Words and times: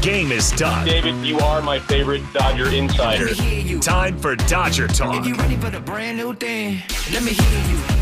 game 0.00 0.32
is 0.32 0.50
done. 0.52 0.86
David, 0.86 1.14
you 1.26 1.38
are 1.38 1.60
my 1.62 1.78
favorite 1.78 2.22
Dodger 2.32 2.68
insider. 2.68 3.34
Time 3.80 4.18
for 4.18 4.36
Dodger 4.36 4.88
Talk. 4.88 5.24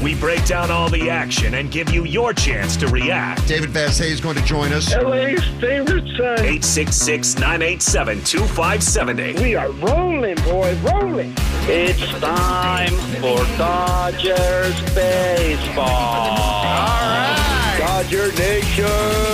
We 0.02 0.14
break 0.14 0.44
down 0.44 0.70
all 0.70 0.88
the 0.88 1.08
action 1.10 1.54
and 1.54 1.70
give 1.70 1.90
you 1.90 2.04
your 2.04 2.32
chance 2.32 2.76
to 2.76 2.86
react. 2.88 3.46
David 3.48 3.70
Vassegh 3.70 4.10
is 4.10 4.20
going 4.20 4.36
to 4.36 4.44
join 4.44 4.72
us. 4.72 4.94
LA's 4.94 5.44
favorite 5.60 6.06
son. 6.16 6.38
866 6.38 7.36
987 7.36 8.22
2570. 8.24 9.42
We 9.42 9.54
are 9.54 9.70
rolling, 9.70 10.36
boys, 10.44 10.78
rolling. 10.80 11.32
It's 11.68 12.06
time 12.20 12.92
for 13.20 13.38
Dodgers 13.56 14.80
baseball. 14.94 15.88
All 15.88 17.00
right. 17.00 17.76
Dodger 17.78 18.32
Nation. 18.32 19.25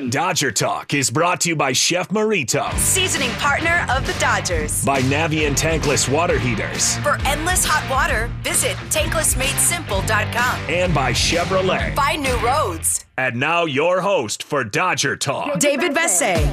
Dodger 0.00 0.52
Talk 0.52 0.92
is 0.92 1.10
brought 1.10 1.40
to 1.40 1.48
you 1.48 1.56
by 1.56 1.72
Chef 1.72 2.08
Merito, 2.10 2.70
seasoning 2.74 3.30
partner 3.32 3.86
of 3.88 4.06
the 4.06 4.12
Dodgers. 4.20 4.84
by 4.84 5.00
Navien 5.02 5.56
Tankless 5.56 6.06
Water 6.08 6.38
Heaters, 6.38 6.98
For 6.98 7.16
endless 7.24 7.64
hot 7.64 7.88
water, 7.90 8.30
visit 8.42 8.76
tanklessmadesimple.com. 8.90 10.60
and 10.68 10.94
by 10.94 11.12
Chevrolet. 11.12 11.94
Find 11.96 12.22
new 12.22 12.36
roads. 12.36 13.06
And 13.16 13.36
now 13.40 13.64
your 13.64 14.02
host 14.02 14.42
for 14.42 14.62
Dodger 14.64 15.16
Talk. 15.16 15.58
David 15.58 15.92
Vassegh. 15.94 16.44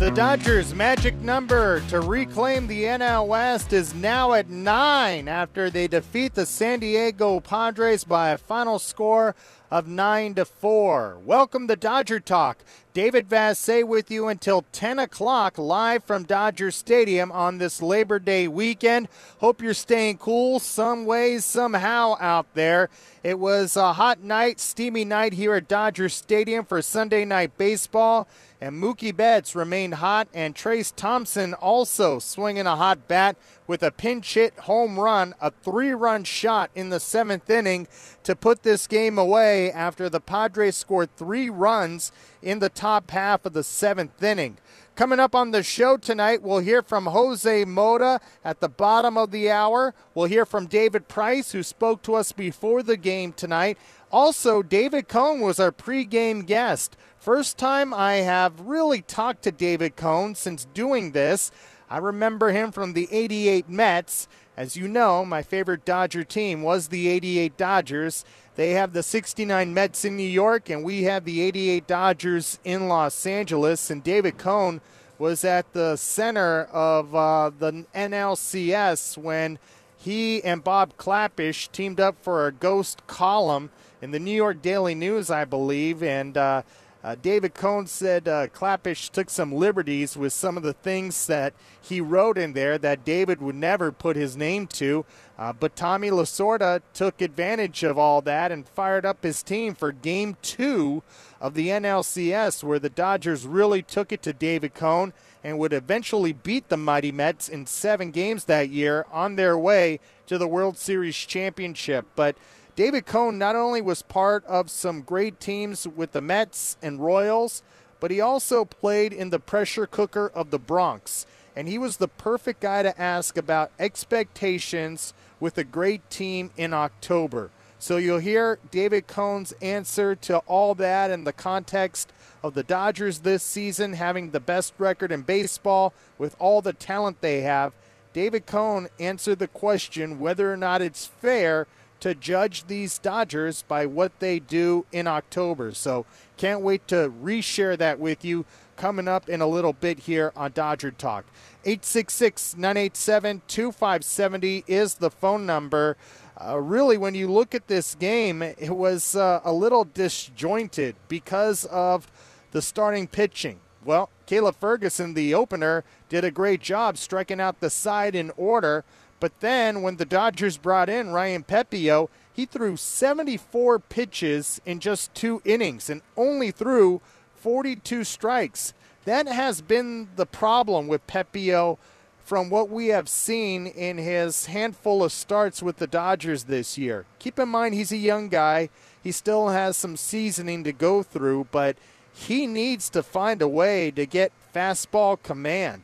The 0.00 0.10
Dodgers' 0.10 0.74
magic 0.74 1.14
number 1.20 1.78
to 1.88 2.00
reclaim 2.00 2.66
the 2.66 2.82
NL 2.82 3.28
West 3.28 3.72
is 3.72 3.94
now 3.94 4.32
at 4.32 4.50
nine 4.50 5.28
after 5.28 5.70
they 5.70 5.86
defeat 5.86 6.34
the 6.34 6.44
San 6.44 6.80
Diego 6.80 7.38
Padres 7.38 8.02
by 8.02 8.30
a 8.30 8.38
final 8.38 8.80
score 8.80 9.36
of 9.74 9.88
nine 9.88 10.34
to 10.34 10.44
four. 10.44 11.18
Welcome 11.24 11.66
to 11.66 11.74
Dodger 11.74 12.20
Talk. 12.20 12.58
David 12.92 13.28
Vassegh 13.28 13.82
with 13.82 14.08
you 14.08 14.28
until 14.28 14.64
10 14.70 15.00
o'clock 15.00 15.58
live 15.58 16.04
from 16.04 16.22
Dodger 16.22 16.70
Stadium 16.70 17.32
on 17.32 17.58
this 17.58 17.82
Labor 17.82 18.20
Day 18.20 18.46
weekend. 18.46 19.08
Hope 19.38 19.60
you're 19.60 19.74
staying 19.74 20.18
cool 20.18 20.60
some 20.60 21.06
ways, 21.06 21.44
somehow 21.44 22.16
out 22.20 22.46
there. 22.54 22.88
It 23.24 23.40
was 23.40 23.76
a 23.76 23.94
hot 23.94 24.20
night, 24.20 24.60
steamy 24.60 25.04
night 25.04 25.32
here 25.32 25.54
at 25.54 25.66
Dodger 25.66 26.08
Stadium 26.08 26.64
for 26.64 26.80
Sunday 26.80 27.24
night 27.24 27.58
baseball. 27.58 28.28
And 28.64 28.82
Mookie 28.82 29.14
Betts 29.14 29.54
remained 29.54 29.92
hot, 29.96 30.26
and 30.32 30.54
Trayce 30.54 30.90
Thompson 30.96 31.52
also 31.52 32.18
swinging 32.18 32.66
a 32.66 32.76
hot 32.76 33.06
bat 33.06 33.36
with 33.66 33.82
a 33.82 33.90
pinch 33.90 34.32
hit 34.32 34.58
home 34.60 34.98
run, 34.98 35.34
a 35.38 35.50
three 35.50 35.92
run 35.92 36.24
shot 36.24 36.70
in 36.74 36.88
the 36.88 36.98
seventh 36.98 37.50
inning 37.50 37.86
to 38.22 38.34
put 38.34 38.62
this 38.62 38.86
game 38.86 39.18
away 39.18 39.70
after 39.70 40.08
the 40.08 40.18
Padres 40.18 40.76
scored 40.76 41.14
three 41.14 41.50
runs 41.50 42.10
in 42.40 42.60
the 42.60 42.70
top 42.70 43.10
half 43.10 43.44
of 43.44 43.52
the 43.52 43.62
seventh 43.62 44.22
inning. 44.22 44.56
Coming 44.96 45.20
up 45.20 45.34
on 45.34 45.50
the 45.50 45.62
show 45.62 45.98
tonight, 45.98 46.40
we'll 46.40 46.60
hear 46.60 46.80
from 46.80 47.06
Jose 47.06 47.66
Mota 47.66 48.18
at 48.42 48.60
the 48.60 48.68
bottom 48.70 49.18
of 49.18 49.30
the 49.30 49.50
hour. 49.50 49.92
We'll 50.14 50.26
hear 50.26 50.46
from 50.46 50.68
David 50.68 51.08
Price, 51.08 51.52
who 51.52 51.62
spoke 51.62 52.00
to 52.02 52.14
us 52.14 52.32
before 52.32 52.82
the 52.82 52.96
game 52.96 53.34
tonight. 53.34 53.76
Also, 54.12 54.62
David 54.62 55.08
Cone 55.08 55.40
was 55.40 55.58
our 55.58 55.72
pregame 55.72 56.46
guest. 56.46 56.96
First 57.24 57.56
time 57.56 57.94
I 57.94 58.16
have 58.16 58.60
really 58.60 59.00
talked 59.00 59.44
to 59.44 59.50
David 59.50 59.96
Cone 59.96 60.34
since 60.34 60.66
doing 60.74 61.12
this. 61.12 61.50
I 61.88 61.96
remember 61.96 62.50
him 62.50 62.70
from 62.70 62.92
the 62.92 63.08
88 63.10 63.66
Mets. 63.66 64.28
As 64.58 64.76
you 64.76 64.88
know, 64.88 65.24
my 65.24 65.40
favorite 65.40 65.86
Dodger 65.86 66.22
team 66.22 66.60
was 66.60 66.88
the 66.88 67.08
88 67.08 67.56
Dodgers. 67.56 68.26
They 68.56 68.72
have 68.72 68.92
the 68.92 69.02
69 69.02 69.72
Mets 69.72 70.04
in 70.04 70.18
New 70.18 70.28
York, 70.28 70.68
and 70.68 70.84
we 70.84 71.04
have 71.04 71.24
the 71.24 71.40
88 71.40 71.86
Dodgers 71.86 72.58
in 72.62 72.88
Los 72.88 73.24
Angeles. 73.24 73.88
And 73.88 74.04
David 74.04 74.36
Cone 74.36 74.82
was 75.18 75.46
at 75.46 75.72
the 75.72 75.96
center 75.96 76.64
of 76.64 77.14
uh, 77.14 77.52
the 77.58 77.86
NLCS 77.94 79.16
when 79.16 79.58
he 79.96 80.44
and 80.44 80.62
Bob 80.62 80.98
Klapisch 80.98 81.72
teamed 81.72 82.00
up 82.00 82.22
for 82.22 82.46
a 82.46 82.52
ghost 82.52 83.06
column 83.06 83.70
in 84.02 84.10
the 84.10 84.18
New 84.18 84.36
York 84.36 84.60
Daily 84.60 84.94
News, 84.94 85.30
I 85.30 85.46
believe. 85.46 86.02
And 86.02 86.36
uh, 86.36 86.60
uh, 87.04 87.14
David 87.20 87.52
Cone 87.52 87.86
said 87.86 88.26
uh, 88.26 88.46
Klapisch 88.46 89.10
took 89.10 89.28
some 89.28 89.52
liberties 89.52 90.16
with 90.16 90.32
some 90.32 90.56
of 90.56 90.62
the 90.62 90.72
things 90.72 91.26
that 91.26 91.52
he 91.78 92.00
wrote 92.00 92.38
in 92.38 92.54
there 92.54 92.78
that 92.78 93.04
David 93.04 93.42
would 93.42 93.56
never 93.56 93.92
put 93.92 94.16
his 94.16 94.38
name 94.38 94.66
to. 94.68 95.04
Uh, 95.38 95.52
but 95.52 95.76
Tommy 95.76 96.08
Lasorda 96.08 96.80
took 96.94 97.20
advantage 97.20 97.82
of 97.82 97.98
all 97.98 98.22
that 98.22 98.50
and 98.50 98.66
fired 98.66 99.04
up 99.04 99.22
his 99.22 99.42
team 99.42 99.74
for 99.74 99.92
game 99.92 100.38
two 100.40 101.02
of 101.42 101.52
the 101.52 101.68
NLCS, 101.68 102.64
where 102.64 102.78
the 102.78 102.88
Dodgers 102.88 103.46
really 103.46 103.82
took 103.82 104.10
it 104.10 104.22
to 104.22 104.32
David 104.32 104.72
Cone 104.72 105.12
and 105.42 105.58
would 105.58 105.74
eventually 105.74 106.32
beat 106.32 106.70
the 106.70 106.78
Mighty 106.78 107.12
Mets 107.12 107.50
in 107.50 107.66
seven 107.66 108.12
games 108.12 108.44
that 108.44 108.70
year 108.70 109.04
on 109.12 109.36
their 109.36 109.58
way 109.58 110.00
to 110.26 110.38
the 110.38 110.48
World 110.48 110.78
Series 110.78 111.16
championship. 111.16 112.06
But 112.16 112.36
David 112.76 113.06
Cone 113.06 113.38
not 113.38 113.54
only 113.54 113.80
was 113.80 114.02
part 114.02 114.44
of 114.46 114.68
some 114.68 115.02
great 115.02 115.38
teams 115.38 115.86
with 115.86 116.10
the 116.10 116.20
Mets 116.20 116.76
and 116.82 117.00
Royals, 117.00 117.62
but 118.00 118.10
he 118.10 118.20
also 118.20 118.64
played 118.64 119.12
in 119.12 119.30
the 119.30 119.38
pressure 119.38 119.86
cooker 119.86 120.30
of 120.34 120.50
the 120.50 120.58
Bronx. 120.58 121.24
And 121.54 121.68
he 121.68 121.78
was 121.78 121.98
the 121.98 122.08
perfect 122.08 122.60
guy 122.60 122.82
to 122.82 123.00
ask 123.00 123.36
about 123.36 123.70
expectations 123.78 125.14
with 125.38 125.56
a 125.56 125.62
great 125.62 126.10
team 126.10 126.50
in 126.56 126.74
October. 126.74 127.50
So 127.78 127.96
you'll 127.96 128.18
hear 128.18 128.58
David 128.72 129.06
Cone's 129.06 129.52
answer 129.62 130.16
to 130.16 130.38
all 130.38 130.74
that 130.74 131.12
in 131.12 131.22
the 131.22 131.32
context 131.32 132.12
of 132.42 132.54
the 132.54 132.64
Dodgers 132.64 133.20
this 133.20 133.44
season 133.44 133.92
having 133.92 134.30
the 134.30 134.40
best 134.40 134.74
record 134.78 135.12
in 135.12 135.22
baseball 135.22 135.94
with 136.18 136.34
all 136.40 136.60
the 136.60 136.72
talent 136.72 137.20
they 137.20 137.42
have. 137.42 137.72
David 138.12 138.46
Cone 138.46 138.88
answered 138.98 139.38
the 139.38 139.48
question 139.48 140.18
whether 140.18 140.52
or 140.52 140.56
not 140.56 140.82
it's 140.82 141.06
fair 141.06 141.66
to 142.00 142.14
judge 142.14 142.66
these 142.66 142.98
Dodgers 142.98 143.62
by 143.62 143.86
what 143.86 144.18
they 144.20 144.38
do 144.38 144.86
in 144.92 145.06
October. 145.06 145.72
So 145.72 146.06
can't 146.36 146.60
wait 146.60 146.86
to 146.88 147.12
reshare 147.22 147.78
that 147.78 147.98
with 147.98 148.24
you 148.24 148.44
coming 148.76 149.08
up 149.08 149.28
in 149.28 149.40
a 149.40 149.46
little 149.46 149.72
bit 149.72 150.00
here 150.00 150.32
on 150.36 150.52
Dodger 150.52 150.90
Talk. 150.90 151.24
866 151.64 152.56
987 152.56 153.42
2570 153.46 154.64
is 154.66 154.94
the 154.94 155.10
phone 155.10 155.46
number. 155.46 155.96
Uh, 156.36 156.58
really, 156.58 156.98
when 156.98 157.14
you 157.14 157.30
look 157.30 157.54
at 157.54 157.68
this 157.68 157.94
game, 157.94 158.42
it 158.42 158.74
was 158.76 159.14
uh, 159.14 159.40
a 159.44 159.52
little 159.52 159.84
disjointed 159.84 160.96
because 161.08 161.64
of 161.66 162.10
the 162.50 162.60
starting 162.60 163.06
pitching. 163.06 163.60
Well, 163.84 164.10
Caleb 164.26 164.56
Ferguson, 164.58 165.14
the 165.14 165.34
opener, 165.34 165.84
did 166.08 166.24
a 166.24 166.30
great 166.30 166.60
job 166.60 166.96
striking 166.96 167.40
out 167.40 167.60
the 167.60 167.70
side 167.70 168.14
in 168.14 168.30
order. 168.36 168.84
But 169.20 169.40
then 169.40 169.82
when 169.82 169.96
the 169.96 170.04
Dodgers 170.04 170.56
brought 170.56 170.88
in 170.88 171.12
Ryan 171.12 171.44
Pepiot, 171.44 172.08
he 172.32 172.46
threw 172.46 172.76
74 172.76 173.78
pitches 173.78 174.60
in 174.66 174.80
just 174.80 175.14
two 175.14 175.40
innings 175.44 175.88
and 175.88 176.02
only 176.16 176.50
threw 176.50 177.00
42 177.36 178.04
strikes. 178.04 178.74
That 179.04 179.28
has 179.28 179.60
been 179.60 180.08
the 180.16 180.26
problem 180.26 180.88
with 180.88 181.06
Pepiot 181.06 181.78
from 182.24 182.48
what 182.48 182.70
we 182.70 182.88
have 182.88 183.08
seen 183.08 183.66
in 183.66 183.98
his 183.98 184.46
handful 184.46 185.04
of 185.04 185.12
starts 185.12 185.62
with 185.62 185.76
the 185.76 185.86
Dodgers 185.86 186.44
this 186.44 186.78
year. 186.78 187.04
Keep 187.18 187.38
in 187.38 187.50
mind, 187.50 187.74
he's 187.74 187.92
a 187.92 187.98
young 187.98 188.28
guy. 188.28 188.70
He 189.02 189.12
still 189.12 189.48
has 189.48 189.76
some 189.76 189.96
seasoning 189.96 190.64
to 190.64 190.72
go 190.72 191.02
through, 191.02 191.48
but 191.52 191.76
he 192.14 192.46
needs 192.46 192.88
to 192.90 193.02
find 193.02 193.42
a 193.42 193.48
way 193.48 193.90
to 193.90 194.06
get 194.06 194.32
fastball 194.54 195.22
command. 195.22 195.82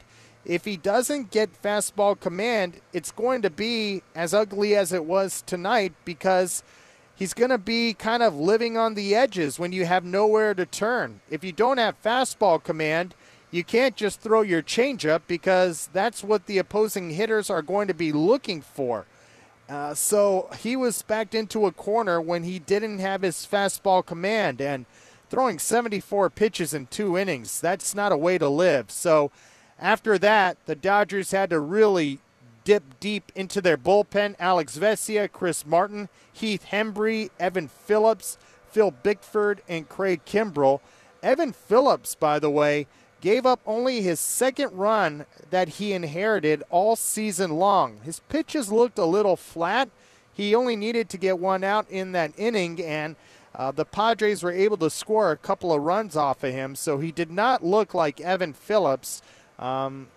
If 0.50 0.64
he 0.64 0.76
doesn't 0.76 1.30
get 1.30 1.62
fastball 1.62 2.18
command, 2.18 2.80
it's 2.92 3.12
going 3.12 3.42
to 3.42 3.50
be 3.50 4.02
as 4.16 4.34
ugly 4.34 4.74
as 4.74 4.92
it 4.92 5.04
was 5.04 5.42
tonight 5.42 5.92
because 6.04 6.64
he's 7.14 7.34
going 7.34 7.50
to 7.50 7.56
be 7.56 7.94
kind 7.94 8.20
of 8.20 8.34
living 8.34 8.76
on 8.76 8.94
the 8.94 9.14
edges 9.14 9.60
when 9.60 9.70
you 9.70 9.86
have 9.86 10.04
nowhere 10.04 10.52
to 10.54 10.66
turn. 10.66 11.20
If 11.30 11.44
you 11.44 11.52
don't 11.52 11.78
have 11.78 12.02
fastball 12.02 12.60
command, 12.60 13.14
you 13.52 13.62
can't 13.62 13.94
just 13.94 14.22
throw 14.22 14.42
your 14.42 14.60
changeup 14.60 15.20
because 15.28 15.88
that's 15.92 16.24
what 16.24 16.46
the 16.46 16.58
opposing 16.58 17.10
hitters 17.10 17.48
are 17.48 17.62
going 17.62 17.86
to 17.86 17.94
be 17.94 18.10
looking 18.10 18.60
for. 18.60 19.06
Uh, 19.68 19.94
so 19.94 20.50
he 20.58 20.74
was 20.74 21.02
backed 21.02 21.32
into 21.36 21.66
a 21.66 21.70
corner 21.70 22.20
when 22.20 22.42
he 22.42 22.58
didn't 22.58 22.98
have 22.98 23.22
his 23.22 23.46
fastball 23.46 24.04
command 24.04 24.60
and 24.60 24.84
throwing 25.28 25.60
74 25.60 26.28
pitches 26.28 26.74
in 26.74 26.88
two 26.88 27.16
innings. 27.16 27.60
That's 27.60 27.94
not 27.94 28.10
a 28.10 28.16
way 28.16 28.36
to 28.36 28.48
live. 28.48 28.90
So 28.90 29.30
after 29.80 30.18
that, 30.18 30.58
the 30.66 30.76
Dodgers 30.76 31.32
had 31.32 31.50
to 31.50 31.58
really 31.58 32.20
dip 32.64 33.00
deep 33.00 33.32
into 33.34 33.60
their 33.60 33.78
bullpen. 33.78 34.36
Alex 34.38 34.78
Vesia, 34.78 35.30
Chris 35.30 35.66
Martin, 35.66 36.08
Heath 36.32 36.66
Hembree, 36.70 37.30
Evan 37.40 37.68
Phillips, 37.68 38.38
Phil 38.70 38.90
Bickford, 38.90 39.62
and 39.68 39.88
Craig 39.88 40.20
Kimbrel. 40.24 40.80
Evan 41.22 41.52
Phillips, 41.52 42.14
by 42.14 42.38
the 42.38 42.50
way, 42.50 42.86
gave 43.20 43.44
up 43.44 43.60
only 43.66 44.02
his 44.02 44.20
second 44.20 44.72
run 44.72 45.26
that 45.50 45.68
he 45.68 45.92
inherited 45.92 46.62
all 46.70 46.96
season 46.96 47.52
long. 47.52 48.00
His 48.02 48.20
pitches 48.28 48.70
looked 48.70 48.98
a 48.98 49.04
little 49.04 49.36
flat. 49.36 49.88
He 50.32 50.54
only 50.54 50.76
needed 50.76 51.08
to 51.10 51.18
get 51.18 51.38
one 51.38 51.64
out 51.64 51.90
in 51.90 52.12
that 52.12 52.32
inning, 52.36 52.82
and 52.82 53.16
uh, 53.54 53.72
the 53.72 53.84
Padres 53.84 54.42
were 54.42 54.52
able 54.52 54.76
to 54.78 54.90
score 54.90 55.32
a 55.32 55.36
couple 55.36 55.72
of 55.72 55.82
runs 55.82 56.16
off 56.16 56.44
of 56.44 56.52
him, 56.52 56.74
so 56.74 56.98
he 56.98 57.12
did 57.12 57.30
not 57.30 57.64
look 57.64 57.92
like 57.92 58.20
Evan 58.20 58.52
Phillips. 58.52 59.22
Um, 59.60 60.08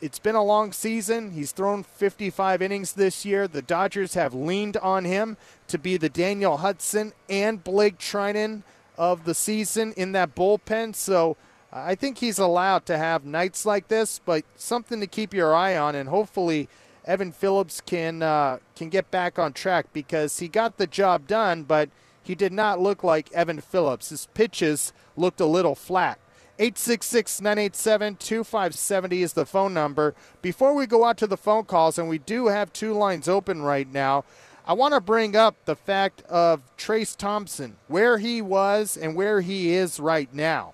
it's 0.00 0.18
been 0.18 0.34
a 0.34 0.42
long 0.42 0.72
season. 0.72 1.32
He's 1.32 1.52
thrown 1.52 1.82
55 1.82 2.62
innings 2.62 2.94
this 2.94 3.24
year. 3.24 3.46
The 3.46 3.62
Dodgers 3.62 4.14
have 4.14 4.32
leaned 4.32 4.76
on 4.78 5.04
him 5.04 5.36
to 5.68 5.78
be 5.78 5.96
the 5.96 6.08
Daniel 6.08 6.58
Hudson 6.58 7.12
and 7.28 7.62
Blake 7.62 7.98
Treinen 7.98 8.62
of 8.96 9.24
the 9.24 9.34
season 9.34 9.92
in 9.96 10.12
that 10.12 10.34
bullpen. 10.34 10.94
So 10.94 11.36
I 11.72 11.94
think 11.94 12.18
he's 12.18 12.38
allowed 12.38 12.86
to 12.86 12.96
have 12.96 13.24
nights 13.24 13.66
like 13.66 13.88
this, 13.88 14.20
but 14.24 14.44
something 14.56 15.00
to 15.00 15.06
keep 15.06 15.34
your 15.34 15.54
eye 15.54 15.76
on, 15.76 15.94
and 15.94 16.08
hopefully 16.08 16.68
Evan 17.04 17.32
Phillips 17.32 17.80
can 17.80 18.22
uh, 18.22 18.58
can 18.74 18.88
get 18.88 19.10
back 19.10 19.38
on 19.38 19.52
track 19.52 19.86
because 19.92 20.38
he 20.38 20.48
got 20.48 20.78
the 20.78 20.86
job 20.86 21.26
done, 21.26 21.64
but 21.64 21.90
he 22.22 22.34
did 22.34 22.52
not 22.52 22.80
look 22.80 23.04
like 23.04 23.32
Evan 23.32 23.60
Phillips. 23.60 24.08
His 24.08 24.26
pitches 24.34 24.92
looked 25.16 25.40
a 25.40 25.46
little 25.46 25.74
flat. 25.74 26.18
866 26.58 27.40
987 27.42 28.16
2570 28.16 29.22
is 29.22 29.32
the 29.34 29.44
phone 29.44 29.74
number. 29.74 30.14
Before 30.40 30.74
we 30.74 30.86
go 30.86 31.04
out 31.04 31.18
to 31.18 31.26
the 31.26 31.36
phone 31.36 31.64
calls, 31.64 31.98
and 31.98 32.08
we 32.08 32.18
do 32.18 32.46
have 32.46 32.72
two 32.72 32.94
lines 32.94 33.28
open 33.28 33.62
right 33.62 33.90
now, 33.90 34.24
I 34.66 34.72
want 34.72 34.94
to 34.94 35.00
bring 35.00 35.36
up 35.36 35.54
the 35.64 35.76
fact 35.76 36.22
of 36.22 36.62
Trayce 36.76 37.14
Thompson, 37.16 37.76
where 37.88 38.18
he 38.18 38.40
was 38.40 38.96
and 38.96 39.14
where 39.14 39.42
he 39.42 39.72
is 39.74 40.00
right 40.00 40.32
now. 40.32 40.72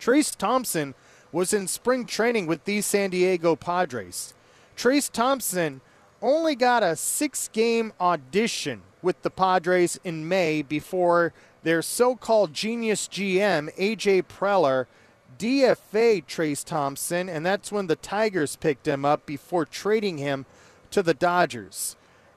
Trayce 0.00 0.36
Thompson 0.36 0.94
was 1.30 1.52
in 1.52 1.68
spring 1.68 2.04
training 2.04 2.46
with 2.46 2.64
the 2.64 2.80
San 2.80 3.10
Diego 3.10 3.54
Padres. 3.54 4.34
Trayce 4.76 5.10
Thompson 5.10 5.80
only 6.20 6.54
got 6.54 6.82
a 6.82 6.96
six 6.96 7.48
game 7.48 7.92
audition 8.00 8.82
with 9.02 9.22
the 9.22 9.30
Padres 9.30 9.98
in 10.04 10.28
May 10.28 10.62
before 10.62 11.32
their 11.62 11.82
so 11.82 12.16
called 12.16 12.54
genius 12.54 13.08
GM, 13.08 13.74
AJ 13.76 14.24
Preller, 14.24 14.86
DFA 15.38 16.24
Trayce 16.24 16.64
Thompson, 16.64 17.28
and 17.28 17.44
that's 17.44 17.70
when 17.70 17.86
the 17.86 17.96
Tigers 17.96 18.56
picked 18.56 18.88
him 18.88 19.04
up 19.04 19.26
before 19.26 19.64
trading 19.64 20.18
him 20.18 20.46
to 20.90 21.02
the 21.02 21.14
Dodgers. 21.14 21.96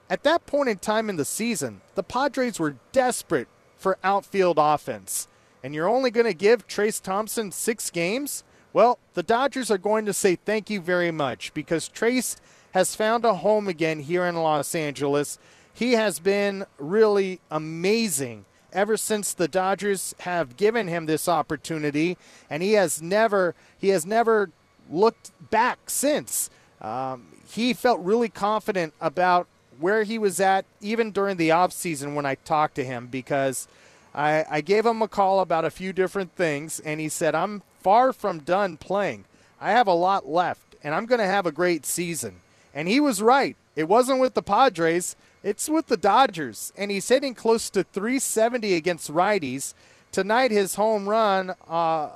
At 0.09 0.23
that 0.23 0.45
point 0.45 0.69
in 0.69 0.77
time 0.77 1.09
in 1.09 1.15
the 1.15 1.25
season, 1.25 1.81
the 1.95 2.03
Padres 2.03 2.59
were 2.59 2.75
desperate 2.91 3.47
for 3.77 3.97
outfield 4.03 4.57
offense 4.59 5.27
and 5.63 5.75
you're 5.75 5.89
only 5.89 6.11
going 6.11 6.25
to 6.25 6.33
give 6.33 6.67
Trayce 6.67 7.01
Thompson 7.01 7.51
six 7.51 7.89
games, 7.89 8.43
well, 8.73 8.99
the 9.13 9.23
Dodgers 9.23 9.69
are 9.69 9.77
going 9.77 10.05
to 10.05 10.13
say 10.13 10.35
thank 10.35 10.69
you 10.69 10.81
very 10.81 11.11
much 11.11 11.53
because 11.53 11.89
Trayce 11.89 12.37
has 12.73 12.95
found 12.95 13.25
a 13.25 13.35
home 13.35 13.67
again 13.67 13.99
here 13.99 14.25
in 14.25 14.35
Los 14.35 14.73
Angeles. 14.73 15.37
He 15.73 15.93
has 15.93 16.19
been 16.19 16.65
really 16.77 17.41
amazing 17.49 18.45
ever 18.73 18.97
since 18.97 19.33
the 19.33 19.47
Dodgers 19.47 20.15
have 20.19 20.57
given 20.57 20.87
him 20.87 21.05
this 21.05 21.27
opportunity, 21.27 22.17
and 22.49 22.63
he 22.63 22.73
has 22.73 23.01
never 23.01 23.55
he 23.77 23.89
has 23.89 24.05
never 24.05 24.49
looked 24.89 25.31
back 25.49 25.89
since. 25.89 26.49
Um, 26.81 27.27
he 27.47 27.73
felt 27.73 27.99
really 28.01 28.29
confident 28.29 28.93
about 28.99 29.47
where 29.79 30.03
he 30.03 30.17
was 30.17 30.39
at 30.39 30.65
even 30.79 31.11
during 31.11 31.37
the 31.37 31.49
offseason 31.49 32.15
when 32.15 32.25
I 32.25 32.35
talked 32.35 32.75
to 32.75 32.83
him 32.83 33.07
because– 33.07 33.67
I, 34.13 34.45
I 34.49 34.61
gave 34.61 34.85
him 34.85 35.01
a 35.01 35.07
call 35.07 35.39
about 35.39 35.65
a 35.65 35.69
few 35.71 35.93
different 35.93 36.35
things, 36.35 36.79
and 36.79 36.99
he 36.99 37.09
said, 37.09 37.33
I'm 37.33 37.63
far 37.79 38.11
from 38.13 38.39
done 38.39 38.77
playing. 38.77 39.25
I 39.59 39.71
have 39.71 39.87
a 39.87 39.93
lot 39.93 40.27
left, 40.27 40.75
and 40.83 40.93
I'm 40.93 41.05
going 41.05 41.19
to 41.19 41.25
have 41.25 41.45
a 41.45 41.51
great 41.51 41.85
season. 41.85 42.41
And 42.73 42.87
he 42.87 42.99
was 42.99 43.21
right. 43.21 43.55
It 43.75 43.87
wasn't 43.87 44.19
with 44.19 44.33
the 44.33 44.41
Padres, 44.41 45.15
it's 45.43 45.69
with 45.69 45.87
the 45.87 45.97
Dodgers. 45.97 46.73
And 46.77 46.91
he's 46.91 47.07
hitting 47.07 47.33
close 47.33 47.69
to 47.71 47.83
370 47.83 48.73
against 48.73 49.11
righties. 49.11 49.73
Tonight, 50.11 50.51
his 50.51 50.75
home 50.75 51.07
run 51.07 51.55
uh, 51.67 52.09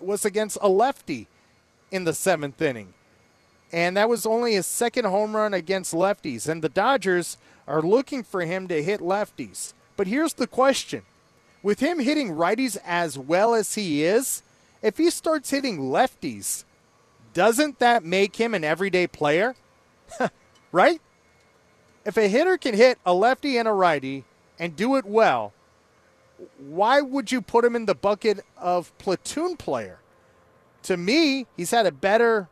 was 0.00 0.24
against 0.24 0.58
a 0.60 0.68
lefty 0.68 1.28
in 1.90 2.04
the 2.04 2.14
seventh 2.14 2.60
inning. 2.60 2.94
And 3.72 3.96
that 3.96 4.08
was 4.08 4.26
only 4.26 4.54
his 4.54 4.66
second 4.66 5.06
home 5.06 5.36
run 5.36 5.54
against 5.54 5.94
lefties. 5.94 6.48
And 6.48 6.62
the 6.62 6.68
Dodgers 6.68 7.36
are 7.66 7.82
looking 7.82 8.22
for 8.22 8.42
him 8.42 8.68
to 8.68 8.82
hit 8.82 9.00
lefties. 9.00 9.72
But 9.96 10.06
here's 10.06 10.34
the 10.34 10.46
question 10.46 11.02
with 11.62 11.80
him 11.80 12.00
hitting 12.00 12.30
righties 12.30 12.76
as 12.84 13.16
well 13.16 13.54
as 13.54 13.74
he 13.74 14.02
is, 14.02 14.42
if 14.82 14.98
he 14.98 15.10
starts 15.10 15.50
hitting 15.50 15.78
lefties, 15.78 16.64
doesn't 17.34 17.78
that 17.78 18.04
make 18.04 18.36
him 18.36 18.52
an 18.52 18.64
everyday 18.64 19.06
player? 19.06 19.54
right? 20.72 21.00
If 22.04 22.16
a 22.16 22.28
hitter 22.28 22.58
can 22.58 22.74
hit 22.74 22.98
a 23.06 23.14
lefty 23.14 23.56
and 23.56 23.68
a 23.68 23.72
righty 23.72 24.24
and 24.58 24.74
do 24.74 24.96
it 24.96 25.04
well, 25.04 25.52
why 26.58 27.00
would 27.00 27.30
you 27.30 27.40
put 27.40 27.64
him 27.64 27.76
in 27.76 27.86
the 27.86 27.94
bucket 27.94 28.40
of 28.56 28.96
platoon 28.98 29.56
player? 29.56 30.00
To 30.84 30.96
me, 30.96 31.46
he's 31.56 31.70
had 31.70 31.86
a 31.86 31.92
better 31.92 32.48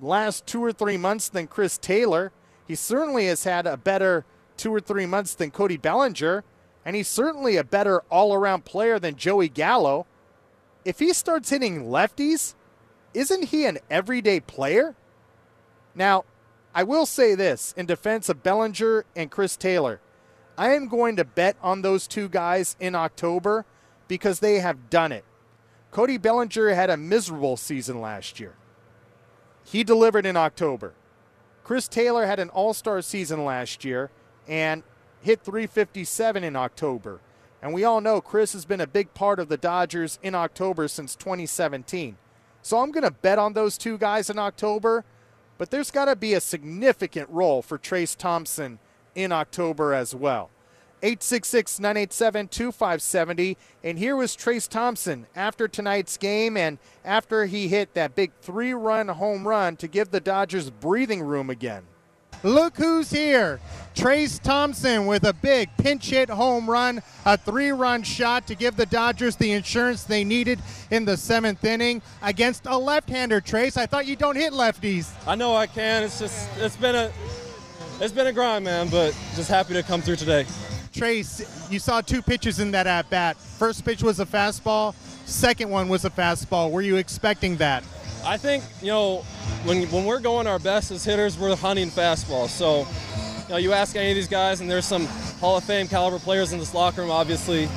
last 0.00 0.46
two 0.46 0.62
or 0.62 0.72
three 0.72 0.98
months 0.98 1.28
than 1.28 1.46
Chris 1.46 1.78
Taylor. 1.78 2.32
He 2.68 2.74
certainly 2.74 3.26
has 3.26 3.44
had 3.44 3.66
a 3.66 3.78
better 3.78 4.26
two 4.58 4.74
or 4.74 4.80
three 4.80 5.06
months 5.06 5.34
than 5.34 5.50
Cody 5.50 5.78
Bellinger 5.78 6.44
and 6.84 6.96
he's 6.96 7.08
certainly 7.08 7.56
a 7.56 7.64
better 7.64 8.00
all 8.10 8.34
around 8.34 8.64
player 8.64 8.98
than 8.98 9.16
Joey 9.16 9.48
Gallo. 9.48 10.06
If 10.84 10.98
he 10.98 11.12
starts 11.12 11.50
hitting 11.50 11.84
lefties, 11.84 12.54
isn't 13.14 13.44
he 13.44 13.66
an 13.66 13.78
everyday 13.88 14.40
player? 14.40 14.96
Now, 15.94 16.24
I 16.74 16.82
will 16.82 17.06
say 17.06 17.34
this 17.34 17.74
in 17.76 17.86
defense 17.86 18.28
of 18.28 18.42
Bellinger 18.42 19.04
and 19.14 19.30
Chris 19.30 19.56
Taylor. 19.56 20.00
I 20.56 20.74
am 20.74 20.88
going 20.88 21.16
to 21.16 21.24
bet 21.24 21.56
on 21.62 21.82
those 21.82 22.06
two 22.06 22.28
guys 22.28 22.76
in 22.80 22.94
October 22.94 23.64
because 24.08 24.40
they 24.40 24.60
have 24.60 24.90
done 24.90 25.12
it. 25.12 25.24
Cody 25.90 26.16
Bellinger 26.16 26.74
had 26.74 26.90
a 26.90 26.96
miserable 26.96 27.56
season 27.56 28.00
last 28.00 28.40
year. 28.40 28.54
He 29.64 29.84
delivered 29.84 30.26
in 30.26 30.36
October. 30.36 30.94
Chris 31.64 31.88
Taylor 31.88 32.26
had 32.26 32.40
an 32.40 32.48
all 32.50 32.74
star 32.74 33.02
season 33.02 33.44
last 33.44 33.84
year, 33.84 34.10
and 34.48 34.82
hit 35.22 35.42
357 35.42 36.42
in 36.42 36.56
October. 36.56 37.20
And 37.62 37.72
we 37.72 37.84
all 37.84 38.00
know 38.00 38.20
Chris 38.20 38.52
has 38.54 38.64
been 38.64 38.80
a 38.80 38.86
big 38.86 39.14
part 39.14 39.38
of 39.38 39.48
the 39.48 39.56
Dodgers 39.56 40.18
in 40.22 40.34
October 40.34 40.88
since 40.88 41.14
2017. 41.14 42.16
So 42.60 42.78
I'm 42.78 42.90
going 42.90 43.04
to 43.04 43.10
bet 43.10 43.38
on 43.38 43.52
those 43.52 43.78
two 43.78 43.98
guys 43.98 44.28
in 44.28 44.38
October, 44.38 45.04
but 45.58 45.70
there's 45.70 45.90
got 45.90 46.06
to 46.06 46.16
be 46.16 46.34
a 46.34 46.40
significant 46.40 47.28
role 47.30 47.62
for 47.62 47.78
Trayce 47.78 48.16
Thompson 48.16 48.78
in 49.14 49.32
October 49.32 49.94
as 49.94 50.14
well. 50.14 50.50
866 51.02 51.80
987 51.80 52.48
2570. 52.48 53.56
And 53.82 53.98
here 53.98 54.14
was 54.16 54.36
Trayce 54.36 54.68
Thompson 54.68 55.26
after 55.34 55.66
tonight's 55.66 56.16
game 56.16 56.56
and 56.56 56.78
after 57.04 57.46
he 57.46 57.68
hit 57.68 57.94
that 57.94 58.14
big 58.14 58.30
three 58.40 58.72
run 58.72 59.08
home 59.08 59.46
run 59.46 59.76
to 59.76 59.88
give 59.88 60.10
the 60.10 60.20
Dodgers 60.20 60.70
breathing 60.70 61.22
room 61.22 61.50
again. 61.50 61.82
Look 62.42 62.76
who's 62.76 63.10
here. 63.10 63.60
Trayce 63.94 64.40
Thompson 64.42 65.06
with 65.06 65.24
a 65.24 65.32
big 65.32 65.68
pinch 65.76 66.10
hit 66.10 66.30
home 66.30 66.68
run, 66.68 67.02
a 67.24 67.36
three 67.36 67.70
run 67.70 68.02
shot 68.02 68.46
to 68.46 68.54
give 68.54 68.76
the 68.76 68.86
Dodgers 68.86 69.36
the 69.36 69.52
insurance 69.52 70.04
they 70.04 70.24
needed 70.24 70.58
in 70.90 71.04
the 71.04 71.16
seventh 71.16 71.62
inning 71.64 72.00
against 72.22 72.66
a 72.66 72.76
left 72.76 73.10
hander. 73.10 73.40
Trayce, 73.40 73.76
I 73.76 73.86
thought 73.86 74.06
you 74.06 74.16
don't 74.16 74.36
hit 74.36 74.52
lefties. 74.52 75.12
I 75.26 75.34
know 75.34 75.54
I 75.54 75.66
can. 75.66 76.02
It's 76.02 76.18
just, 76.18 76.48
it's 76.58 76.76
been 76.76 76.94
a. 76.94 77.12
It's 78.00 78.12
been 78.12 78.26
a 78.26 78.32
grind, 78.32 78.64
man, 78.64 78.88
but 78.88 79.16
just 79.36 79.48
happy 79.48 79.74
to 79.74 79.82
come 79.82 80.00
through 80.00 80.16
today. 80.16 80.44
Trayce, 80.92 81.70
you 81.70 81.78
saw 81.78 82.00
two 82.00 82.20
pitches 82.20 82.58
in 82.58 82.72
that 82.72 82.88
at 82.88 83.08
bat. 83.10 83.36
First 83.36 83.84
pitch 83.84 84.02
was 84.02 84.18
a 84.18 84.26
fastball, 84.26 84.94
second 85.24 85.70
one 85.70 85.88
was 85.88 86.04
a 86.04 86.10
fastball. 86.10 86.72
Were 86.72 86.82
you 86.82 86.96
expecting 86.96 87.58
that? 87.58 87.84
I 88.24 88.36
think, 88.36 88.62
you 88.80 88.88
know, 88.88 89.18
when, 89.64 89.84
when 89.90 90.04
we're 90.04 90.20
going 90.20 90.46
our 90.46 90.58
best 90.58 90.90
as 90.90 91.04
hitters, 91.04 91.38
we're 91.38 91.56
hunting 91.56 91.90
fastballs. 91.90 92.48
So, 92.48 92.86
you 93.44 93.48
know, 93.48 93.56
you 93.56 93.72
ask 93.72 93.96
any 93.96 94.10
of 94.10 94.14
these 94.14 94.28
guys, 94.28 94.60
and 94.60 94.70
there's 94.70 94.86
some 94.86 95.06
Hall 95.40 95.56
of 95.56 95.64
Fame 95.64 95.88
caliber 95.88 96.18
players 96.18 96.52
in 96.52 96.58
this 96.58 96.72
locker 96.74 97.00
room, 97.02 97.10
obviously. 97.10 97.68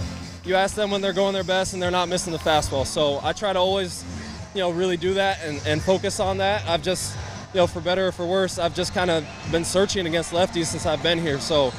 You 0.44 0.56
ask 0.56 0.76
them 0.76 0.92
when 0.92 1.02
they're 1.02 1.14
going 1.14 1.34
their 1.34 1.44
best, 1.44 1.74
and 1.74 1.82
they're 1.82 1.92
not 1.92 2.10
missing 2.10 2.32
the 2.32 2.40
fastball. 2.40 2.86
So 2.86 3.20
I 3.24 3.34
try 3.34 3.54
to 3.54 3.60
always, 3.60 4.06
you 4.54 4.62
know, 4.62 4.70
really 4.70 4.98
do 4.98 5.16
that 5.16 5.40
and, 5.44 5.62
and 5.66 5.82
focus 5.82 6.20
on 6.20 6.38
that. 6.38 6.68
I've 6.68 6.84
just, 6.84 7.18
you 7.54 7.58
know, 7.60 7.68
for 7.68 7.82
better 7.82 8.08
or 8.08 8.12
for 8.12 8.26
worse, 8.26 8.60
I've 8.60 8.76
just 8.76 8.94
kind 8.94 9.10
of 9.10 9.26
been 9.52 9.66
searching 9.66 10.06
against 10.06 10.32
lefties 10.32 10.66
since 10.66 10.86
I've 10.86 11.02
been 11.02 11.20
here. 11.20 11.40
So 11.40 11.72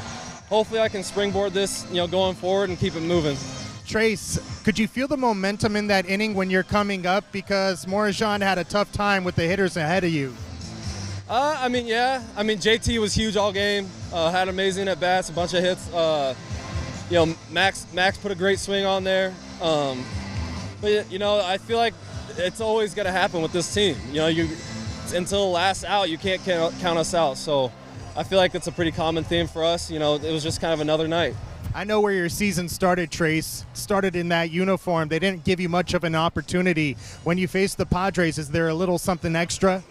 hopefully 0.49 0.81
I 0.81 0.89
can 0.89 1.05
springboard 1.05 1.53
this, 1.53 1.87
you 1.91 1.97
know, 1.97 2.09
going 2.09 2.35
forward 2.35 2.69
and 2.69 2.79
keep 2.79 2.97
it 2.97 3.03
moving. 3.03 3.37
Trayce, 3.87 4.65
could 4.65 4.79
you 4.79 4.89
feel 4.89 5.09
the 5.09 5.17
momentum 5.17 5.77
in 5.77 5.87
that 5.87 6.07
inning 6.07 6.35
when 6.35 6.51
you're 6.51 6.63
coming 6.63 7.07
up? 7.07 7.25
Because 7.33 7.87
Morejon 7.87 8.43
had 8.43 8.59
a 8.59 8.65
tough 8.65 8.93
time 8.93 9.25
with 9.25 9.37
the 9.37 9.45
hitters 9.45 9.77
ahead 9.77 10.05
of 10.05 10.11
you. 10.11 10.35
Uh, 11.29 11.57
I 11.59 11.69
mean, 11.69 11.87
yeah. 11.87 12.23
I 12.37 12.43
mean, 12.43 12.59
JT 12.59 13.01
was 13.01 13.15
huge 13.15 13.37
all 13.37 13.53
game. 13.53 13.89
Uh, 14.13 14.31
had 14.31 14.49
amazing 14.49 14.89
at 14.89 15.01
bats, 15.01 15.29
a 15.29 15.33
bunch 15.33 15.55
of 15.55 15.63
hits. 15.63 15.93
Uh, 15.93 16.35
you 17.11 17.15
know, 17.15 17.35
Max 17.51 17.87
Max 17.95 18.19
put 18.19 18.33
a 18.33 18.35
great 18.35 18.59
swing 18.59 18.85
on 18.85 19.05
there. 19.05 19.35
Um, 19.61 20.05
but 20.81 21.11
you 21.11 21.19
know, 21.19 21.41
I 21.41 21.59
feel 21.59 21.79
like 21.79 21.95
it's 22.37 22.61
always 22.61 22.95
going 22.95 23.07
to 23.07 23.13
happen 23.13 23.43
with 23.43 23.53
this 23.53 23.73
team. 23.73 23.97
You 24.09 24.17
know, 24.17 24.27
you 24.27 24.49
until 25.15 25.47
the 25.47 25.51
last 25.51 25.85
out, 25.85 26.11
you 26.11 26.19
can't 26.19 26.43
count 26.45 26.99
us 26.99 27.15
out. 27.15 27.39
So 27.39 27.73
I 28.17 28.23
feel 28.23 28.39
like 28.39 28.55
it's 28.55 28.67
a 28.67 28.73
pretty 28.73 28.93
common 28.93 29.25
theme 29.25 29.47
for 29.47 29.65
us. 29.65 29.91
You 29.91 29.99
know, 29.99 30.15
it 30.17 30.33
was 30.33 30.43
just 30.43 30.61
kind 30.61 30.73
of 30.73 30.81
another 30.81 31.09
night. 31.09 31.35
I 31.77 31.85
know 31.85 32.01
where 32.01 32.15
your 32.15 32.31
season 32.31 32.71
started, 32.71 33.11
Trayce. 33.11 33.67
Started 33.75 34.17
in 34.17 34.31
that 34.31 34.51
uniform. 34.51 35.09
They 35.09 35.19
didn't 35.19 35.45
give 35.45 35.61
you 35.61 35.69
much 35.69 35.93
of 35.93 36.05
an 36.05 36.15
opportunity. 36.15 36.97
When 37.23 37.37
you 37.37 37.47
face 37.47 37.75
the 37.75 37.85
Padres, 37.85 38.39
is 38.39 38.49
there 38.49 38.69
a 38.69 38.75
little 38.75 38.97
something 38.97 39.37
extra? 39.37 39.83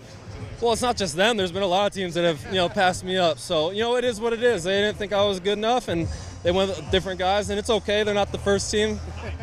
Well, 0.59 0.73
it's 0.73 0.81
not 0.81 0.97
just 0.97 1.15
them. 1.15 1.37
There's 1.37 1.51
been 1.51 1.61
a 1.61 1.67
lot 1.67 1.85
of 1.85 1.93
teams 1.93 2.15
that 2.15 2.23
have 2.23 2.43
you 2.47 2.55
know 2.55 2.69
passed 2.69 3.03
me 3.03 3.19
up. 3.19 3.37
So 3.37 3.69
you 3.69 3.81
know 3.81 3.97
it 3.97 4.03
is 4.03 4.19
what 4.19 4.33
it 4.33 4.41
is. 4.41 4.63
They 4.63 4.81
didn't 4.81 4.97
think 4.97 5.13
I 5.13 5.23
was 5.27 5.39
good 5.39 5.59
enough, 5.59 5.87
and 5.87 6.07
they 6.41 6.49
went 6.49 6.75
with 6.75 6.89
different 6.89 7.19
guys, 7.19 7.51
and 7.51 7.59
it's 7.59 7.69
okay. 7.69 8.01
They're 8.01 8.15
not 8.15 8.31
the 8.31 8.39
first 8.39 8.71
team. 8.71 8.99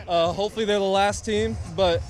Uh, 0.09 0.33
hopefully, 0.33 0.65
they're 0.65 0.81
the 0.81 0.85
last 0.85 1.25
team. 1.25 1.57
But 1.77 2.03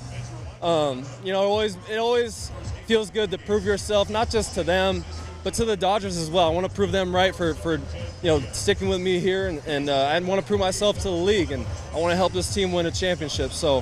um, 0.63 1.03
you 1.23 1.31
know, 1.31 1.43
it 1.43 1.47
always 1.47 1.77
it 1.91 1.99
always 1.99 2.51
feels 2.87 3.11
good 3.11 3.29
to 3.29 3.37
prove 3.37 3.65
yourself, 3.65 4.09
not 4.09 4.31
just 4.31 4.55
to 4.55 4.63
them, 4.63 5.05
but 5.43 5.53
to 5.55 5.65
the 5.65 5.77
Dodgers 5.77 6.17
as 6.17 6.29
well. 6.29 6.47
I 6.47 6.53
want 6.53 6.67
to 6.67 6.73
prove 6.73 6.91
them 6.91 7.15
right 7.15 7.35
for, 7.35 7.53
for 7.53 7.73
you 7.73 7.81
know 8.23 8.39
sticking 8.51 8.89
with 8.89 9.01
me 9.01 9.19
here, 9.19 9.47
and, 9.47 9.61
and 9.67 9.89
uh, 9.89 10.05
I 10.05 10.19
want 10.19 10.41
to 10.41 10.47
prove 10.47 10.59
myself 10.59 10.97
to 10.99 11.03
the 11.03 11.11
league, 11.11 11.51
and 11.51 11.65
I 11.93 11.99
want 11.99 12.11
to 12.11 12.15
help 12.15 12.33
this 12.33 12.53
team 12.53 12.71
win 12.71 12.85
a 12.85 12.91
championship. 12.91 13.51
So, 13.51 13.79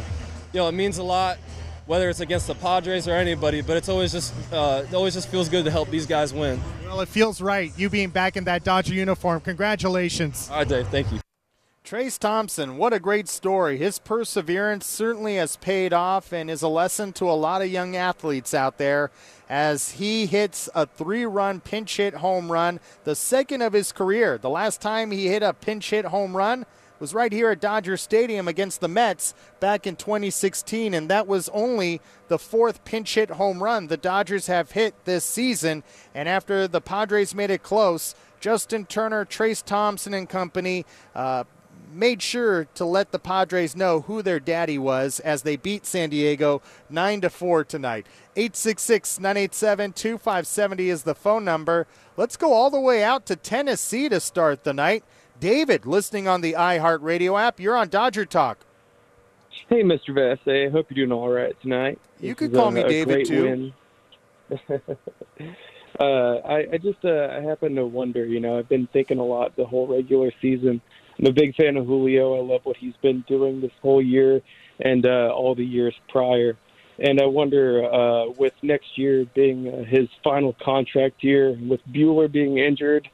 you 0.53 0.59
know, 0.59 0.67
it 0.67 0.73
means 0.73 0.97
a 0.97 1.03
lot, 1.03 1.37
whether 1.85 2.09
it's 2.09 2.19
against 2.19 2.47
the 2.47 2.55
Padres 2.55 3.07
or 3.07 3.15
anybody. 3.15 3.61
But 3.61 3.77
it's 3.77 3.89
always 3.89 4.11
just 4.11 4.33
uh, 4.51 4.83
it 4.87 4.93
always 4.93 5.13
just 5.13 5.29
feels 5.29 5.49
good 5.49 5.65
to 5.65 5.71
help 5.71 5.89
these 5.89 6.05
guys 6.05 6.33
win. 6.33 6.59
Well, 6.85 7.01
it 7.01 7.09
feels 7.09 7.41
right. 7.41 7.71
You 7.77 7.89
being 7.89 8.09
back 8.09 8.35
in 8.35 8.43
that 8.45 8.63
Dodger 8.63 8.93
uniform. 8.93 9.41
Congratulations. 9.41 10.49
All 10.49 10.57
right, 10.57 10.67
Dave. 10.67 10.87
Thank 10.87 11.11
you. 11.11 11.19
Trayce 11.83 12.17
Thompson, 12.17 12.77
what 12.77 12.93
a 12.93 12.99
great 12.99 13.27
story. 13.27 13.77
His 13.77 13.99
perseverance 13.99 14.85
certainly 14.85 15.35
has 15.35 15.57
paid 15.57 15.91
off 15.91 16.31
and 16.31 16.49
is 16.49 16.61
a 16.61 16.67
lesson 16.69 17.11
to 17.13 17.29
a 17.29 17.33
lot 17.33 17.61
of 17.61 17.69
young 17.69 17.97
athletes 17.97 18.53
out 18.53 18.77
there 18.77 19.11
as 19.51 19.91
he 19.91 20.27
hits 20.27 20.69
a 20.73 20.85
three 20.85 21.25
run 21.25 21.59
pinch 21.59 21.97
hit 21.97 22.13
home 22.15 22.49
run, 22.49 22.79
the 23.03 23.15
second 23.15 23.61
of 23.61 23.73
his 23.73 23.91
career. 23.91 24.37
The 24.37 24.49
last 24.49 24.79
time 24.79 25.11
he 25.11 25.27
hit 25.27 25.43
a 25.43 25.51
pinch 25.53 25.89
hit 25.89 26.05
home 26.05 26.37
run 26.37 26.65
was 27.01 27.13
right 27.13 27.33
here 27.33 27.51
at 27.51 27.59
Dodger 27.59 27.97
Stadium 27.97 28.47
against 28.47 28.79
the 28.79 28.87
Mets 28.87 29.33
back 29.59 29.85
in 29.85 29.97
2016, 29.97 30.93
and 30.93 31.09
that 31.09 31.27
was 31.27 31.49
only 31.49 31.99
the 32.29 32.39
fourth 32.39 32.85
pinch 32.85 33.15
hit 33.15 33.31
home 33.31 33.61
run 33.61 33.87
the 33.87 33.97
Dodgers 33.97 34.47
have 34.47 34.71
hit 34.71 34.95
this 35.03 35.25
season. 35.25 35.83
And 36.15 36.29
after 36.29 36.65
the 36.65 36.79
Padres 36.79 37.35
made 37.35 37.49
it 37.49 37.61
close, 37.61 38.15
Justin 38.39 38.85
Turner, 38.85 39.25
Trayce 39.25 39.65
Thompson, 39.65 40.13
and 40.13 40.29
company. 40.29 40.85
Uh, 41.13 41.43
made 41.93 42.21
sure 42.21 42.65
to 42.75 42.85
let 42.85 43.11
the 43.11 43.19
Padres 43.19 43.75
know 43.75 44.01
who 44.01 44.21
their 44.21 44.39
daddy 44.39 44.77
was 44.77 45.19
as 45.21 45.41
they 45.43 45.55
beat 45.55 45.85
San 45.85 46.09
Diego 46.09 46.61
9 46.89 47.21
to 47.21 47.29
4 47.29 47.63
tonight. 47.63 48.05
866-987-2570 48.35 50.79
is 50.79 51.03
the 51.03 51.15
phone 51.15 51.45
number. 51.45 51.87
Let's 52.17 52.37
go 52.37 52.53
all 52.53 52.69
the 52.69 52.79
way 52.79 53.03
out 53.03 53.25
to 53.27 53.35
Tennessee 53.35 54.09
to 54.09 54.19
start 54.19 54.63
the 54.63 54.73
night. 54.73 55.03
David, 55.39 55.85
listening 55.85 56.27
on 56.27 56.41
the 56.41 56.53
iHeartRadio 56.53 57.39
app, 57.39 57.59
you're 57.59 57.75
on 57.75 57.89
Dodger 57.89 58.25
Talk. 58.25 58.59
Hey, 59.69 59.83
Mr. 59.83 60.09
Vassegh. 60.09 60.67
I 60.67 60.69
hope 60.69 60.87
you're 60.89 61.07
doing 61.07 61.17
all 61.17 61.29
right 61.29 61.59
tonight. 61.61 61.99
You 62.19 62.35
could 62.35 62.53
call 62.53 62.71
me 62.71 62.83
David 62.83 63.25
too. 63.25 63.71
uh, 65.99 66.03
I, 66.03 66.67
I 66.73 66.77
just 66.77 67.03
uh, 67.03 67.29
I 67.31 67.41
happen 67.41 67.75
to 67.75 67.85
wonder. 67.85 68.25
You 68.25 68.39
know, 68.39 68.59
I've 68.59 68.69
been 68.69 68.87
thinking 68.87 69.17
a 69.17 69.23
lot 69.23 69.55
the 69.55 69.65
whole 69.65 69.87
regular 69.87 70.31
season 70.41 70.81
I'm 71.21 71.27
a 71.27 71.33
big 71.33 71.55
fan 71.55 71.77
of 71.77 71.85
Julio. 71.85 72.35
I 72.35 72.41
love 72.41 72.61
what 72.63 72.77
he's 72.77 72.95
been 73.01 73.23
doing 73.27 73.61
this 73.61 73.71
whole 73.81 74.01
year 74.01 74.41
and 74.79 75.05
uh, 75.05 75.31
all 75.33 75.53
the 75.53 75.65
years 75.65 75.93
prior. 76.09 76.57
And 76.97 77.21
I 77.21 77.25
wonder, 77.25 77.85
uh, 77.85 78.31
with 78.37 78.53
next 78.63 78.97
year 78.97 79.25
being 79.35 79.67
uh, 79.67 79.83
his 79.83 80.07
final 80.23 80.55
contract 80.63 81.23
year, 81.23 81.51
with 81.51 81.79
Buehler 81.87 82.31
being 82.31 82.57
injured, 82.57 83.07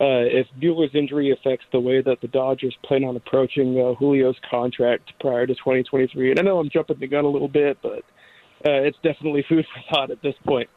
uh, 0.00 0.26
if 0.26 0.48
Buehler's 0.60 0.94
injury 0.94 1.30
affects 1.30 1.66
the 1.70 1.78
way 1.78 2.02
that 2.02 2.20
the 2.20 2.28
Dodgers 2.28 2.76
plan 2.84 3.04
on 3.04 3.14
approaching 3.14 3.80
uh, 3.80 3.94
Julio's 4.00 4.36
contract 4.50 5.12
prior 5.20 5.46
to 5.46 5.54
2023. 5.54 6.30
And 6.30 6.40
I 6.40 6.42
know 6.42 6.58
I'm 6.58 6.70
jumping 6.70 6.98
the 6.98 7.06
gun 7.06 7.24
a 7.24 7.28
little 7.28 7.48
bit, 7.48 7.78
but 7.82 8.00
uh, 8.66 8.82
it's 8.82 8.98
definitely 9.04 9.44
food 9.48 9.64
for 9.72 9.94
thought 9.94 10.10
at 10.10 10.22
this 10.22 10.34
point. 10.44 10.68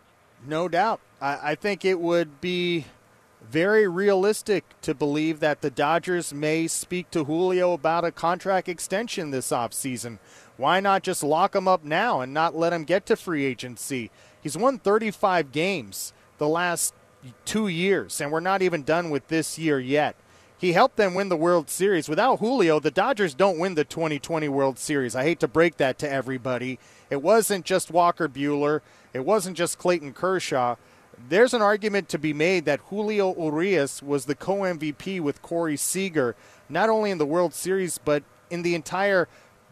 No 0.47 0.67
doubt. 0.67 0.99
I, 1.19 1.51
I 1.51 1.55
think 1.55 1.85
it 1.85 1.99
would 1.99 2.39
be 2.39 2.85
very 3.41 3.87
realistic 3.87 4.65
to 4.81 4.93
believe 4.93 5.39
that 5.39 5.61
the 5.61 5.69
Dodgers 5.69 6.33
may 6.33 6.67
speak 6.67 7.11
to 7.11 7.25
Julio 7.25 7.73
about 7.73 8.05
a 8.05 8.11
contract 8.11 8.67
extension 8.67 9.31
this 9.31 9.51
offseason. 9.51 10.19
Why 10.57 10.79
not 10.79 11.03
just 11.03 11.23
lock 11.23 11.55
him 11.55 11.67
up 11.67 11.83
now 11.83 12.21
and 12.21 12.33
not 12.33 12.55
let 12.55 12.73
him 12.73 12.83
get 12.83 13.05
to 13.07 13.15
free 13.15 13.45
agency? 13.45 14.11
He's 14.41 14.57
won 14.57 14.79
35 14.79 15.51
games 15.51 16.13
the 16.37 16.47
last 16.47 16.93
two 17.45 17.67
years, 17.67 18.19
and 18.19 18.31
we're 18.31 18.39
not 18.39 18.61
even 18.61 18.83
done 18.83 19.09
with 19.09 19.27
this 19.27 19.57
year 19.57 19.79
yet. 19.79 20.15
He 20.59 20.73
helped 20.73 20.95
them 20.95 21.13
win 21.13 21.29
the 21.29 21.37
World 21.37 21.69
Series. 21.69 22.09
Without 22.09 22.39
Julio, 22.39 22.79
the 22.79 22.89
Dodgers 22.89 23.35
don't 23.35 23.59
win 23.59 23.75
the 23.75 23.83
2020 23.83 24.49
World 24.49 24.79
Series. 24.79 25.15
I 25.15 25.23
hate 25.23 25.39
to 25.41 25.47
break 25.47 25.77
that 25.77 25.99
to 25.99 26.11
everybody. 26.11 26.79
It 27.11 27.21
wasn't 27.21 27.63
just 27.63 27.91
Walker 27.91 28.27
Buehler, 28.27 28.81
it 29.13 29.23
wasn't 29.23 29.55
just 29.55 29.77
Clayton 29.77 30.13
Kershaw 30.13 30.75
there's 31.29 31.53
an 31.53 31.61
argument 31.61 32.09
to 32.09 32.19
be 32.19 32.33
made 32.33 32.65
that 32.65 32.79
Julio 32.89 33.35
Urias 33.35 34.03
was 34.03 34.25
the 34.25 34.35
co 34.35 34.57
MVP 34.57 35.19
with 35.19 35.41
Corey 35.41 35.77
Seager, 35.77 36.35
not 36.69 36.89
only 36.89 37.11
in 37.11 37.17
the 37.17 37.25
World 37.25 37.53
Series, 37.53 37.97
but 37.97 38.23
in 38.49 38.61
the 38.61 38.75
entire 38.75 39.27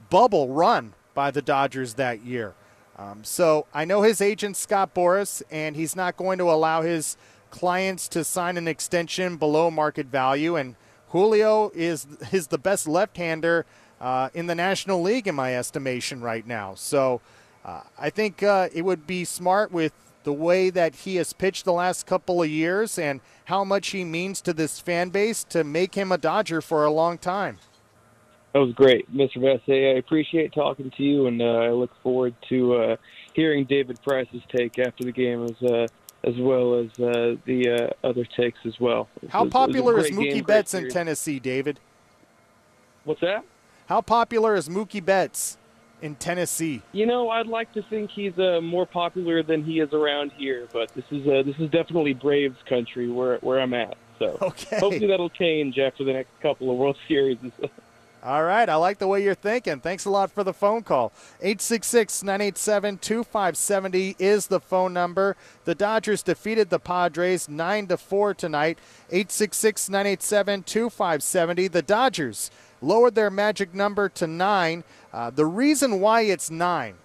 bubble 0.09 0.49
run 0.49 0.93
by 1.13 1.31
the 1.31 1.41
Dodgers 1.41 1.95
that 1.95 2.23
year. 2.23 2.53
Um, 2.97 3.23
so 3.23 3.65
I 3.73 3.85
know 3.85 4.01
his 4.01 4.21
agent, 4.21 4.57
Scott 4.57 4.93
Boras, 4.93 5.43
and 5.51 5.75
he's 5.75 5.95
not 5.95 6.17
going 6.17 6.37
to 6.37 6.49
allow 6.49 6.81
his 6.81 7.17
clients 7.49 8.07
to 8.09 8.23
sign 8.23 8.57
an 8.57 8.67
extension 8.67 9.37
below 9.37 9.69
market 9.69 10.07
value. 10.07 10.55
And 10.55 10.75
Julio 11.09 11.71
is, 11.73 12.07
is 12.31 12.47
the 12.47 12.57
best 12.57 12.87
left 12.87 13.17
hander 13.17 13.65
uh, 13.99 14.29
in 14.33 14.47
the 14.47 14.55
National 14.55 15.01
League, 15.01 15.27
in 15.27 15.35
my 15.35 15.55
estimation, 15.55 16.21
right 16.21 16.45
now. 16.45 16.75
So 16.75 17.21
uh, 17.63 17.81
I 17.97 18.09
think 18.09 18.43
uh, 18.43 18.69
it 18.73 18.83
would 18.83 19.07
be 19.07 19.25
smart 19.25 19.71
with 19.71 19.93
the 20.25 20.33
way 20.33 20.69
that 20.69 20.95
he 20.95 21.15
has 21.15 21.31
pitched 21.31 21.63
the 21.63 21.71
last 21.71 22.05
couple 22.05 22.43
of 22.43 22.49
years 22.49 22.99
and 22.99 23.21
how 23.45 23.63
much 23.63 23.89
he 23.89 24.03
means 24.03 24.41
to 24.41 24.53
this 24.53 24.79
fan 24.79 25.09
base 25.09 25.43
to 25.45 25.63
make 25.63 25.95
him 25.95 26.11
a 26.11 26.17
Dodger 26.17 26.61
for 26.61 26.83
a 26.83 26.91
long 26.91 27.17
time. 27.17 27.59
That 28.53 28.59
was 28.59 28.73
great, 28.73 29.13
Mr. 29.13 29.37
Vassegh. 29.37 29.95
I 29.95 29.97
appreciate 29.97 30.53
talking 30.53 30.91
to 30.97 31.03
you, 31.03 31.27
and 31.27 31.41
uh, 31.41 31.45
I 31.45 31.69
look 31.69 31.91
forward 32.01 32.33
to 32.49 32.73
uh, 32.75 32.95
hearing 33.33 33.65
David 33.65 33.99
Price's 34.01 34.41
take 34.55 34.79
after 34.79 35.03
the 35.03 35.11
game 35.11 35.43
as 35.43 35.71
uh, 35.71 35.87
as 36.23 36.35
well 36.37 36.79
as 36.79 36.87
uh, 36.99 37.35
the 37.45 37.91
uh, 38.03 38.07
other 38.07 38.25
takes 38.25 38.57
as 38.65 38.79
well. 38.79 39.07
How 39.29 39.43
was, 39.43 39.53
popular 39.53 39.99
is 39.99 40.09
Mookie 40.09 40.35
game, 40.35 40.43
Betts 40.43 40.73
in 40.73 40.89
Tennessee, 40.89 41.39
David? 41.39 41.79
What's 43.03 43.21
that? 43.21 43.43
How 43.87 44.01
popular 44.01 44.55
is 44.55 44.67
Mookie 44.69 45.03
Betts 45.03 45.57
in 46.01 46.15
Tennessee? 46.15 46.81
You 46.91 47.05
know, 47.05 47.29
I'd 47.29 47.47
like 47.47 47.71
to 47.73 47.81
think 47.83 48.11
he's 48.11 48.37
uh, 48.37 48.59
more 48.61 48.85
popular 48.85 49.43
than 49.43 49.63
he 49.63 49.79
is 49.79 49.93
around 49.93 50.31
here, 50.37 50.67
but 50.71 50.93
this 50.93 51.05
is 51.11 51.27
uh, 51.27 51.43
this 51.43 51.55
is 51.59 51.69
definitely 51.71 52.13
Braves 52.13 52.57
country 52.67 53.09
where 53.09 53.37
where 53.37 53.59
I'm 53.59 53.73
at. 53.73 53.97
So 54.19 54.37
okay. 54.41 54.79
hopefully 54.79 55.07
that'll 55.07 55.29
change 55.29 55.77
after 55.77 56.03
the 56.03 56.13
next 56.13 56.31
couple 56.41 56.71
of 56.71 56.77
World 56.77 56.97
Series. 57.07 57.37
All 58.25 58.43
right, 58.43 58.67
I 58.67 58.73
like 58.73 58.97
the 58.97 59.07
way 59.07 59.23
you're 59.23 59.35
thinking. 59.35 59.81
Thanks 59.81 60.05
a 60.05 60.09
lot 60.09 60.31
for 60.31 60.43
the 60.43 60.51
phone 60.51 60.81
call. 60.81 61.13
866 61.41 62.23
987 62.23 62.97
2570 62.97 64.15
is 64.17 64.47
the 64.47 64.59
phone 64.59 64.93
number. 64.93 65.37
The 65.65 65.75
Dodgers 65.75 66.23
defeated 66.23 66.71
the 66.71 66.79
Padres 66.79 67.47
9 67.47 67.85
to 67.85 67.97
4 67.97 68.33
tonight. 68.33 68.79
866 69.11 69.89
987 69.89 70.63
2570. 70.63 71.67
The 71.67 71.83
Dodgers 71.83 72.49
lowered 72.81 73.13
their 73.13 73.29
magic 73.29 73.75
number 73.75 74.09
to 74.09 74.25
9. 74.25 74.83
Uh, 75.13 75.29
the 75.29 75.45
reason 75.45 75.99
why 75.99 76.21
it's 76.21 76.49
nine, 76.49 76.95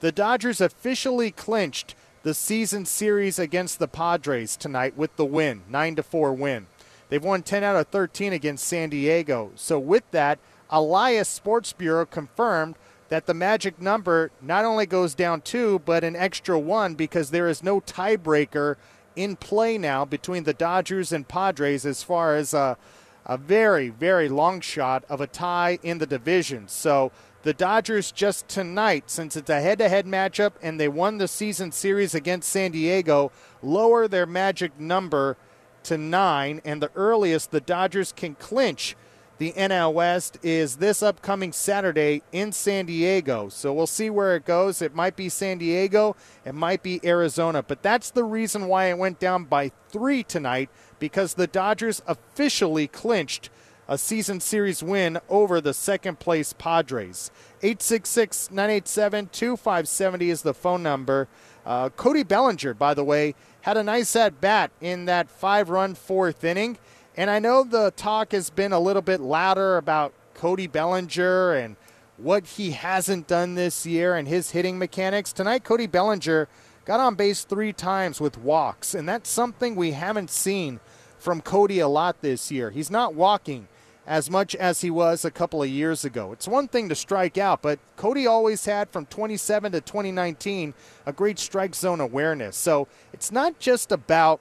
the 0.00 0.12
Dodgers 0.12 0.62
officially 0.62 1.30
clinched 1.30 1.94
the 2.22 2.32
season 2.32 2.86
series 2.86 3.38
against 3.38 3.80
the 3.80 3.88
Padres 3.88 4.56
tonight 4.56 4.96
with 4.96 5.14
the 5.16 5.26
win, 5.26 5.60
9 5.68 5.96
to 5.96 6.02
4 6.02 6.32
win. 6.32 6.68
They've 7.10 7.22
won 7.22 7.42
10 7.42 7.64
out 7.64 7.76
of 7.76 7.88
13 7.88 8.32
against 8.32 8.66
San 8.66 8.88
Diego. 8.88 9.50
So 9.56 9.78
with 9.78 10.08
that, 10.12 10.38
Elias 10.70 11.28
Sports 11.28 11.72
Bureau 11.72 12.06
confirmed 12.06 12.76
that 13.08 13.26
the 13.26 13.34
magic 13.34 13.80
number 13.80 14.30
not 14.40 14.64
only 14.64 14.86
goes 14.86 15.14
down 15.14 15.40
two, 15.40 15.80
but 15.80 16.04
an 16.04 16.14
extra 16.14 16.58
one 16.58 16.94
because 16.94 17.30
there 17.30 17.48
is 17.48 17.62
no 17.62 17.80
tiebreaker 17.80 18.76
in 19.16 19.36
play 19.36 19.76
now 19.76 20.04
between 20.04 20.44
the 20.44 20.54
Dodgers 20.54 21.12
and 21.12 21.26
Padres 21.26 21.84
as 21.84 22.04
far 22.04 22.36
as 22.36 22.54
a, 22.54 22.78
a 23.26 23.36
very, 23.36 23.88
very 23.88 24.28
long 24.28 24.60
shot 24.60 25.04
of 25.08 25.20
a 25.20 25.26
tie 25.26 25.78
in 25.82 25.98
the 25.98 26.06
division. 26.06 26.68
So 26.68 27.10
the 27.42 27.52
Dodgers 27.52 28.12
just 28.12 28.48
tonight, 28.48 29.10
since 29.10 29.34
it's 29.34 29.50
a 29.50 29.60
head 29.60 29.78
to 29.78 29.88
head 29.88 30.06
matchup 30.06 30.52
and 30.62 30.78
they 30.78 30.88
won 30.88 31.18
the 31.18 31.26
season 31.26 31.72
series 31.72 32.14
against 32.14 32.48
San 32.48 32.70
Diego, 32.70 33.32
lower 33.60 34.06
their 34.06 34.26
magic 34.26 34.78
number 34.78 35.36
to 35.84 35.98
nine. 35.98 36.60
And 36.64 36.80
the 36.80 36.92
earliest 36.94 37.50
the 37.50 37.60
Dodgers 37.60 38.12
can 38.12 38.36
clinch 38.36 38.94
the 39.40 39.52
NL 39.52 39.94
West 39.94 40.36
is 40.42 40.76
this 40.76 41.02
upcoming 41.02 41.50
Saturday 41.50 42.22
in 42.30 42.52
San 42.52 42.84
Diego. 42.84 43.48
So 43.48 43.72
we'll 43.72 43.86
see 43.86 44.10
where 44.10 44.36
it 44.36 44.44
goes. 44.44 44.82
It 44.82 44.94
might 44.94 45.16
be 45.16 45.30
San 45.30 45.56
Diego, 45.56 46.14
it 46.44 46.54
might 46.54 46.82
be 46.82 47.00
Arizona. 47.02 47.62
But 47.62 47.82
that's 47.82 48.10
the 48.10 48.22
reason 48.22 48.68
why 48.68 48.90
it 48.90 48.98
went 48.98 49.18
down 49.18 49.44
by 49.44 49.72
three 49.88 50.22
tonight 50.22 50.68
because 50.98 51.34
the 51.34 51.46
Dodgers 51.46 52.02
officially 52.06 52.86
clinched 52.86 53.48
a 53.88 53.96
season 53.96 54.40
series 54.40 54.82
win 54.82 55.18
over 55.30 55.58
the 55.58 55.72
second 55.72 56.18
place 56.18 56.52
Padres. 56.52 57.30
866 57.62 58.50
987 58.50 59.30
2570 59.32 60.28
is 60.28 60.42
the 60.42 60.52
phone 60.52 60.82
number. 60.82 61.28
Uh, 61.64 61.88
Cody 61.88 62.24
Bellinger, 62.24 62.74
by 62.74 62.92
the 62.92 63.04
way, 63.04 63.34
had 63.62 63.78
a 63.78 63.82
nice 63.82 64.14
at 64.16 64.38
bat 64.38 64.70
in 64.82 65.06
that 65.06 65.30
five 65.30 65.70
run 65.70 65.94
fourth 65.94 66.44
inning. 66.44 66.76
And 67.16 67.28
I 67.28 67.38
know 67.38 67.64
the 67.64 67.92
talk 67.96 68.32
has 68.32 68.50
been 68.50 68.72
a 68.72 68.80
little 68.80 69.02
bit 69.02 69.20
louder 69.20 69.76
about 69.76 70.12
Cody 70.34 70.66
Bellinger 70.66 71.54
and 71.54 71.76
what 72.16 72.46
he 72.46 72.70
hasn't 72.70 73.26
done 73.26 73.54
this 73.54 73.84
year 73.84 74.14
and 74.14 74.28
his 74.28 74.52
hitting 74.52 74.78
mechanics. 74.78 75.32
Tonight, 75.32 75.64
Cody 75.64 75.86
Bellinger 75.86 76.48
got 76.84 77.00
on 77.00 77.14
base 77.14 77.44
three 77.44 77.72
times 77.72 78.20
with 78.20 78.38
walks, 78.38 78.94
and 78.94 79.08
that's 79.08 79.28
something 79.28 79.74
we 79.74 79.92
haven't 79.92 80.30
seen 80.30 80.80
from 81.18 81.40
Cody 81.40 81.80
a 81.80 81.88
lot 81.88 82.20
this 82.20 82.50
year. 82.50 82.70
He's 82.70 82.90
not 82.90 83.14
walking 83.14 83.68
as 84.06 84.30
much 84.30 84.54
as 84.56 84.80
he 84.80 84.90
was 84.90 85.24
a 85.24 85.30
couple 85.30 85.62
of 85.62 85.68
years 85.68 86.04
ago. 86.04 86.32
It's 86.32 86.48
one 86.48 86.68
thing 86.68 86.88
to 86.88 86.94
strike 86.94 87.38
out, 87.38 87.60
but 87.62 87.78
Cody 87.96 88.26
always 88.26 88.64
had 88.64 88.88
from 88.90 89.06
27 89.06 89.72
to 89.72 89.80
2019 89.80 90.74
a 91.06 91.12
great 91.12 91.38
strike 91.38 91.74
zone 91.74 92.00
awareness. 92.00 92.56
So 92.56 92.88
it's 93.12 93.30
not 93.30 93.58
just 93.58 93.92
about 93.92 94.40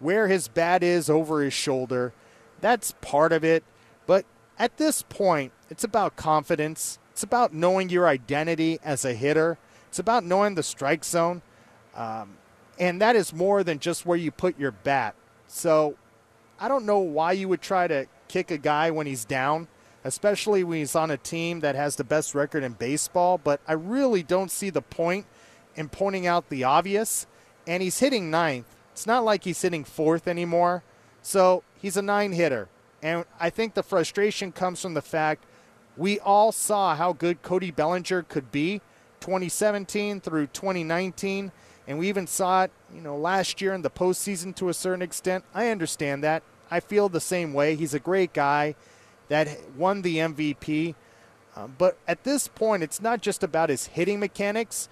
where 0.00 0.28
his 0.28 0.48
bat 0.48 0.82
is 0.82 1.10
over 1.10 1.42
his 1.42 1.54
shoulder. 1.54 2.12
That's 2.60 2.94
part 3.00 3.32
of 3.32 3.44
it. 3.44 3.64
But 4.06 4.24
at 4.58 4.76
this 4.76 5.02
point, 5.02 5.52
it's 5.70 5.84
about 5.84 6.16
confidence. 6.16 6.98
It's 7.12 7.22
about 7.22 7.52
knowing 7.52 7.88
your 7.88 8.06
identity 8.06 8.78
as 8.84 9.04
a 9.04 9.14
hitter. 9.14 9.58
It's 9.88 9.98
about 9.98 10.24
knowing 10.24 10.54
the 10.54 10.62
strike 10.62 11.04
zone. 11.04 11.42
Um, 11.94 12.36
and 12.78 13.00
that 13.00 13.16
is 13.16 13.32
more 13.32 13.64
than 13.64 13.78
just 13.78 14.06
where 14.06 14.16
you 14.16 14.30
put 14.30 14.58
your 14.58 14.70
bat. 14.70 15.14
So 15.46 15.96
I 16.60 16.68
don't 16.68 16.86
know 16.86 16.98
why 16.98 17.32
you 17.32 17.48
would 17.48 17.60
try 17.60 17.88
to 17.88 18.06
kick 18.28 18.50
a 18.50 18.58
guy 18.58 18.90
when 18.90 19.06
he's 19.06 19.24
down, 19.24 19.68
especially 20.04 20.62
when 20.62 20.78
he's 20.78 20.94
on 20.94 21.10
a 21.10 21.16
team 21.16 21.60
that 21.60 21.74
has 21.74 21.96
the 21.96 22.04
best 22.04 22.34
record 22.34 22.62
in 22.62 22.72
baseball. 22.72 23.38
But 23.38 23.60
I 23.66 23.72
really 23.72 24.22
don't 24.22 24.50
see 24.50 24.70
the 24.70 24.82
point 24.82 25.26
in 25.74 25.88
pointing 25.88 26.26
out 26.26 26.50
the 26.50 26.64
obvious. 26.64 27.26
And 27.66 27.82
he's 27.82 27.98
hitting 27.98 28.30
ninth. 28.30 28.66
It's 28.98 29.06
not 29.06 29.24
like 29.24 29.44
he's 29.44 29.62
hitting 29.62 29.84
fourth 29.84 30.26
anymore. 30.26 30.82
So 31.22 31.62
he's 31.80 31.96
a 31.96 32.02
nine 32.02 32.32
hitter. 32.32 32.68
And 33.00 33.26
I 33.38 33.48
think 33.48 33.74
the 33.74 33.84
frustration 33.84 34.50
comes 34.50 34.82
from 34.82 34.94
the 34.94 35.02
fact 35.02 35.44
we 35.96 36.18
all 36.18 36.50
saw 36.50 36.96
how 36.96 37.12
good 37.12 37.40
Cody 37.42 37.70
Bellinger 37.70 38.24
could 38.24 38.50
be 38.50 38.80
2017 39.20 40.20
through 40.20 40.48
2019. 40.48 41.52
And 41.86 41.98
we 42.00 42.08
even 42.08 42.26
saw 42.26 42.64
it, 42.64 42.72
you 42.92 43.00
know, 43.00 43.16
last 43.16 43.60
year 43.60 43.72
in 43.72 43.82
the 43.82 43.88
postseason 43.88 44.52
to 44.56 44.68
a 44.68 44.74
certain 44.74 45.02
extent. 45.02 45.44
I 45.54 45.68
understand 45.68 46.24
that. 46.24 46.42
I 46.68 46.80
feel 46.80 47.08
the 47.08 47.20
same 47.20 47.54
way. 47.54 47.76
He's 47.76 47.94
a 47.94 48.00
great 48.00 48.32
guy 48.32 48.74
that 49.28 49.48
won 49.76 50.02
the 50.02 50.16
MVP. 50.16 50.96
Um, 51.54 51.76
but 51.78 51.98
at 52.08 52.24
this 52.24 52.48
point, 52.48 52.82
it's 52.82 53.00
not 53.00 53.22
just 53.22 53.44
about 53.44 53.68
his 53.68 53.86
hitting 53.86 54.18
mechanics, 54.18 54.88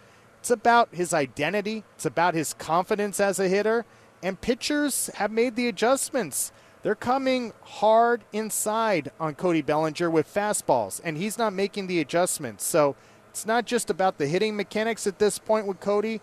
it's 0.46 0.50
about 0.52 0.94
his 0.94 1.12
identity, 1.12 1.82
it's 1.96 2.06
about 2.06 2.34
his 2.34 2.54
confidence 2.54 3.18
as 3.18 3.40
a 3.40 3.48
hitter. 3.48 3.84
And 4.22 4.40
pitchers 4.40 5.10
have 5.14 5.32
made 5.32 5.56
the 5.56 5.66
adjustments. 5.66 6.52
They're 6.84 6.94
coming 6.94 7.52
hard 7.62 8.22
inside 8.32 9.10
on 9.18 9.34
Cody 9.34 9.60
Bellinger 9.60 10.08
with 10.08 10.32
fastballs, 10.32 11.00
and 11.02 11.16
he's 11.16 11.36
not 11.36 11.52
making 11.52 11.88
the 11.88 11.98
adjustments. 11.98 12.62
So 12.62 12.94
it's 13.28 13.44
not 13.44 13.66
just 13.66 13.90
about 13.90 14.18
the 14.18 14.28
hitting 14.28 14.54
mechanics 14.54 15.08
at 15.08 15.18
this 15.18 15.40
point 15.40 15.66
with 15.66 15.80
Cody. 15.80 16.20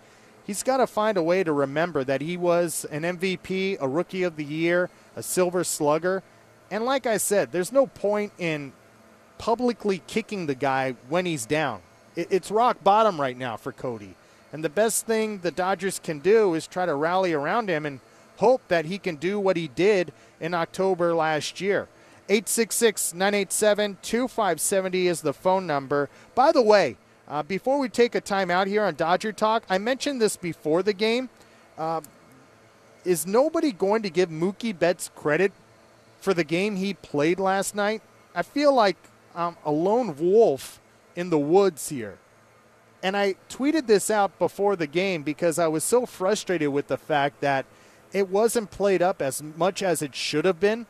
He's 0.48 0.64
got 0.64 0.78
to 0.78 0.88
find 0.88 1.18
a 1.18 1.24
way 1.24 1.44
to 1.44 1.52
remember 1.52 2.06
that 2.06 2.22
he 2.22 2.38
was 2.38 2.86
an 2.92 3.02
MVP, 3.02 3.76
a 3.82 3.90
rookie 3.90 4.24
of 4.24 4.38
the 4.38 4.46
year, 4.46 4.90
a 5.18 5.22
silver 5.22 5.66
slugger. 5.66 6.24
And 6.72 6.86
like 6.86 7.06
I 7.06 7.18
said, 7.18 7.52
there's 7.52 7.74
no 7.74 7.88
point 7.88 8.32
in 8.38 8.72
publicly 9.38 10.02
kicking 10.08 10.46
the 10.46 10.56
guy 10.56 10.96
when 11.10 11.26
he's 11.26 11.46
down. 11.46 11.82
It's 12.16 12.52
rock 12.52 12.84
bottom 12.84 13.20
right 13.20 13.38
now 13.38 13.58
for 13.58 13.72
Cody. 13.72 14.16
And 14.52 14.64
the 14.64 14.70
best 14.70 15.08
thing 15.08 15.40
the 15.40 15.52
Dodgers 15.52 16.00
can 16.00 16.20
do 16.20 16.54
is 16.54 16.68
try 16.68 16.86
to 16.86 16.94
rally 16.94 17.34
around 17.34 17.70
him 17.70 17.86
and 17.86 18.00
hope 18.38 18.62
that 18.68 18.86
he 18.86 19.00
can 19.00 19.16
do 19.16 19.40
what 19.40 19.58
he 19.58 19.68
did 19.68 20.14
in 20.40 20.54
October 20.54 21.16
last 21.16 21.60
year. 21.60 21.88
866 22.30 23.14
987 23.14 23.98
2570 24.02 25.08
is 25.08 25.22
the 25.22 25.34
phone 25.34 25.66
number. 25.66 26.08
By 26.36 26.52
the 26.52 26.62
way, 26.62 26.98
uh, 27.28 27.42
before 27.44 27.80
we 27.80 27.90
take 27.90 28.16
a 28.16 28.22
time 28.22 28.52
out 28.52 28.68
here 28.68 28.84
on 28.84 28.96
Dodger 28.96 29.32
Talk, 29.32 29.64
I 29.70 29.78
mentioned 29.78 30.22
this 30.22 30.38
before 30.38 30.84
the 30.84 30.94
game. 30.94 31.30
Uh, 31.78 32.02
is 33.04 33.26
nobody 33.26 33.72
going 33.72 34.04
to 34.04 34.10
give 34.10 34.30
Mookie 34.30 34.78
Betts 34.78 35.10
credit 35.16 35.52
for 36.22 36.34
the 36.34 36.44
game 36.44 36.76
he 36.76 36.94
played 36.94 37.40
last 37.40 37.76
night? 37.76 38.02
I 38.36 38.44
feel 38.44 38.74
like 38.74 38.98
I'm 39.36 39.58
a 39.66 39.72
lone 39.72 40.16
wolf 40.18 40.80
in 41.16 41.30
the 41.30 41.40
woods 41.40 41.90
here. 41.90 42.18
And 43.02 43.18
I 43.18 43.36
tweeted 43.50 43.88
this 43.88 44.10
out 44.10 44.40
before 44.40 44.76
the 44.76 44.88
game 44.88 45.24
because 45.24 45.60
I 45.60 45.68
was 45.68 45.84
so 45.84 46.06
frustrated 46.06 46.70
with 46.70 46.88
the 46.88 46.98
fact 46.98 47.42
that 47.42 47.66
it 48.14 48.30
wasn't 48.30 48.72
played 48.72 49.02
up 49.02 49.22
as 49.22 49.44
much 49.44 49.84
as 49.84 50.02
it 50.02 50.16
should 50.16 50.46
have 50.46 50.60
been. 50.60 50.86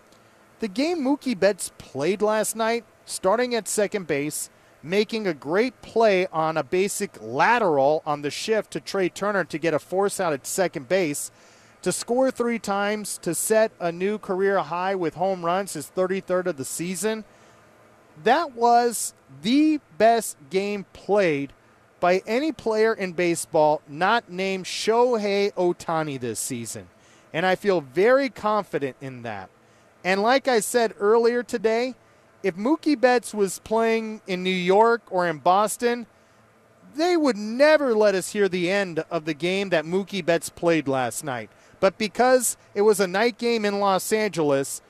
The 0.60 0.68
game 0.68 1.00
Mookie 1.00 1.40
Betts 1.40 1.72
played 1.78 2.22
last 2.22 2.56
night, 2.56 2.86
starting 3.06 3.56
at 3.56 3.68
second 3.68 4.08
base, 4.08 4.50
making 4.84 5.26
a 5.26 5.34
great 5.34 5.82
play 5.82 6.28
on 6.28 6.58
a 6.58 6.64
basic 6.64 7.12
lateral 7.22 8.04
on 8.06 8.22
the 8.22 8.30
shift 8.30 8.72
to 8.72 8.80
Trea 8.80 9.10
Turner 9.10 9.46
to 9.46 9.58
get 9.58 9.74
a 9.74 9.80
force 9.80 10.20
out 10.20 10.34
at 10.34 10.46
second 10.46 10.88
base 10.88 11.32
to 11.84 11.92
score 11.92 12.32
three 12.32 12.60
times, 12.60 13.18
to 13.20 13.36
set 13.36 13.72
a 13.80 13.92
new 13.92 14.18
career 14.18 14.60
high 14.60 14.96
with 14.96 15.16
home 15.16 15.44
runs, 15.46 15.74
his 15.74 15.92
33rd 15.94 16.48
of 16.48 16.58
the 16.58 16.66
season. 16.66 17.26
That 18.24 18.56
was 18.56 19.14
the 19.42 19.80
best 19.98 20.38
game 20.50 20.86
played 20.94 21.54
by 22.00 22.22
any 22.28 22.52
player 22.52 22.94
in 22.94 23.14
baseball 23.14 23.82
not 23.88 24.30
named 24.30 24.66
Shohei 24.66 25.54
Ohtani 25.54 26.20
this 26.20 26.40
season. 26.40 26.90
And 27.32 27.46
I 27.46 27.56
feel 27.56 27.82
very 27.82 28.30
confident 28.30 28.98
in 29.02 29.24
that. 29.24 29.50
And 30.04 30.22
like 30.22 30.48
I 30.48 30.60
said 30.60 30.94
earlier 31.00 31.44
today, 31.44 31.96
if 32.44 32.56
Mookie 32.56 33.00
Betts 33.00 33.34
was 33.34 33.60
playing 33.60 34.22
in 34.28 34.44
New 34.44 34.50
York 34.50 35.02
or 35.10 35.26
in 35.26 35.38
Boston, 35.38 36.06
they 36.96 37.16
would 37.16 37.38
never 37.38 37.96
let 37.96 38.16
us 38.16 38.34
hear 38.34 38.50
the 38.50 38.70
end 38.70 39.04
of 39.10 39.26
the 39.26 39.34
game 39.34 39.70
that 39.70 39.86
Mookie 39.86 40.26
Betts 40.26 40.50
played 40.50 40.88
last 40.88 41.24
night. 41.24 41.50
But 41.80 41.98
because 41.98 42.58
it 42.76 42.82
was 42.82 43.00
a 43.00 43.08
night 43.08 43.38
game 43.38 43.66
in 43.66 43.80
Los 43.80 44.12
Angeles, 44.12 44.82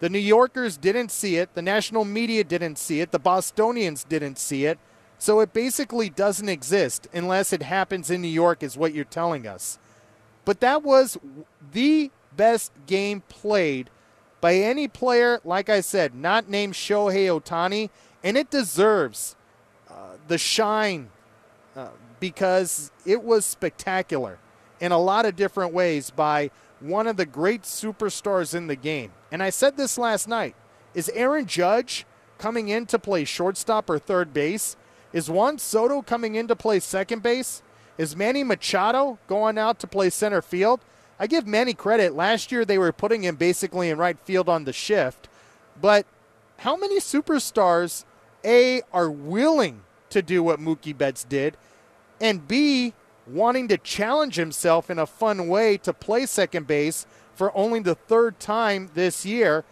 the 0.00 0.08
New 0.08 0.18
Yorkers 0.18 0.76
didn't 0.76 1.10
see 1.10 1.36
it, 1.36 1.54
the 1.54 1.62
national 1.62 2.04
media 2.04 2.42
didn't 2.42 2.76
see 2.76 3.00
it, 3.00 3.12
the 3.12 3.18
Bostonians 3.18 4.04
didn't 4.04 4.38
see 4.38 4.64
it. 4.64 4.78
So 5.18 5.40
it 5.40 5.52
basically 5.52 6.08
doesn't 6.08 6.48
exist 6.48 7.06
unless 7.12 7.52
it 7.52 7.62
happens 7.62 8.10
in 8.10 8.22
New 8.22 8.28
York, 8.28 8.62
is 8.62 8.78
what 8.78 8.94
you're 8.94 9.04
telling 9.04 9.46
us. 9.46 9.78
But 10.46 10.60
that 10.60 10.82
was 10.82 11.18
the 11.72 12.10
best 12.34 12.72
game 12.86 13.22
played 13.28 13.90
by 14.40 14.54
any 14.54 14.88
player, 14.88 15.40
like 15.44 15.68
I 15.68 15.82
said, 15.82 16.14
not 16.14 16.48
named 16.48 16.72
Shohei 16.72 17.28
Ohtani, 17.28 17.90
and 18.24 18.38
it 18.38 18.50
deserves 18.50 19.36
uh, 19.90 20.16
the 20.26 20.38
shine 20.38 21.10
uh, 21.76 21.88
because 22.18 22.90
it 23.04 23.22
was 23.22 23.44
spectacular 23.44 24.38
in 24.80 24.92
a 24.92 24.98
lot 24.98 25.26
of 25.26 25.36
different 25.36 25.74
ways 25.74 26.10
by 26.10 26.50
one 26.80 27.06
of 27.06 27.16
the 27.16 27.26
great 27.26 27.62
superstars 27.62 28.54
in 28.54 28.66
the 28.66 28.76
game. 28.76 29.12
And 29.30 29.42
I 29.42 29.50
said 29.50 29.76
this 29.76 29.98
last 29.98 30.26
night. 30.26 30.54
Is 30.94 31.08
Aaron 31.10 31.46
Judge 31.46 32.04
coming 32.38 32.68
in 32.68 32.86
to 32.86 32.98
play 32.98 33.24
shortstop 33.24 33.88
or 33.88 33.98
third 33.98 34.32
base? 34.32 34.76
Is 35.12 35.30
Juan 35.30 35.58
Soto 35.58 36.02
coming 36.02 36.34
in 36.34 36.48
to 36.48 36.56
play 36.56 36.80
second 36.80 37.22
base? 37.22 37.62
Is 37.98 38.16
Manny 38.16 38.42
Machado 38.42 39.18
going 39.28 39.58
out 39.58 39.78
to 39.80 39.86
play 39.86 40.10
center 40.10 40.40
field? 40.42 40.80
I 41.18 41.26
give 41.26 41.46
Manny 41.46 41.74
credit. 41.74 42.14
Last 42.14 42.50
year 42.50 42.64
they 42.64 42.78
were 42.78 42.92
putting 42.92 43.24
him 43.24 43.36
basically 43.36 43.90
in 43.90 43.98
right 43.98 44.18
field 44.18 44.48
on 44.48 44.64
the 44.64 44.72
shift. 44.72 45.28
But 45.80 46.06
how 46.58 46.76
many 46.76 46.98
superstars, 46.98 48.04
A, 48.44 48.82
are 48.92 49.10
willing 49.10 49.82
to 50.08 50.22
do 50.22 50.42
what 50.42 50.60
Mookie 50.60 50.96
Betts 50.96 51.24
did, 51.24 51.56
and 52.20 52.46
B, 52.48 52.94
wanting 53.32 53.68
to 53.68 53.78
challenge 53.78 54.36
himself 54.36 54.90
in 54.90 54.98
a 54.98 55.06
fun 55.06 55.48
way 55.48 55.76
to 55.78 55.92
play 55.92 56.26
second 56.26 56.66
base 56.66 57.06
for 57.34 57.56
only 57.56 57.80
the 57.80 57.94
third 57.94 58.38
time 58.40 58.90
this 58.94 59.24
year. 59.24 59.64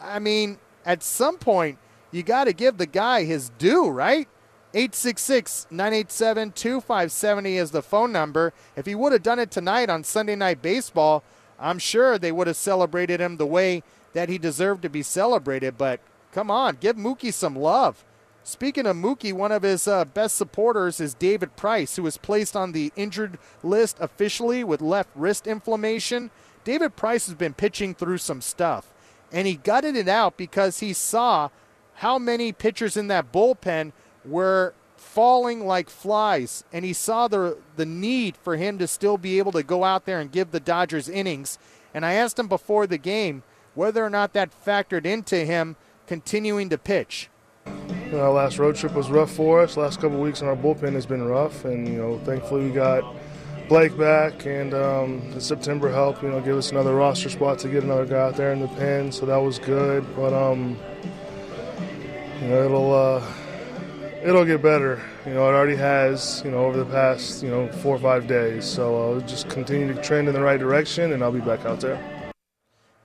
I 0.00 0.18
mean, 0.18 0.58
at 0.84 1.02
some 1.02 1.38
point, 1.38 1.78
you 2.10 2.22
got 2.22 2.44
to 2.44 2.52
give 2.52 2.78
the 2.78 2.86
guy 2.86 3.24
his 3.24 3.50
due, 3.50 3.88
right? 3.88 4.28
866 4.74 5.66
987 5.70 6.52
2570 6.52 7.56
is 7.56 7.70
the 7.70 7.82
phone 7.82 8.12
number. 8.12 8.52
If 8.76 8.86
he 8.86 8.94
would 8.94 9.12
have 9.12 9.22
done 9.22 9.38
it 9.38 9.50
tonight 9.50 9.90
on 9.90 10.04
Sunday 10.04 10.36
Night 10.36 10.62
Baseball, 10.62 11.22
I'm 11.58 11.78
sure 11.78 12.18
they 12.18 12.32
would 12.32 12.46
have 12.46 12.56
celebrated 12.56 13.20
him 13.20 13.36
the 13.36 13.46
way 13.46 13.82
that 14.14 14.28
he 14.28 14.38
deserved 14.38 14.82
to 14.82 14.88
be 14.88 15.02
celebrated. 15.02 15.76
But 15.76 16.00
come 16.32 16.50
on, 16.50 16.78
give 16.80 16.96
Mookie 16.96 17.32
some 17.32 17.56
love. 17.56 18.04
Speaking 18.44 18.86
of 18.86 18.96
Mookie, 18.96 19.32
one 19.32 19.52
of 19.52 19.62
his 19.62 19.86
uh, 19.86 20.04
best 20.04 20.36
supporters 20.36 21.00
is 21.00 21.14
David 21.14 21.54
Price, 21.56 21.96
who 21.96 22.02
was 22.02 22.16
placed 22.18 22.56
on 22.56 22.72
the 22.72 22.92
injured 22.96 23.38
list 23.62 23.96
officially 24.00 24.64
with 24.64 24.80
left 24.82 25.10
wrist 25.14 25.46
inflammation. 25.46 26.30
David 26.64 26.96
Price 26.96 27.26
has 27.26 27.36
been 27.36 27.54
pitching 27.54 27.94
through 27.94 28.18
some 28.18 28.40
stuff. 28.40 28.92
and 29.32 29.46
he 29.46 29.54
gutted 29.56 29.96
it 29.96 30.08
out 30.08 30.36
because 30.36 30.80
he 30.80 30.92
saw 30.92 31.48
how 31.96 32.18
many 32.18 32.52
pitchers 32.52 32.96
in 32.96 33.08
that 33.08 33.32
bullpen 33.32 33.92
were 34.24 34.74
falling 34.96 35.66
like 35.66 35.90
flies, 35.90 36.64
and 36.72 36.84
he 36.84 36.92
saw 36.92 37.26
the 37.28 37.58
the 37.76 37.86
need 37.86 38.36
for 38.36 38.56
him 38.56 38.78
to 38.78 38.86
still 38.86 39.18
be 39.18 39.38
able 39.38 39.52
to 39.52 39.62
go 39.62 39.84
out 39.84 40.04
there 40.04 40.20
and 40.20 40.30
give 40.32 40.50
the 40.50 40.60
Dodgers 40.60 41.08
innings. 41.08 41.58
And 41.94 42.04
I 42.06 42.12
asked 42.14 42.38
him 42.38 42.48
before 42.48 42.86
the 42.86 42.98
game 42.98 43.42
whether 43.74 44.04
or 44.04 44.10
not 44.10 44.32
that 44.34 44.50
factored 44.64 45.06
into 45.06 45.44
him 45.44 45.76
continuing 46.06 46.68
to 46.68 46.78
pitch. 46.78 47.28
You 48.12 48.18
know, 48.18 48.24
our 48.24 48.32
last 48.32 48.58
road 48.58 48.76
trip 48.76 48.92
was 48.92 49.10
rough 49.10 49.30
for 49.30 49.62
us. 49.62 49.78
Last 49.78 49.98
couple 49.98 50.20
weeks 50.20 50.42
in 50.42 50.46
our 50.46 50.54
bullpen 50.54 50.92
has 50.92 51.06
been 51.06 51.26
rough, 51.26 51.64
and 51.64 51.88
you 51.88 51.96
know, 51.96 52.18
thankfully 52.18 52.66
we 52.66 52.70
got 52.70 53.02
Blake 53.70 53.96
back, 53.96 54.44
and 54.44 54.74
um, 54.74 55.30
the 55.30 55.40
September 55.40 55.90
help, 55.90 56.22
you 56.22 56.28
know 56.28 56.38
give 56.42 56.58
us 56.58 56.72
another 56.72 56.94
roster 56.94 57.30
spot 57.30 57.58
to 57.60 57.68
get 57.68 57.84
another 57.84 58.04
guy 58.04 58.18
out 58.18 58.36
there 58.36 58.52
in 58.52 58.60
the 58.60 58.68
pen, 58.68 59.10
so 59.12 59.24
that 59.24 59.38
was 59.38 59.58
good. 59.58 60.04
But 60.14 60.34
um, 60.34 60.78
you 62.42 62.48
know, 62.48 62.62
it'll 62.66 62.94
uh, 62.94 63.32
it'll 64.22 64.44
get 64.44 64.60
better. 64.60 65.00
You 65.24 65.32
know, 65.32 65.48
it 65.48 65.54
already 65.54 65.76
has. 65.76 66.42
You 66.44 66.50
know, 66.50 66.66
over 66.66 66.76
the 66.76 66.84
past 66.84 67.42
you 67.42 67.48
know 67.48 67.72
four 67.72 67.96
or 67.96 67.98
five 67.98 68.26
days. 68.26 68.66
So 68.66 69.14
I'll 69.14 69.20
just 69.22 69.48
continue 69.48 69.90
to 69.90 70.02
trend 70.02 70.28
in 70.28 70.34
the 70.34 70.42
right 70.42 70.60
direction, 70.60 71.12
and 71.14 71.24
I'll 71.24 71.32
be 71.32 71.40
back 71.40 71.64
out 71.64 71.80
there. 71.80 72.11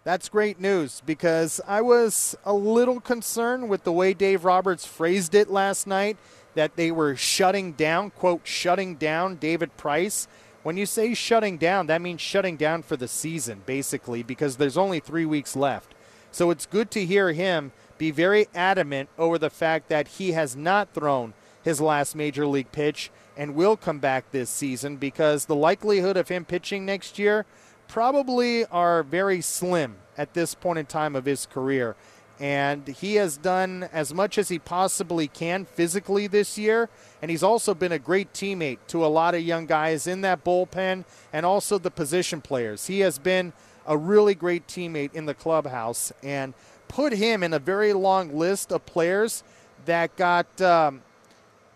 That's 0.08 0.30
great 0.30 0.62
news 0.62 1.02
because 1.06 1.60
I 1.68 1.82
was 1.82 2.34
a 2.46 2.54
little 2.54 3.02
concerned 3.02 3.68
with 3.68 3.84
the 3.84 3.92
way 3.92 4.14
Dave 4.14 4.46
Roberts 4.46 4.86
phrased 4.86 5.36
it 5.36 5.50
last 5.50 5.86
night 5.86 6.16
that 6.56 6.78
they 6.78 6.92
were 6.92 7.18
shutting 7.18 7.74
down, 7.74 8.12
quote, 8.12 8.40
shutting 8.46 8.96
down 8.96 9.36
David 9.36 9.76
Price. 9.76 10.30
When 10.64 10.78
you 10.78 10.86
say 10.86 11.14
shutting 11.14 11.58
down, 11.58 11.88
that 11.88 12.02
means 12.02 12.22
shutting 12.22 12.56
down 12.56 12.84
for 12.84 12.96
the 12.96 13.10
season, 13.10 13.64
basically, 13.66 14.24
because 14.24 14.56
there's 14.56 14.78
only 14.78 15.02
three 15.02 15.26
weeks 15.26 15.58
left. 15.58 15.94
So 16.32 16.52
it's 16.52 16.66
good 16.66 16.90
to 16.92 17.06
hear 17.06 17.34
him 17.34 17.74
be 17.98 18.10
very 18.10 18.48
adamant 18.56 19.10
over 19.18 19.38
the 19.38 19.50
fact 19.50 19.90
that 19.90 20.08
he 20.08 20.32
has 20.32 20.56
not 20.56 20.94
thrown 20.94 21.34
his 21.66 21.82
last 21.82 22.16
major 22.16 22.48
league 22.48 22.72
pitch 22.72 23.12
and 23.36 23.56
will 23.56 23.76
come 23.76 24.00
back 24.00 24.32
this 24.32 24.50
season 24.50 24.96
because 24.96 25.48
the 25.48 25.56
likelihood 25.56 26.16
of 26.16 26.30
him 26.30 26.46
pitching 26.46 26.86
next 26.86 27.20
year 27.20 27.46
probably 27.88 28.66
are 28.66 29.04
very 29.04 29.42
slim 29.42 29.96
at 30.18 30.34
this 30.34 30.56
point 30.56 30.80
in 30.80 30.86
time 30.86 31.16
of 31.16 31.26
his 31.26 31.46
career. 31.46 31.96
And 32.40 32.88
he 32.88 33.16
has 33.16 33.38
done 33.38 33.90
as 33.92 34.14
much 34.14 34.38
as 34.38 34.50
he 34.50 34.60
possibly 34.60 35.28
can 35.28 35.66
physically 35.66 36.28
this 36.28 36.58
year. 36.58 36.90
And 37.22 37.32
he's 37.32 37.42
also 37.42 37.74
been 37.74 37.92
a 37.92 38.00
great 38.00 38.32
teammate 38.34 38.78
to 38.88 39.04
a 39.04 39.08
lot 39.08 39.34
of 39.34 39.42
young 39.42 39.66
guys 39.66 40.06
in 40.06 40.22
that 40.22 40.44
bullpen 40.44 41.04
and 41.34 41.46
also 41.46 41.80
the 41.80 41.90
position 41.90 42.42
players. 42.42 42.88
He 42.88 43.00
has 43.00 43.18
been 43.18 43.54
a 43.88 43.98
really 43.98 44.36
great 44.36 44.68
teammate 44.68 45.14
in 45.16 45.26
the 45.26 45.34
clubhouse 45.34 46.12
and 46.22 46.54
put 46.88 47.14
him 47.14 47.42
in 47.42 47.54
a 47.54 47.60
very 47.60 47.94
long 47.94 48.38
list 48.38 48.72
of 48.72 48.86
players 48.86 49.44
that 49.86 50.16
got 50.16 50.62
um, 50.62 51.02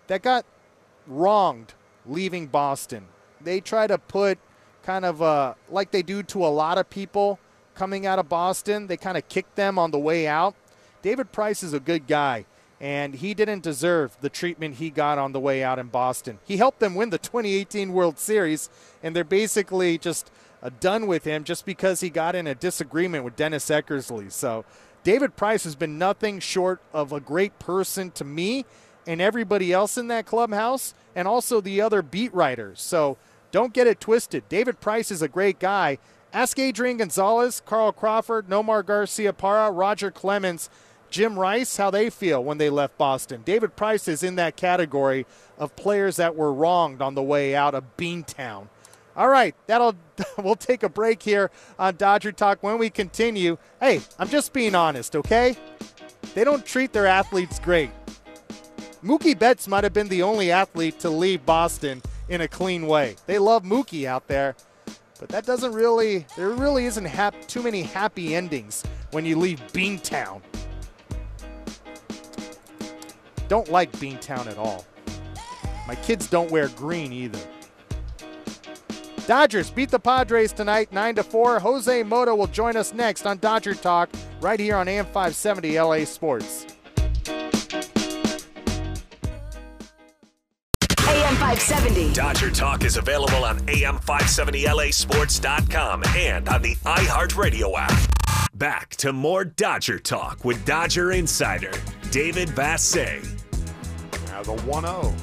that 0.08 0.22
got 0.22 0.46
wronged 1.08 1.74
leaving 2.06 2.48
Boston. 2.48 3.06
They 3.40 3.62
try 3.62 3.88
to 3.88 3.98
put 3.98 4.38
kind 4.84 5.06
of 5.06 5.22
uh, 5.22 5.54
like 5.70 5.92
they 5.92 6.02
do 6.02 6.24
to 6.24 6.46
a 6.46 6.48
lot 6.48 6.78
of 6.78 6.90
people 6.90 7.40
coming 7.76 8.06
out 8.06 8.20
of 8.20 8.30
Boston. 8.30 8.88
They 8.88 8.98
kind 8.98 9.18
of 9.18 9.28
kick 9.30 9.56
them 9.56 9.78
on 9.80 9.92
the 9.92 10.00
way 10.00 10.28
out. 10.28 10.56
David 11.02 11.32
Price 11.32 11.64
is 11.64 11.74
a 11.74 11.80
good 11.80 12.08
guy, 12.08 12.46
and 12.80 13.16
he 13.16 13.34
didn't 13.34 13.64
deserve 13.64 14.16
the 14.22 14.30
treatment 14.30 14.76
he 14.76 14.90
got 14.90 15.18
on 15.18 15.32
the 15.32 15.40
way 15.40 15.64
out 15.64 15.80
in 15.80 15.88
Boston. 15.88 16.40
He 16.46 16.58
helped 16.58 16.80
them 16.80 16.96
win 16.96 17.10
the 17.10 17.18
2018 17.18 17.92
World 17.92 18.20
Series, 18.20 18.70
and 19.02 19.16
they're 19.16 19.24
basically 19.24 19.98
just 19.98 20.32
uh, 20.62 20.70
done 20.80 21.08
with 21.08 21.24
him 21.24 21.44
just 21.44 21.66
because 21.66 22.02
he 22.02 22.10
got 22.10 22.36
in 22.36 22.46
a 22.46 22.54
disagreement 22.54 23.24
with 23.24 23.36
Dennis 23.36 23.70
Eckersley. 23.70 24.32
So 24.32 24.64
David 25.04 25.36
Price 25.36 25.64
has 25.64 25.76
been 25.76 25.98
nothing 25.98 26.40
short 26.40 26.80
of 26.94 27.12
a 27.12 27.20
great 27.20 27.58
person 27.58 28.12
to 28.12 28.24
me 28.24 28.66
and 29.08 29.20
everybody 29.20 29.74
else 29.74 29.98
in 29.98 30.08
that 30.10 30.28
clubhouse, 30.28 30.94
and 31.16 31.28
also 31.28 31.60
the 31.60 31.82
other 31.82 32.04
beat 32.04 32.32
writers. 32.34 32.80
So 32.80 33.18
don't 33.52 33.74
get 33.74 33.88
it 33.88 34.00
twisted. 34.00 34.48
David 34.50 34.80
Price 34.80 35.12
is 35.12 35.22
a 35.22 35.28
great 35.28 35.60
guy. 35.60 35.98
Ask 36.34 36.58
Adrian 36.60 36.98
Gonzalez, 36.98 37.62
Carl 37.66 37.92
Crawford, 37.92 38.48
Nomar 38.48 38.84
Garciaparra, 38.84 39.78
Roger 39.78 40.12
Clemens, 40.12 40.70
Jim 41.10 41.38
Rice 41.38 41.76
how 41.76 41.92
they 41.92 42.10
feel 42.10 42.42
when 42.42 42.58
they 42.58 42.70
left 42.70 42.98
Boston. 42.98 43.42
David 43.44 43.76
Price 43.76 44.08
is 44.08 44.24
in 44.24 44.36
that 44.36 44.56
category 44.56 45.26
of 45.58 45.76
players 45.76 46.16
that 46.16 46.36
were 46.36 46.54
wronged 46.54 47.02
on 47.02 47.16
the 47.16 47.22
way 47.22 47.54
out 47.54 47.76
of 47.76 47.98
Beantown. 47.98 48.70
All 49.16 49.28
right, 49.28 49.54
that'll 49.68 49.96
we'll 50.38 50.56
take 50.56 50.84
a 50.84 50.90
break 50.90 51.22
here 51.22 51.52
on 51.78 51.98
Dodger 51.98 52.32
Talk 52.32 52.64
when 52.64 52.78
we 52.78 52.90
continue. 52.90 53.58
Hey, 53.82 54.00
I'm 54.18 54.30
just 54.30 54.54
being 54.54 54.74
honest, 54.74 55.18
okay? 55.18 55.58
They 56.34 56.46
don't 56.46 56.66
treat 56.66 56.94
their 56.94 57.08
athletes 57.08 57.60
great. 57.60 57.92
Mookie 59.04 59.38
Betts 59.38 59.68
might 59.68 59.84
have 59.84 59.94
been 59.94 60.08
the 60.08 60.24
only 60.24 60.50
athlete 60.52 61.00
to 61.00 61.10
leave 61.10 61.46
Boston 61.46 62.02
in 62.32 62.42
a 62.42 62.48
clean 62.48 62.88
way. 62.88 63.18
They 63.28 63.38
love 63.38 63.64
Mookie 63.64 64.06
out 64.06 64.28
there, 64.28 64.56
but 65.20 65.28
that 65.30 65.46
doesn't 65.46 65.74
really, 65.74 66.26
there 66.38 66.50
really 66.50 66.86
isn't 66.86 67.06
hap- 67.06 67.48
too 67.48 67.62
many 67.62 67.84
happy 67.84 68.34
endings 68.34 68.84
when 69.12 69.26
you 69.26 69.38
leave 69.38 69.60
Beantown. 69.74 70.42
Don't 73.50 73.70
like 73.70 73.92
Beantown 73.94 74.48
at 74.48 74.58
all. 74.58 74.86
My 75.86 75.96
kids 75.96 76.28
don't 76.28 76.50
wear 76.50 76.70
green 76.70 77.12
either. 77.12 77.40
Dodgers 79.28 79.70
beat 79.70 79.92
the 79.92 80.00
Padres 80.00 80.54
tonight, 80.54 80.92
9 80.94 81.16
to 81.16 81.24
4. 81.24 81.60
Jose 81.60 82.04
Mota 82.04 82.34
will 82.34 82.48
join 82.48 82.78
us 82.78 82.94
next 82.94 83.26
on 83.26 83.38
Dodger 83.40 83.76
Talk 83.76 84.10
right 84.40 84.60
here 84.60 84.78
on 84.78 84.88
AM 84.88 85.06
570 85.06 85.80
LA 85.80 86.06
Sports. 86.06 86.66
570. 91.56 92.14
Dodger 92.14 92.50
Talk 92.50 92.86
is 92.86 92.96
available 92.96 93.44
on 93.44 93.60
AM570LASports.com 93.62 96.04
and 96.16 96.48
on 96.48 96.62
the 96.62 96.76
iHeartRadio 96.76 97.74
app. 97.76 98.50
Back 98.54 98.92
to 98.92 99.12
more 99.12 99.44
Dodger 99.44 100.00
Talk 100.00 100.46
with 100.46 100.64
Dodger 100.66 101.12
Insider 101.12 101.74
David 102.10 102.48
Vassegh. 102.50 103.22
Now 104.28 104.44
the 104.44 104.54
1 104.62 104.86
0. 104.86 105.14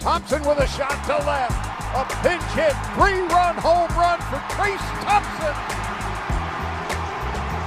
Thompson 0.00 0.44
with 0.44 0.58
a 0.58 0.66
shot 0.66 1.02
to 1.06 1.16
left. 1.24 1.64
A 1.96 2.04
pinch 2.22 2.42
hit, 2.52 2.76
three 2.92 3.22
run 3.34 3.56
home 3.56 3.88
run 3.96 4.20
for 4.28 4.36
Trayce 4.52 4.86
Thompson. 5.00 5.56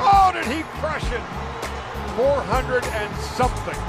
Oh, 0.03 0.31
did 0.35 0.45
he 0.45 0.61
crush 0.77 1.11
it? 1.11 1.23
400 2.15 2.83
and 2.83 3.15
something. 3.17 3.79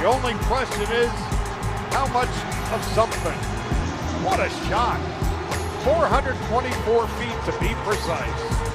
The 0.00 0.06
only 0.06 0.34
question 0.46 0.90
is 0.90 1.12
how 1.90 2.06
much 2.08 2.28
of 2.72 2.84
something? 2.94 3.38
What 4.24 4.40
a 4.40 4.48
shot. 4.68 5.00
424 5.84 7.08
feet 7.08 7.44
to 7.46 7.52
be 7.60 7.74
precise. 7.84 8.70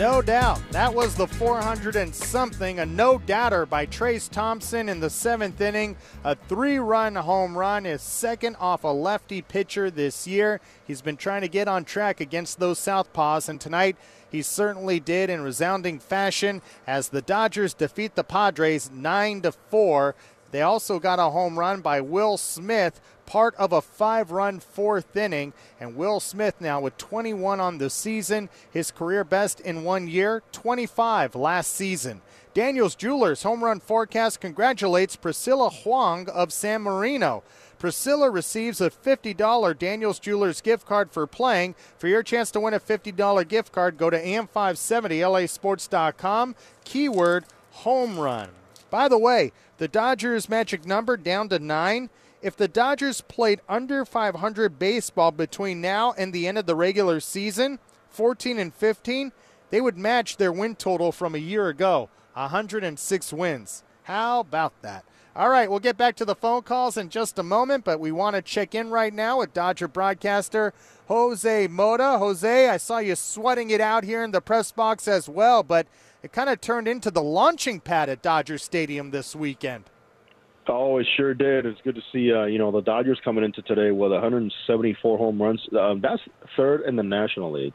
No 0.00 0.22
doubt. 0.22 0.62
That 0.70 0.94
was 0.94 1.14
the 1.14 1.26
400 1.26 1.94
and 1.94 2.14
something, 2.14 2.78
a 2.78 2.86
no 2.86 3.18
doubter 3.18 3.66
by 3.66 3.84
Trayce 3.84 4.30
Thompson 4.30 4.88
in 4.88 4.98
the 4.98 5.10
seventh 5.10 5.60
inning. 5.60 5.94
A 6.24 6.34
three 6.34 6.78
run 6.78 7.16
home 7.16 7.54
run, 7.54 7.84
his 7.84 8.00
second 8.00 8.56
off 8.58 8.82
a 8.82 8.88
lefty 8.88 9.42
pitcher 9.42 9.90
this 9.90 10.26
year. 10.26 10.62
He's 10.86 11.02
been 11.02 11.18
trying 11.18 11.42
to 11.42 11.48
get 11.48 11.68
on 11.68 11.84
track 11.84 12.18
against 12.18 12.58
those 12.58 12.78
Southpaws, 12.78 13.50
and 13.50 13.60
tonight 13.60 13.98
he 14.30 14.40
certainly 14.40 15.00
did 15.00 15.28
in 15.28 15.42
resounding 15.42 15.98
fashion 15.98 16.62
as 16.86 17.10
the 17.10 17.20
Dodgers 17.20 17.74
defeat 17.74 18.14
the 18.14 18.24
Padres 18.24 18.90
9 18.90 19.42
to 19.42 19.52
4. 19.52 20.14
They 20.50 20.62
also 20.62 20.98
got 20.98 21.18
a 21.18 21.30
home 21.30 21.58
run 21.58 21.80
by 21.80 22.00
Will 22.00 22.36
Smith, 22.36 23.00
part 23.26 23.54
of 23.56 23.72
a 23.72 23.80
five 23.80 24.30
run 24.30 24.60
fourth 24.60 25.16
inning. 25.16 25.52
And 25.78 25.96
Will 25.96 26.20
Smith 26.20 26.60
now 26.60 26.80
with 26.80 26.96
21 26.98 27.60
on 27.60 27.78
the 27.78 27.90
season, 27.90 28.48
his 28.70 28.90
career 28.90 29.24
best 29.24 29.60
in 29.60 29.84
one 29.84 30.08
year, 30.08 30.42
25 30.52 31.34
last 31.34 31.72
season. 31.72 32.22
Daniels 32.52 32.96
Jewelers 32.96 33.44
home 33.44 33.62
run 33.62 33.78
forecast 33.78 34.40
congratulates 34.40 35.14
Priscilla 35.14 35.70
Huang 35.70 36.28
of 36.28 36.52
San 36.52 36.82
Marino. 36.82 37.44
Priscilla 37.78 38.28
receives 38.28 38.80
a 38.80 38.90
$50 38.90 39.78
Daniels 39.78 40.18
Jewelers 40.18 40.60
gift 40.60 40.84
card 40.84 41.12
for 41.12 41.26
playing. 41.26 41.74
For 41.96 42.08
your 42.08 42.22
chance 42.22 42.50
to 42.50 42.60
win 42.60 42.74
a 42.74 42.80
$50 42.80 43.48
gift 43.48 43.72
card, 43.72 43.96
go 43.96 44.10
to 44.10 44.22
am570lasports.com, 44.22 46.54
keyword 46.84 47.44
home 47.70 48.18
run. 48.18 48.50
By 48.90 49.08
the 49.08 49.18
way, 49.18 49.52
the 49.78 49.88
Dodgers' 49.88 50.48
magic 50.48 50.84
number 50.84 51.16
down 51.16 51.48
to 51.50 51.58
nine. 51.58 52.10
If 52.42 52.56
the 52.56 52.68
Dodgers 52.68 53.20
played 53.20 53.60
under 53.68 54.04
500 54.04 54.78
baseball 54.78 55.30
between 55.30 55.80
now 55.80 56.12
and 56.16 56.32
the 56.32 56.46
end 56.46 56.58
of 56.58 56.66
the 56.66 56.74
regular 56.74 57.20
season, 57.20 57.78
14 58.08 58.58
and 58.58 58.74
15, 58.74 59.32
they 59.70 59.80
would 59.80 59.96
match 59.96 60.36
their 60.36 60.52
win 60.52 60.74
total 60.74 61.12
from 61.12 61.34
a 61.34 61.38
year 61.38 61.68
ago, 61.68 62.08
106 62.34 63.32
wins. 63.32 63.84
How 64.04 64.40
about 64.40 64.72
that? 64.82 65.04
All 65.36 65.48
right, 65.48 65.70
we'll 65.70 65.78
get 65.78 65.96
back 65.96 66.16
to 66.16 66.24
the 66.24 66.34
phone 66.34 66.62
calls 66.62 66.96
in 66.96 67.08
just 67.08 67.38
a 67.38 67.44
moment, 67.44 67.84
but 67.84 68.00
we 68.00 68.10
want 68.10 68.34
to 68.34 68.42
check 68.42 68.74
in 68.74 68.90
right 68.90 69.14
now 69.14 69.38
with 69.38 69.54
Dodger 69.54 69.86
broadcaster 69.86 70.74
Jose 71.06 71.68
Mota. 71.68 72.18
Jose, 72.18 72.68
I 72.68 72.76
saw 72.76 72.98
you 72.98 73.14
sweating 73.14 73.70
it 73.70 73.80
out 73.80 74.02
here 74.02 74.24
in 74.24 74.32
the 74.32 74.40
press 74.40 74.72
box 74.72 75.06
as 75.06 75.28
well, 75.28 75.62
but 75.62 75.86
it 76.22 76.32
kind 76.32 76.50
of 76.50 76.60
turned 76.60 76.88
into 76.88 77.10
the 77.10 77.22
launching 77.22 77.80
pad 77.80 78.08
at 78.08 78.22
Dodger 78.22 78.58
Stadium 78.58 79.10
this 79.10 79.34
weekend. 79.34 79.84
Oh, 80.68 80.98
it 80.98 81.06
sure 81.16 81.34
did. 81.34 81.66
It's 81.66 81.80
good 81.82 81.96
to 81.96 82.02
see, 82.12 82.32
uh, 82.32 82.44
you 82.44 82.58
know, 82.58 82.70
the 82.70 82.82
Dodgers 82.82 83.18
coming 83.24 83.42
into 83.42 83.62
today 83.62 83.90
with 83.90 84.12
174 84.12 85.18
home 85.18 85.42
runs. 85.42 85.60
Uh, 85.76 85.94
that's 86.00 86.22
third 86.56 86.82
in 86.82 86.96
the 86.96 87.02
National 87.02 87.50
League, 87.50 87.72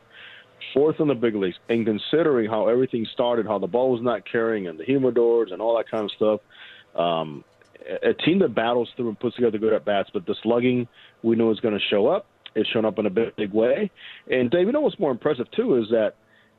fourth 0.73 0.99
in 0.99 1.07
the 1.07 1.15
big 1.15 1.35
leagues. 1.35 1.57
And 1.67 1.85
considering 1.85 2.49
how 2.49 2.67
everything 2.67 3.05
started, 3.11 3.47
how 3.47 3.59
the 3.59 3.67
ball 3.67 3.91
was 3.91 4.01
not 4.01 4.21
carrying 4.29 4.67
and 4.67 4.79
the 4.79 4.85
humidors 4.85 5.51
and 5.51 5.61
all 5.61 5.75
that 5.77 5.89
kind 5.89 6.05
of 6.05 6.11
stuff, 6.11 6.39
um, 6.95 7.43
a 8.03 8.13
team 8.13 8.39
that 8.39 8.55
battles 8.55 8.89
through 8.95 9.09
and 9.09 9.19
puts 9.19 9.35
together 9.35 9.57
good 9.57 9.73
at 9.73 9.83
bats, 9.83 10.09
but 10.13 10.25
the 10.25 10.35
slugging 10.41 10.87
we 11.21 11.35
know 11.35 11.51
is 11.51 11.59
going 11.59 11.73
to 11.73 11.85
show 11.89 12.07
up. 12.07 12.27
It's 12.55 12.69
shown 12.69 12.85
up 12.85 12.97
in 12.99 13.05
a 13.05 13.09
big, 13.09 13.35
big 13.35 13.51
way. 13.51 13.91
And 14.31 14.49
Dave, 14.49 14.67
you 14.67 14.71
know 14.71 14.81
what's 14.81 14.99
more 14.99 15.11
impressive 15.11 15.51
too 15.51 15.75
is 15.75 15.89
that 15.89 16.15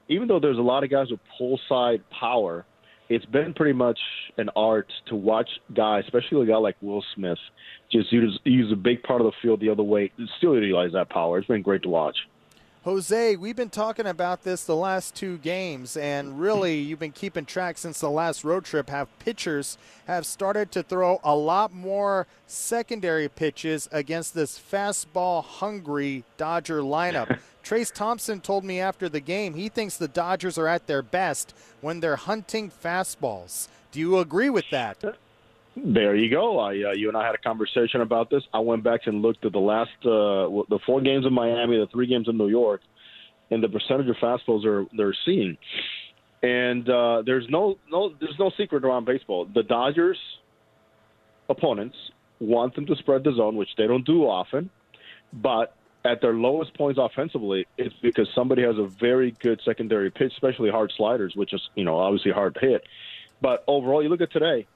even 0.08 0.28
though 0.28 0.40
there's 0.40 0.58
a 0.58 0.62
lot 0.62 0.84
of 0.84 0.90
guys 0.90 1.10
with 1.10 1.20
pull 1.36 1.58
side 1.68 2.02
power, 2.10 2.64
it's 3.08 3.24
been 3.26 3.54
pretty 3.54 3.72
much 3.72 3.98
an 4.36 4.48
art 4.56 4.90
to 5.08 5.16
watch 5.16 5.48
guys, 5.74 6.04
especially 6.04 6.42
a 6.42 6.52
guy 6.52 6.56
like 6.56 6.76
Will 6.80 7.04
Smith, 7.14 7.38
just 7.90 8.12
use, 8.12 8.38
use 8.44 8.72
a 8.72 8.76
big 8.76 9.02
part 9.02 9.20
of 9.20 9.26
the 9.26 9.32
field 9.42 9.60
the 9.60 9.68
other 9.68 9.82
way, 9.82 10.10
still 10.38 10.54
utilize 10.54 10.92
that 10.92 11.08
power. 11.08 11.38
It's 11.38 11.46
been 11.46 11.62
great 11.62 11.82
to 11.82 11.88
watch. 11.88 12.16
Jose, 12.86 13.34
we've 13.34 13.56
been 13.56 13.68
talking 13.68 14.06
about 14.06 14.44
this 14.44 14.62
the 14.62 14.76
last 14.76 15.16
two 15.16 15.38
games, 15.38 15.96
and 15.96 16.38
really 16.38 16.78
you've 16.78 17.00
been 17.00 17.10
keeping 17.10 17.44
track 17.44 17.78
since 17.78 17.98
the 17.98 18.08
last 18.08 18.44
road 18.44 18.64
trip. 18.64 18.88
Have 18.90 19.08
pitchers 19.18 19.76
have 20.06 20.24
started 20.24 20.70
to 20.70 20.84
throw 20.84 21.20
a 21.24 21.34
lot 21.34 21.72
more 21.72 22.28
secondary 22.46 23.28
pitches 23.28 23.88
against 23.90 24.34
this 24.34 24.56
fastball 24.56 25.42
hungry 25.42 26.22
Dodger 26.36 26.80
lineup. 26.80 27.40
Trayce 27.64 27.92
Thompson 27.92 28.40
told 28.40 28.62
me 28.62 28.78
after 28.78 29.08
the 29.08 29.18
game 29.18 29.54
he 29.54 29.68
thinks 29.68 29.96
the 29.96 30.06
Dodgers 30.06 30.56
are 30.56 30.68
at 30.68 30.86
their 30.86 31.02
best 31.02 31.56
when 31.80 31.98
they're 31.98 32.14
hunting 32.14 32.70
fastballs. 32.70 33.66
Do 33.90 33.98
you 33.98 34.18
agree 34.18 34.48
with 34.48 34.70
that? 34.70 35.16
There 35.76 36.16
you 36.16 36.30
go. 36.30 36.58
I, 36.58 36.70
uh, 36.70 36.92
you 36.94 37.08
and 37.08 37.16
I 37.16 37.26
had 37.26 37.34
a 37.34 37.38
conversation 37.38 38.00
about 38.00 38.30
this. 38.30 38.42
I 38.54 38.60
went 38.60 38.82
back 38.82 39.00
and 39.06 39.20
looked 39.20 39.44
at 39.44 39.52
the 39.52 39.58
last 39.58 39.90
uh, 40.04 40.48
the 40.70 40.78
four 40.86 41.02
games 41.02 41.26
in 41.26 41.34
Miami, 41.34 41.76
the 41.76 41.86
three 41.92 42.06
games 42.06 42.28
in 42.28 42.38
New 42.38 42.48
York, 42.48 42.80
and 43.50 43.62
the 43.62 43.68
percentage 43.68 44.08
of 44.08 44.16
fastballs 44.16 44.62
they're 44.62 44.86
they're 44.96 45.16
seeing. 45.26 45.58
And 46.42 46.88
uh, 46.88 47.22
there's 47.26 47.46
no 47.50 47.76
no 47.90 48.14
there's 48.18 48.38
no 48.38 48.50
secret 48.56 48.84
around 48.84 49.04
baseball. 49.04 49.46
The 49.52 49.62
Dodgers 49.62 50.18
opponents 51.50 51.96
want 52.40 52.74
them 52.74 52.86
to 52.86 52.96
spread 52.96 53.22
the 53.22 53.34
zone, 53.34 53.56
which 53.56 53.70
they 53.76 53.86
don't 53.86 54.06
do 54.06 54.22
often, 54.22 54.70
but 55.30 55.74
at 56.06 56.22
their 56.22 56.34
lowest 56.34 56.72
points 56.74 56.98
offensively, 57.02 57.66
it's 57.76 57.94
because 58.00 58.28
somebody 58.34 58.62
has 58.62 58.78
a 58.78 58.86
very 58.98 59.32
good 59.42 59.60
secondary 59.62 60.10
pitch, 60.10 60.32
especially 60.32 60.70
hard 60.70 60.90
sliders, 60.96 61.34
which 61.36 61.52
is 61.52 61.60
you 61.74 61.84
know 61.84 61.98
obviously 61.98 62.32
hard 62.32 62.54
to 62.54 62.60
hit. 62.60 62.82
But 63.42 63.62
overall, 63.68 64.02
you 64.02 64.08
look 64.08 64.22
at 64.22 64.32
today 64.32 64.66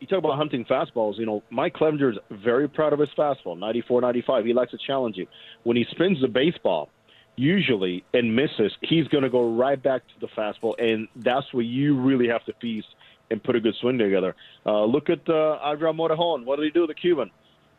you 0.00 0.06
talk 0.06 0.18
about 0.18 0.36
hunting 0.36 0.64
fastballs. 0.64 1.18
You 1.18 1.26
know, 1.26 1.42
Mike 1.50 1.74
Clevinger 1.74 2.12
is 2.12 2.18
very 2.30 2.68
proud 2.68 2.92
of 2.92 2.98
his 2.98 3.08
fastball, 3.16 3.58
94, 3.58 4.00
95. 4.00 4.44
He 4.44 4.52
likes 4.52 4.70
to 4.72 4.78
challenge 4.86 5.16
you. 5.16 5.26
When 5.62 5.76
he 5.76 5.86
spins 5.90 6.20
the 6.20 6.28
baseball, 6.28 6.90
usually 7.36 8.04
and 8.14 8.34
misses, 8.34 8.72
he's 8.82 9.06
going 9.08 9.24
to 9.24 9.30
go 9.30 9.54
right 9.54 9.82
back 9.82 10.02
to 10.08 10.14
the 10.20 10.28
fastball, 10.28 10.74
and 10.78 11.08
that's 11.16 11.52
where 11.52 11.64
you 11.64 11.98
really 12.00 12.28
have 12.28 12.44
to 12.46 12.52
feast 12.60 12.88
and 13.30 13.42
put 13.42 13.56
a 13.56 13.60
good 13.60 13.74
swing 13.80 13.98
together. 13.98 14.34
Uh, 14.64 14.84
look 14.84 15.10
at 15.10 15.28
uh, 15.28 15.58
Adrian 15.64 15.96
Morejon. 15.96 16.44
What 16.44 16.56
did 16.56 16.66
he 16.66 16.70
do, 16.70 16.86
the 16.86 16.94
Cuban? 16.94 17.30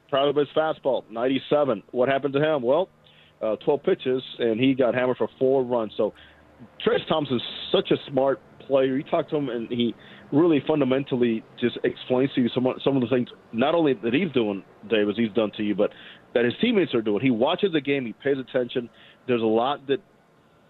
Proud 0.10 0.30
of 0.30 0.36
his 0.36 0.48
fastball, 0.56 1.04
97. 1.10 1.84
What 1.92 2.10
happened 2.10 2.34
to 2.34 2.42
him? 2.42 2.62
Well, 2.62 2.90
uh, 3.42 3.56
12 3.58 3.84
pitches, 3.84 4.24
and 4.40 4.60
he 4.60 4.74
got 4.74 4.96
hammered 4.96 5.18
for 5.18 5.30
four 5.38 5.64
runs. 5.64 5.94
So 5.96 6.14
Trayce 6.86 7.08
Thompson's 7.08 7.44
such 7.72 7.92
a 7.92 7.98
smart 8.10 8.42
player. 8.68 8.98
You 8.98 9.04
talk 9.04 9.30
to 9.30 9.36
him, 9.36 9.50
and 9.50 9.70
he 9.70 9.96
really 10.32 10.62
fundamentally 10.68 11.44
just 11.60 11.78
explains 11.84 12.34
to 12.36 12.42
you 12.42 12.50
some 12.54 12.68
some 12.84 12.96
of 12.96 13.02
the 13.02 13.08
things 13.08 13.30
not 13.54 13.76
only 13.76 13.94
that 13.94 14.14
he's 14.14 14.32
doing, 14.34 14.64
Dave, 14.90 15.08
as 15.10 15.16
he's 15.16 15.32
done 15.32 15.52
to 15.58 15.64
you, 15.64 15.76
but 15.76 15.92
that 16.34 16.46
his 16.46 16.54
teammates 16.62 16.94
are 16.94 17.02
doing. 17.02 17.22
He 17.22 17.32
watches 17.32 17.72
the 17.72 17.82
game, 17.82 18.06
he 18.06 18.14
pays 18.14 18.38
attention. 18.38 18.90
There's 19.28 19.42
a 19.42 19.46
lot 19.46 19.88
that 19.88 20.00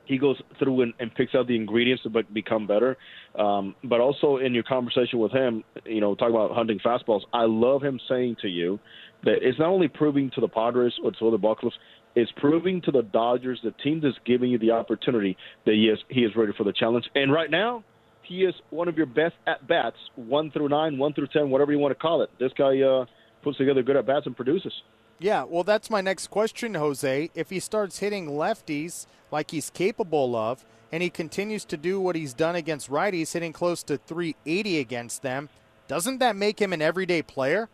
he 0.06 0.18
goes 0.18 0.42
through 0.58 0.82
and, 0.82 0.94
and 1.00 1.14
picks 1.14 1.36
out 1.36 1.48
the 1.48 1.56
ingredients 1.56 2.04
to 2.04 2.24
become 2.34 2.66
better. 2.66 2.98
Um, 3.38 3.76
but 3.84 4.00
also 4.00 4.38
in 4.38 4.54
your 4.54 4.64
conversation 4.64 5.20
with 5.20 5.32
him, 5.32 5.64
you 5.86 6.00
know, 6.00 6.16
talking 6.16 6.36
about 6.36 6.52
hunting 6.52 6.80
fastballs, 6.80 7.22
I 7.34 7.44
love 7.44 7.82
him 7.82 8.00
saying 8.08 8.38
to 8.42 8.48
you 8.48 8.80
that 9.24 9.38
it's 9.42 9.60
not 9.60 9.68
only 9.68 9.90
proving 9.90 10.32
to 10.36 10.42
the 10.42 10.48
Padres 10.48 10.94
or 11.04 11.12
to 11.12 11.28
other 11.28 11.38
ball 11.38 11.56
clubs, 11.56 11.76
it's 12.16 12.32
proving 12.38 12.82
to 12.84 12.92
the 12.92 13.04
Dodgers, 13.04 13.60
the 13.64 13.72
team 13.84 14.00
that's 14.02 14.18
giving 14.26 14.50
you 14.50 14.58
the 14.58 14.72
opportunity 14.72 15.38
that 15.66 15.74
he 15.74 15.88
is 15.88 16.00
he 16.10 16.22
is 16.22 16.32
ready 16.36 16.54
for 16.58 16.64
the 16.64 16.74
challenge. 16.74 17.06
And 17.14 17.32
right 17.32 17.52
now, 17.52 17.84
he 18.28 18.44
is 18.44 18.54
one 18.70 18.88
of 18.88 18.98
your 18.98 19.06
best 19.06 19.36
at 19.46 19.68
bats, 19.68 19.98
one 20.16 20.52
through 20.52 20.70
nine, 20.70 20.98
one 20.98 21.14
through 21.14 21.28
ten, 21.28 21.50
whatever 21.50 21.72
you 21.72 21.80
want 21.80 21.92
to 21.92 22.00
call 22.00 22.22
it. 22.22 22.30
This 22.40 22.52
guy 22.58 22.82
uh, 22.82 23.06
puts 23.42 23.58
together 23.58 23.84
good 23.84 23.96
at 23.96 24.06
bats 24.06 24.26
and 24.26 24.36
produces. 24.36 24.74
Yeah, 25.20 25.44
well, 25.44 25.64
that's 25.64 25.90
my 25.90 26.02
next 26.02 26.28
question, 26.28 26.76
Jose. 26.76 27.32
If 27.34 27.50
he 27.50 27.60
starts 27.60 28.00
hitting 28.00 28.28
lefties 28.28 29.08
like 29.32 29.52
he's 29.52 29.70
capable 29.70 30.36
of, 30.36 30.64
and 30.92 31.02
he 31.02 31.10
continues 31.10 31.66
to 31.66 31.78
do 31.78 32.00
what 32.00 32.16
he's 32.16 32.34
done 32.34 32.56
against 32.56 32.90
righties, 32.90 33.34
hitting 33.34 33.52
close 33.52 33.84
to 33.84 33.98
380 33.98 34.80
against 34.80 35.22
them, 35.22 35.50
doesn't 35.88 36.20
that 36.20 36.36
make 36.36 36.62
him 36.62 36.72
an 36.72 36.82
everyday 36.82 37.22
player? 37.22 37.70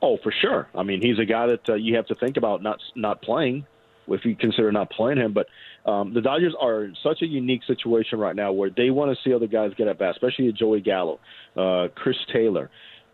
Oh, 0.00 0.16
for 0.22 0.32
sure. 0.40 0.68
I 0.74 0.82
mean, 0.82 1.02
he's 1.02 1.18
a 1.18 1.24
guy 1.24 1.46
that 1.48 1.68
uh, 1.68 1.74
you 1.74 1.96
have 1.96 2.06
to 2.06 2.14
think 2.14 2.36
about 2.36 2.62
not 2.62 2.78
not 2.94 3.20
playing 3.20 3.66
if 4.08 4.24
you 4.24 4.34
consider 4.36 4.70
not 4.72 4.90
playing 4.90 5.18
him. 5.18 5.34
But 5.34 5.46
um, 5.90 6.14
the 6.14 6.20
Dodgers 6.20 6.54
are 6.60 6.84
in 6.84 6.96
such 7.02 7.22
a 7.22 7.26
unique 7.26 7.62
situation 7.66 8.18
right 8.18 8.36
now 8.36 8.52
where 8.52 8.70
they 8.74 8.90
want 8.90 9.16
to 9.16 9.22
see 9.22 9.34
other 9.34 9.46
guys 9.46 9.72
get 9.76 9.88
at 9.88 9.98
bat, 9.98 10.12
especially 10.12 10.52
Joey 10.52 10.80
Gallo, 10.80 11.20
uh, 11.56 11.88
Chris 11.94 12.16
Taylor. 12.32 12.70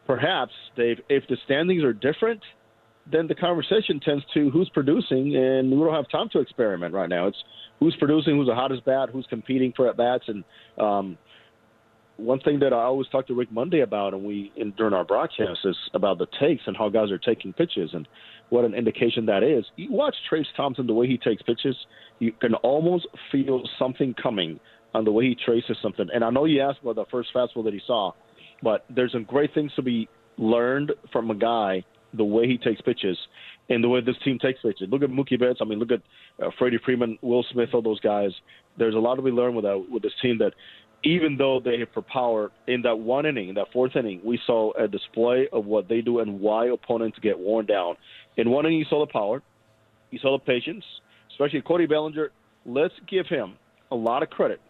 Perhaps, 0.07 0.53
Dave, 0.77 0.99
if 1.09 1.27
the 1.29 1.37
standings 1.45 1.83
are 1.83 1.93
different, 1.93 2.41
then 3.11 3.27
the 3.27 3.35
conversation 3.35 4.01
tends 4.01 4.25
to 4.35 4.51
who's 4.51 4.69
producing, 4.71 5.37
and 5.37 5.71
we 5.71 5.77
don't 5.79 5.95
have 5.95 6.09
time 6.11 6.29
to 6.31 6.41
experiment 6.41 6.95
right 6.95 7.09
now. 7.09 7.27
It's 7.27 7.43
who's 7.81 7.95
producing, 7.97 8.37
who's 8.37 8.47
the 8.47 8.55
hottest 8.55 8.85
bat, 8.85 9.11
who's 9.13 9.27
competing 9.29 9.73
for 9.77 9.89
at 9.89 9.97
bats, 9.97 10.25
and 10.29 10.45
um, 10.79 11.19
one 12.17 12.39
thing 12.41 12.61
that 12.61 12.73
I 12.73 12.83
always 12.83 13.09
talk 13.09 13.27
to 13.27 13.35
Rick 13.35 13.51
Monday 13.51 13.81
about, 13.81 14.15
and 14.15 14.25
we 14.25 14.53
in, 14.57 14.71
during 14.73 14.95
our 14.95 15.05
broadcast 15.05 15.61
is 15.65 15.77
about 15.95 16.19
the 16.19 16.27
takes 16.41 16.63
and 16.67 16.77
how 16.77 16.89
guys 16.89 17.11
are 17.11 17.19
taking 17.19 17.53
pitches 17.53 17.91
and 17.93 18.07
what 18.51 18.65
an 18.65 18.75
indication 18.75 19.27
that 19.27 19.43
is. 19.43 19.65
You 19.77 19.93
watch 19.93 20.15
Trayce 20.31 20.47
Thompson 20.57 20.87
the 20.87 20.95
way 20.95 21.07
he 21.07 21.19
takes 21.19 21.43
pitches, 21.43 21.77
you 22.21 22.33
can 22.33 22.55
almost 22.57 23.07
feel 23.33 23.63
something 23.79 24.15
coming 24.23 24.61
on 24.95 25.05
the 25.05 25.11
way 25.11 25.25
he 25.25 25.37
traces 25.45 25.77
something. 25.83 26.07
And 26.15 26.23
I 26.23 26.31
know 26.31 26.45
you 26.45 26.61
asked 26.61 26.79
about 26.83 26.97
the 26.97 27.05
first 27.11 27.31
fastball 27.35 27.65
that 27.65 27.75
he 27.75 27.81
saw, 27.87 28.13
but 28.63 28.85
there's 28.89 29.13
some 29.13 29.25
great 29.25 29.53
things 29.53 29.73
to 29.75 29.83
be 29.83 30.09
learned 30.39 30.93
from 31.13 31.31
a 31.31 31.35
guy 31.35 31.85
the 32.17 32.25
way 32.25 32.47
he 32.47 32.57
takes 32.59 32.81
pitches 32.81 33.19
and 33.69 33.83
the 33.83 33.89
way 33.89 34.01
this 34.01 34.17
team 34.25 34.39
takes 34.39 34.61
pitches. 34.63 34.89
Look 34.89 35.03
at 35.03 35.11
Mookie 35.11 35.39
Betts. 35.39 35.59
I 35.61 35.65
mean, 35.65 35.79
look 35.79 35.91
at 35.91 36.03
uh, 36.45 36.51
Freddie 36.59 36.79
Freeman, 36.85 37.19
Will 37.23 37.45
Smith, 37.53 37.71
all 37.73 37.83
those 37.83 38.01
guys. 38.01 38.31
There's 38.79 38.95
a 38.95 38.99
lot 38.99 39.17
to 39.17 39.23
be 39.23 39.31
learned 39.31 39.57
with 39.57 39.65
that, 39.65 39.85
with 39.91 40.03
this 40.03 40.13
team 40.23 40.39
that 40.39 40.53
even 41.05 41.37
though 41.37 41.61
they 41.61 41.77
hit 41.77 41.91
for 41.93 42.03
power 42.03 42.51
in 42.67 42.83
that 42.83 42.99
one 42.99 43.27
inning, 43.27 43.51
in 43.51 43.55
that 43.57 43.71
fourth 43.73 43.95
inning, 43.95 44.21
we 44.25 44.41
saw 44.47 44.73
a 44.73 44.89
display 44.89 45.49
of 45.53 45.67
what 45.67 45.89
they 45.89 46.01
do 46.01 46.21
and 46.21 46.41
why 46.41 46.67
opponents 46.67 47.19
get 47.21 47.39
worn 47.39 47.67
down. 47.67 47.97
In 48.37 48.51
one 48.51 48.65
inning, 48.65 48.79
you 48.79 48.87
saw 48.87 49.05
the 49.05 49.13
power, 49.13 49.43
you 50.11 50.19
saw 50.19 50.37
the 50.37 50.45
patience, 50.45 50.85
especially 51.31 51.61
Cody 51.61 51.87
Bellinger. 51.87 52.31
Let's 52.65 52.95
give 53.07 53.27
him 53.27 53.55
a 53.91 53.95
lot 53.95 54.23
of 54.23 54.31
credit. 54.31 54.61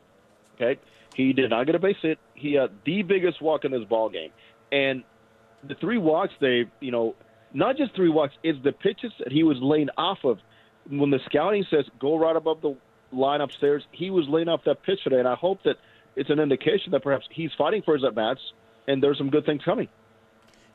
Okay, 0.57 0.81
he 1.15 1.33
did 1.33 1.51
not 1.51 1.67
get 1.67 1.75
a 1.75 1.79
base 1.79 1.97
hit. 2.03 2.19
He 2.35 2.55
had 2.55 2.71
the 2.85 3.03
biggest 3.03 3.41
walk 3.41 3.65
in 3.65 3.71
this 3.71 3.85
ball 3.85 4.09
game, 4.09 4.31
and 4.73 5.05
the 5.67 5.75
three 5.77 5.99
walks 5.99 6.35
they, 6.41 6.65
you 6.81 6.91
know, 6.91 7.15
not 7.53 7.77
just 7.77 7.95
three 7.95 8.09
walks, 8.09 8.35
it's 8.43 8.59
the 8.65 8.73
pitches 8.73 9.13
that 9.21 9.31
he 9.31 9.45
was 9.45 9.59
laying 9.61 9.89
off 9.97 10.19
of. 10.25 10.39
When 10.89 11.11
the 11.11 11.21
scouting 11.27 11.65
says 11.71 11.87
go 11.99 12.17
right 12.17 12.37
above 12.37 12.61
the 12.61 12.77
line 13.13 13.41
upstairs, 13.41 13.85
he 13.93 14.11
was 14.11 14.29
laying 14.29 14.49
off 14.49 14.65
that 14.65 14.83
pitch 14.83 15.05
today, 15.05 15.19
and 15.19 15.29
I 15.29 15.35
hope 15.35 15.63
that 15.63 15.77
it's 16.17 16.31
an 16.31 16.41
indication 16.41 16.93
that 16.93 17.03
perhaps 17.03 17.27
he's 17.31 17.51
fighting 17.57 17.83
for 17.83 17.95
his 17.95 18.05
at 18.05 18.15
bats, 18.15 18.41
and 18.87 19.03
there's 19.03 19.19
some 19.19 19.31
good 19.31 19.47
things 19.47 19.63
coming. 19.65 19.89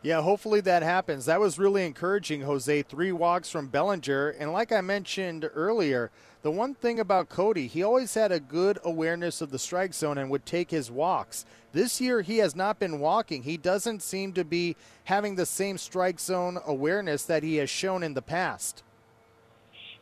Yeah, 0.02 0.22
hopefully 0.22 0.62
that 0.62 0.82
happens. 0.82 1.26
That 1.26 1.42
was 1.42 1.60
really 1.60 1.86
encouraging, 1.86 2.42
Jose. 2.42 2.84
Three 2.84 3.12
walks 3.12 3.50
from 3.50 3.68
Bellinger. 3.68 4.30
And 4.30 4.54
like 4.54 4.72
I 4.72 4.80
mentioned 4.80 5.50
earlier, 5.54 6.10
the 6.42 6.52
one 6.52 6.74
thing 6.74 7.02
about 7.02 7.28
Cody, 7.28 7.68
he 7.68 7.84
always 7.84 8.14
had 8.14 8.32
a 8.32 8.40
good 8.40 8.80
awareness 8.86 9.42
of 9.42 9.52
the 9.52 9.60
strike 9.60 9.94
zone 9.94 10.18
and 10.18 10.30
would 10.30 10.46
take 10.46 10.72
his 10.72 10.90
walks. 10.90 11.46
This 11.74 12.00
year, 12.00 12.22
he 12.22 12.38
has 12.38 12.56
not 12.56 12.80
been 12.80 13.02
walking. 13.02 13.44
He 13.44 13.58
doesn't 13.58 14.02
seem 14.02 14.32
to 14.34 14.46
be 14.46 14.78
having 15.04 15.36
the 15.36 15.46
same 15.46 15.78
strike 15.78 16.22
zone 16.22 16.60
awareness 16.66 17.24
that 17.26 17.44
he 17.44 17.58
has 17.58 17.70
shown 17.70 18.02
in 18.02 18.14
the 18.14 18.22
past. 18.22 18.84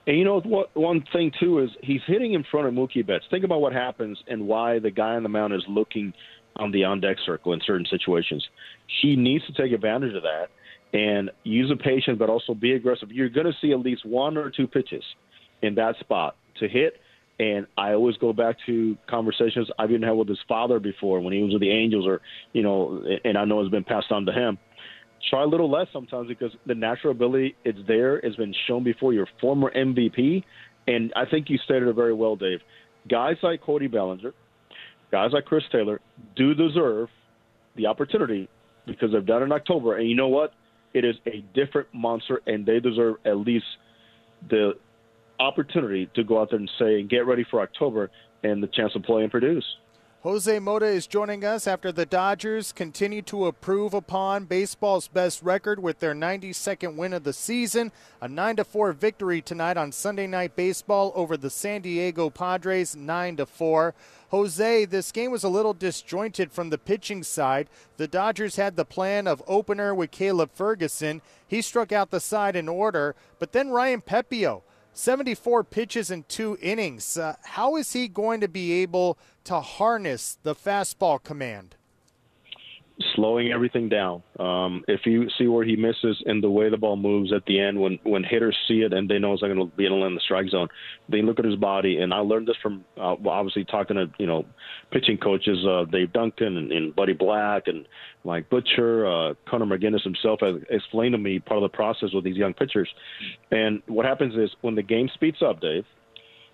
And 0.07 0.17
you 0.17 0.23
know 0.23 0.39
what? 0.39 0.75
One 0.75 1.03
thing 1.11 1.31
too 1.37 1.59
is 1.59 1.69
he's 1.83 2.01
hitting 2.07 2.33
in 2.33 2.43
front 2.49 2.65
of 2.65 2.73
Mookie 2.73 3.05
Betts. 3.05 3.25
Think 3.29 3.43
about 3.43 3.59
what 3.59 3.73
happens 3.73 4.17
and 4.27 4.47
why 4.47 4.79
the 4.79 4.89
guy 4.89 5.15
on 5.15 5.23
the 5.23 5.29
mound 5.29 5.53
is 5.53 5.63
looking 5.67 6.13
on 6.55 6.71
the 6.71 6.85
on 6.85 7.01
deck 7.01 7.17
circle 7.25 7.53
in 7.53 7.59
certain 7.65 7.85
situations. 7.89 8.43
He 9.01 9.15
needs 9.15 9.45
to 9.47 9.53
take 9.53 9.73
advantage 9.73 10.15
of 10.15 10.23
that 10.23 10.47
and 10.97 11.29
use 11.43 11.69
a 11.69 11.75
patient, 11.75 12.17
but 12.17 12.29
also 12.29 12.53
be 12.53 12.73
aggressive. 12.73 13.11
You're 13.11 13.29
going 13.29 13.45
to 13.45 13.53
see 13.61 13.73
at 13.73 13.79
least 13.79 14.05
one 14.05 14.37
or 14.37 14.49
two 14.49 14.65
pitches 14.65 15.03
in 15.61 15.75
that 15.75 15.95
spot 15.99 16.37
to 16.59 16.69
hit. 16.69 16.93
And 17.39 17.67
I 17.77 17.93
always 17.93 18.17
go 18.17 18.33
back 18.33 18.55
to 18.65 18.97
conversations 19.07 19.69
I've 19.77 19.91
even 19.91 20.01
had 20.01 20.11
with 20.11 20.29
his 20.29 20.39
father 20.47 20.79
before 20.79 21.19
when 21.19 21.33
he 21.33 21.43
was 21.43 21.51
with 21.51 21.61
the 21.61 21.69
Angels, 21.69 22.07
or 22.07 22.21
you 22.53 22.63
know, 22.63 23.03
and 23.23 23.37
I 23.37 23.45
know 23.45 23.59
it's 23.59 23.69
been 23.69 23.83
passed 23.83 24.11
on 24.11 24.25
to 24.25 24.31
him. 24.31 24.57
Try 25.29 25.43
a 25.43 25.47
little 25.47 25.69
less 25.69 25.87
sometimes 25.91 26.27
because 26.27 26.51
the 26.65 26.75
natural 26.75 27.11
ability 27.11 27.55
it's 27.65 27.79
there. 27.87 28.17
It's 28.17 28.35
been 28.35 28.53
shown 28.67 28.83
before. 28.83 29.13
Your 29.13 29.27
former 29.41 29.71
MVP, 29.75 30.43
and 30.87 31.11
I 31.15 31.25
think 31.29 31.49
you 31.49 31.57
stated 31.65 31.87
it 31.87 31.93
very 31.93 32.13
well, 32.13 32.35
Dave. 32.35 32.59
Guys 33.09 33.35
like 33.41 33.61
Cody 33.61 33.87
Bellinger, 33.87 34.33
guys 35.11 35.31
like 35.33 35.45
Chris 35.45 35.63
Taylor, 35.71 35.99
do 36.35 36.53
deserve 36.53 37.09
the 37.75 37.87
opportunity 37.87 38.49
because 38.85 39.11
they've 39.11 39.25
done 39.25 39.41
it 39.41 39.45
in 39.45 39.51
October. 39.51 39.97
And 39.97 40.09
you 40.09 40.15
know 40.15 40.27
what? 40.27 40.53
It 40.93 41.03
is 41.03 41.15
a 41.25 41.43
different 41.53 41.87
monster, 41.93 42.41
and 42.47 42.65
they 42.65 42.79
deserve 42.79 43.15
at 43.25 43.37
least 43.37 43.65
the 44.49 44.73
opportunity 45.39 46.09
to 46.15 46.23
go 46.23 46.41
out 46.41 46.49
there 46.49 46.59
and 46.59 46.71
say, 46.79 46.99
and 46.99 47.09
get 47.09 47.25
ready 47.25 47.45
for 47.49 47.61
October 47.61 48.09
and 48.43 48.61
the 48.63 48.67
chance 48.67 48.93
to 48.93 48.99
play 48.99 49.23
and 49.23 49.31
produce. 49.31 49.65
Jose 50.23 50.57
Mota 50.57 50.87
is 50.87 51.05
joining 51.05 51.45
us 51.45 51.67
after 51.67 51.91
the 51.91 52.05
Dodgers 52.05 52.71
continue 52.71 53.21
to 53.21 53.45
improve 53.45 53.93
upon 53.93 54.45
baseball's 54.45 55.07
best 55.07 55.43
record 55.43 55.77
with 55.77 55.99
their 55.99 56.15
92nd 56.15 56.95
win 56.95 57.13
of 57.13 57.23
the 57.23 57.31
season, 57.31 57.91
a 58.19 58.27
9 58.27 58.57
4 58.63 58.93
victory 58.93 59.43
tonight 59.43 59.77
on 59.77 59.91
Sunday 59.91 60.25
Night 60.25 60.55
Baseball 60.55 61.11
over 61.13 61.37
the 61.37 61.51
San 61.51 61.81
Diego 61.81 62.31
Padres 62.31 62.95
9 62.95 63.37
4. 63.45 63.93
Jose, 64.29 64.85
this 64.85 65.11
game 65.11 65.29
was 65.29 65.43
a 65.43 65.49
little 65.49 65.75
disjointed 65.75 66.51
from 66.51 66.71
the 66.71 66.79
pitching 66.79 67.21
side. 67.21 67.69
The 67.97 68.07
Dodgers 68.07 68.55
had 68.55 68.75
the 68.75 68.85
plan 68.85 69.27
of 69.27 69.43
opener 69.45 69.93
with 69.93 70.09
Caleb 70.09 70.49
Ferguson. 70.51 71.21
He 71.47 71.61
struck 71.61 71.91
out 71.91 72.09
the 72.09 72.19
side 72.19 72.55
in 72.55 72.67
order, 72.67 73.15
but 73.37 73.51
then 73.51 73.69
Ryan 73.69 74.01
Pepiot 74.01 74.63
74 74.97 75.63
pitches 75.63 76.09
in 76.09 76.23
two 76.27 76.57
innings. 76.61 77.17
Uh, 77.17 77.35
how 77.43 77.75
is 77.75 77.93
he 77.93 78.07
going 78.07 78.41
to 78.41 78.47
be 78.47 78.81
able 78.81 79.17
to 79.43 79.59
harness 79.59 80.39
the 80.41 80.55
fastball 80.55 81.23
command? 81.23 81.75
Slowing 83.13 83.51
everything 83.51 83.89
down. 83.89 84.23
Um, 84.39 84.83
if 84.87 85.01
you 85.05 85.27
see 85.37 85.45
where 85.45 85.63
he 85.63 85.75
misses 85.75 86.19
and 86.25 86.43
the 86.43 86.49
way 86.49 86.67
the 86.71 86.77
ball 86.77 86.95
moves 86.95 87.31
at 87.31 87.45
the 87.45 87.59
end, 87.59 87.79
when 87.79 87.99
when 88.01 88.23
hitters 88.23 88.57
see 88.67 88.81
it 88.81 88.91
and 88.91 89.07
they 89.07 89.19
know 89.19 89.33
it's 89.33 89.43
not 89.43 89.49
going 89.49 89.69
to 89.69 89.77
be 89.77 89.85
in 89.85 89.91
the 89.91 90.19
strike 90.23 90.49
zone, 90.49 90.67
they 91.07 91.21
look 91.21 91.37
at 91.37 91.45
his 91.45 91.57
body. 91.57 91.97
And 91.99 92.11
I 92.11 92.19
learned 92.19 92.47
this 92.47 92.55
from 92.59 92.83
uh, 92.97 93.15
obviously 93.27 93.65
talking 93.65 93.97
to 93.97 94.07
you 94.17 94.25
know 94.25 94.45
pitching 94.91 95.19
coaches, 95.19 95.63
uh, 95.63 95.85
Dave 95.91 96.11
Duncan 96.11 96.57
and, 96.57 96.71
and 96.71 96.95
Buddy 96.95 97.13
Black 97.13 97.67
and 97.67 97.87
Mike 98.23 98.49
Butcher, 98.49 99.05
uh, 99.05 99.35
Connor 99.47 99.67
McGuiness 99.67 100.01
himself 100.01 100.39
has 100.41 100.55
explained 100.71 101.13
to 101.13 101.19
me 101.19 101.37
part 101.37 101.61
of 101.61 101.71
the 101.71 101.75
process 101.75 102.09
with 102.15 102.23
these 102.23 102.35
young 102.35 102.55
pitchers. 102.55 102.89
And 103.51 103.83
what 103.85 104.07
happens 104.07 104.33
is 104.33 104.49
when 104.61 104.73
the 104.73 104.83
game 104.83 105.07
speeds 105.13 105.43
up, 105.43 105.61
Dave. 105.61 105.85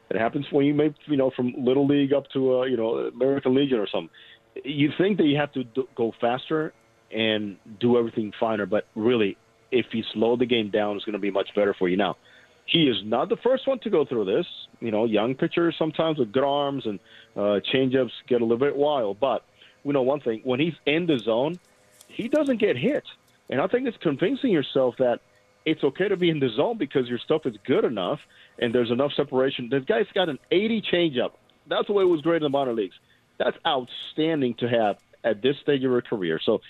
It 0.10 0.20
happens 0.20 0.46
when 0.52 0.66
you 0.66 0.76
make, 0.76 0.94
you 1.06 1.18
know, 1.18 1.32
from 1.36 1.56
little 1.58 1.88
league 1.88 2.14
up 2.14 2.26
to, 2.34 2.60
uh, 2.60 2.64
you 2.66 2.78
know, 2.78 2.98
American 2.98 3.56
Legion 3.56 3.80
or 3.80 3.88
something 3.88 4.12
you 4.64 4.92
think 4.98 5.18
that 5.18 5.26
you 5.26 5.38
have 5.38 5.52
to 5.54 5.64
do, 5.64 5.88
go 5.96 6.14
faster 6.20 6.74
and 7.12 7.58
do 7.80 7.98
everything 7.98 8.34
finer, 8.40 8.66
but 8.66 8.88
really, 8.96 9.38
if 9.72 9.88
you 9.94 10.04
slow 10.14 10.36
the 10.36 10.46
game 10.46 10.70
down, 10.70 10.96
it's 10.96 11.06
going 11.06 11.14
to 11.14 11.20
be 11.20 11.32
much 11.32 11.50
better 11.56 11.74
for 11.74 11.88
you. 11.88 11.98
Now, 11.98 12.18
he 12.66 12.88
is 12.88 12.98
not 13.04 13.30
the 13.30 13.38
first 13.38 13.68
one 13.68 13.80
to 13.80 13.90
go 13.90 14.06
through 14.06 14.26
this. 14.26 14.46
You 14.80 14.92
know, 14.92 15.06
young 15.06 15.36
pitchers 15.36 15.76
sometimes 15.78 16.18
with 16.18 16.32
good 16.32 16.44
arms 16.44 16.86
and 16.86 17.00
uh, 17.36 17.60
changeups 17.74 18.12
get 18.28 18.42
a 18.42 18.46
little 18.46 18.58
bit 18.58 18.76
wild, 18.76 19.20
but 19.20 19.44
we 19.84 19.94
know 19.94 20.02
one 20.02 20.22
thing: 20.22 20.42
when 20.44 20.60
he's 20.60 20.76
in 20.86 21.06
the 21.06 21.20
zone, 21.20 21.60
he 22.08 22.28
doesn't 22.28 22.58
get 22.58 22.78
hit. 22.78 23.04
And 23.50 23.60
I 23.60 23.68
think 23.68 23.88
it's 23.88 23.98
convincing 23.98 24.52
yourself 24.52 24.96
that 25.00 25.20
it's 25.66 25.84
okay 25.84 26.08
to 26.08 26.18
be 26.18 26.30
in 26.30 26.40
the 26.40 26.50
zone 26.50 26.78
because 26.78 27.08
your 27.08 27.20
stuff 27.20 27.46
is 27.46 27.56
good 27.66 27.86
enough 27.86 28.20
and 28.60 28.74
there's 28.74 28.92
enough 28.92 29.12
separation. 29.14 29.70
This 29.70 29.84
guy's 29.86 30.08
got 30.14 30.30
an 30.30 30.40
80 30.52 30.82
changeup. 30.92 31.32
That's 31.68 31.88
the 31.88 31.94
way 31.94 32.04
it 32.04 32.08
was 32.08 32.22
great 32.22 32.38
in 32.38 32.44
the 32.44 32.50
minor 32.50 32.74
leagues. 32.74 32.96
That's 33.38 33.58
outstanding 33.66 34.56
to 34.56 34.70
have 34.70 34.98
at 35.24 35.42
this 35.42 35.58
stage 35.62 35.84
of 35.84 35.92
your 35.92 36.02
career. 36.02 36.40
So 36.44 36.62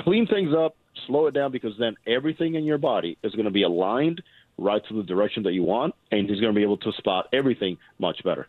clean 0.00 0.26
things 0.26 0.54
up, 0.54 0.76
slow 1.06 1.26
it 1.26 1.34
down 1.34 1.52
because 1.52 1.72
then 1.78 1.96
everything 2.06 2.54
in 2.54 2.64
your 2.64 2.78
body 2.78 3.18
is 3.22 3.32
going 3.32 3.46
to 3.46 3.50
be 3.50 3.62
aligned 3.62 4.22
right 4.58 4.82
to 4.86 4.94
the 4.94 5.02
direction 5.02 5.42
that 5.44 5.52
you 5.52 5.62
want, 5.62 5.94
and 6.10 6.28
he's 6.28 6.40
going 6.40 6.52
to 6.52 6.58
be 6.58 6.62
able 6.62 6.76
to 6.78 6.92
spot 6.92 7.28
everything 7.32 7.78
much 7.98 8.22
better. 8.22 8.48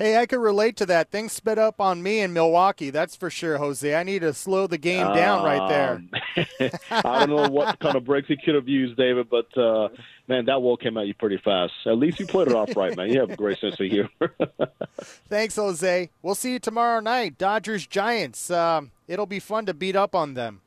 Hey, 0.00 0.16
I 0.16 0.24
can 0.24 0.40
relate 0.40 0.76
to 0.76 0.86
that. 0.86 1.10
Things 1.10 1.30
sped 1.30 1.58
up 1.58 1.78
on 1.78 2.02
me 2.02 2.20
in 2.20 2.32
Milwaukee, 2.32 2.88
that's 2.88 3.14
for 3.14 3.28
sure, 3.28 3.58
Jose. 3.58 3.94
I 3.94 4.02
need 4.02 4.20
to 4.20 4.32
slow 4.32 4.66
the 4.66 4.78
game 4.78 5.06
down 5.12 5.44
right 5.44 5.68
there. 5.68 6.02
Um, 6.38 6.70
I 7.04 7.26
don't 7.26 7.36
know 7.36 7.50
what 7.50 7.78
kind 7.80 7.96
of 7.96 8.06
breaks 8.06 8.28
he 8.28 8.38
could 8.42 8.54
have 8.54 8.66
used, 8.66 8.96
David, 8.96 9.28
but 9.28 9.54
uh, 9.58 9.90
man, 10.26 10.46
that 10.46 10.62
wall 10.62 10.78
came 10.78 10.96
at 10.96 11.06
you 11.06 11.12
pretty 11.12 11.36
fast. 11.44 11.74
At 11.84 11.98
least 11.98 12.18
you 12.18 12.26
played 12.26 12.48
it 12.48 12.54
off 12.54 12.74
right, 12.78 12.96
man. 12.96 13.10
You 13.10 13.20
have 13.20 13.28
a 13.28 13.36
great 13.36 13.58
sense 13.60 13.78
of 13.78 13.86
humor. 13.88 14.08
Thanks, 15.28 15.56
Jose. 15.56 16.08
We'll 16.22 16.34
see 16.34 16.52
you 16.52 16.58
tomorrow 16.58 17.00
night. 17.00 17.36
Dodgers 17.36 17.86
Giants. 17.86 18.50
Um, 18.50 18.92
it'll 19.06 19.26
be 19.26 19.38
fun 19.38 19.66
to 19.66 19.74
beat 19.74 19.96
up 19.96 20.14
on 20.14 20.32
them. 20.32 20.62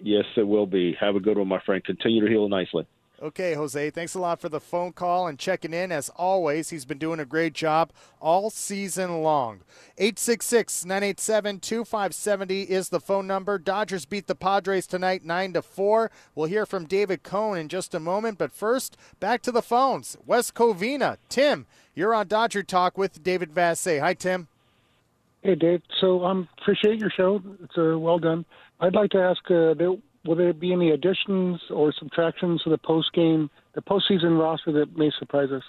Yes, 0.00 0.24
it 0.36 0.42
will 0.42 0.66
be. 0.66 0.96
Have 0.98 1.14
a 1.14 1.20
good 1.20 1.38
one, 1.38 1.46
my 1.46 1.60
friend. 1.60 1.84
Continue 1.84 2.24
to 2.24 2.28
heal 2.28 2.48
nicely. 2.48 2.84
Okay, 3.22 3.52
Jose, 3.52 3.90
thanks 3.90 4.14
a 4.14 4.18
lot 4.18 4.40
for 4.40 4.48
the 4.48 4.60
phone 4.60 4.92
call 4.92 5.26
and 5.26 5.38
checking 5.38 5.74
in. 5.74 5.92
As 5.92 6.08
always, 6.16 6.70
he's 6.70 6.86
been 6.86 6.96
doing 6.96 7.20
a 7.20 7.26
great 7.26 7.52
job 7.52 7.92
all 8.18 8.48
season 8.48 9.22
long. 9.22 9.60
866 9.98 10.86
987 10.86 11.60
2570 11.60 12.62
is 12.62 12.88
the 12.88 12.98
phone 12.98 13.26
number. 13.26 13.58
Dodgers 13.58 14.06
beat 14.06 14.26
the 14.26 14.34
Padres 14.34 14.86
tonight 14.86 15.22
9 15.22 15.52
to 15.52 15.60
4. 15.60 16.10
We'll 16.34 16.46
hear 16.46 16.64
from 16.64 16.86
David 16.86 17.22
Cone 17.22 17.58
in 17.58 17.68
just 17.68 17.94
a 17.94 18.00
moment, 18.00 18.38
but 18.38 18.52
first, 18.52 18.96
back 19.20 19.42
to 19.42 19.52
the 19.52 19.60
phones. 19.60 20.16
West 20.24 20.54
Covina, 20.54 21.18
Tim, 21.28 21.66
you're 21.94 22.14
on 22.14 22.26
Dodger 22.26 22.62
Talk 22.62 22.96
with 22.96 23.22
David 23.22 23.52
Vassegh. 23.52 24.00
Hi, 24.00 24.14
Tim. 24.14 24.48
Hey, 25.42 25.56
Dave. 25.56 25.82
So 26.00 26.22
I 26.22 26.30
um, 26.30 26.48
appreciate 26.62 26.98
your 26.98 27.10
show. 27.10 27.42
It's 27.62 27.76
uh, 27.76 27.98
well 27.98 28.18
done. 28.18 28.46
I'd 28.80 28.94
like 28.94 29.10
to 29.10 29.18
ask 29.18 29.42
uh, 29.50 29.74
will 30.24 30.36
there 30.36 30.52
be 30.52 30.72
any 30.72 30.90
additions 30.90 31.60
or 31.70 31.92
subtractions 31.92 32.62
to 32.62 32.70
the 32.70 32.78
post 32.78 33.12
game, 33.12 33.50
the 33.74 33.82
postseason 33.82 34.38
roster 34.38 34.72
that 34.72 34.96
may 34.96 35.10
surprise 35.18 35.50
us? 35.50 35.62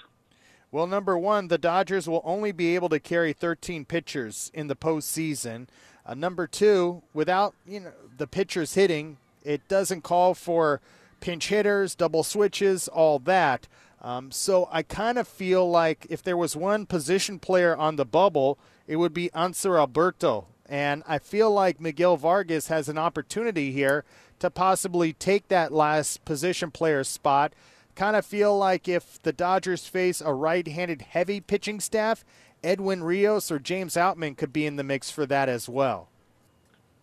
Well, 0.70 0.86
number 0.86 1.18
one, 1.18 1.48
the 1.48 1.58
Dodgers 1.58 2.08
will 2.08 2.22
only 2.24 2.50
be 2.50 2.74
able 2.74 2.88
to 2.90 2.98
carry 2.98 3.32
13 3.32 3.84
pitchers 3.84 4.50
in 4.54 4.68
the 4.68 4.76
postseason. 4.76 5.68
Uh, 6.04 6.14
number 6.14 6.46
two, 6.46 7.02
without 7.12 7.54
you 7.66 7.80
know 7.80 7.92
the 8.16 8.26
pitchers 8.26 8.74
hitting, 8.74 9.18
it 9.44 9.68
doesn't 9.68 10.02
call 10.02 10.34
for 10.34 10.80
pinch 11.20 11.48
hitters, 11.48 11.94
double 11.94 12.22
switches, 12.22 12.88
all 12.88 13.18
that. 13.20 13.68
Um, 14.00 14.32
so 14.32 14.68
I 14.72 14.82
kind 14.82 15.18
of 15.18 15.28
feel 15.28 15.70
like 15.70 16.06
if 16.10 16.22
there 16.22 16.36
was 16.36 16.56
one 16.56 16.86
position 16.86 17.38
player 17.38 17.76
on 17.76 17.96
the 17.96 18.04
bubble, 18.04 18.58
it 18.88 18.96
would 18.96 19.14
be 19.14 19.30
Hanser 19.30 19.78
Alberto. 19.78 20.46
And 20.66 21.02
I 21.06 21.18
feel 21.18 21.52
like 21.52 21.80
Miguel 21.80 22.16
Vargas 22.16 22.68
has 22.68 22.88
an 22.88 22.98
opportunity 22.98 23.72
here 23.72 24.04
to 24.42 24.50
possibly 24.50 25.12
take 25.12 25.46
that 25.46 25.70
last 25.70 26.24
position 26.24 26.72
player 26.72 27.04
spot. 27.04 27.52
Kind 27.94 28.16
of 28.16 28.26
feel 28.26 28.58
like 28.58 28.88
if 28.88 29.22
the 29.22 29.32
Dodgers 29.32 29.86
face 29.86 30.20
a 30.20 30.34
right 30.34 30.66
handed 30.66 31.02
heavy 31.02 31.40
pitching 31.40 31.78
staff, 31.78 32.24
Edwin 32.64 33.04
Rios 33.04 33.52
or 33.52 33.60
James 33.60 33.94
Outman 33.94 34.36
could 34.36 34.52
be 34.52 34.66
in 34.66 34.74
the 34.74 34.82
mix 34.82 35.12
for 35.12 35.26
that 35.26 35.48
as 35.48 35.68
well. 35.68 36.08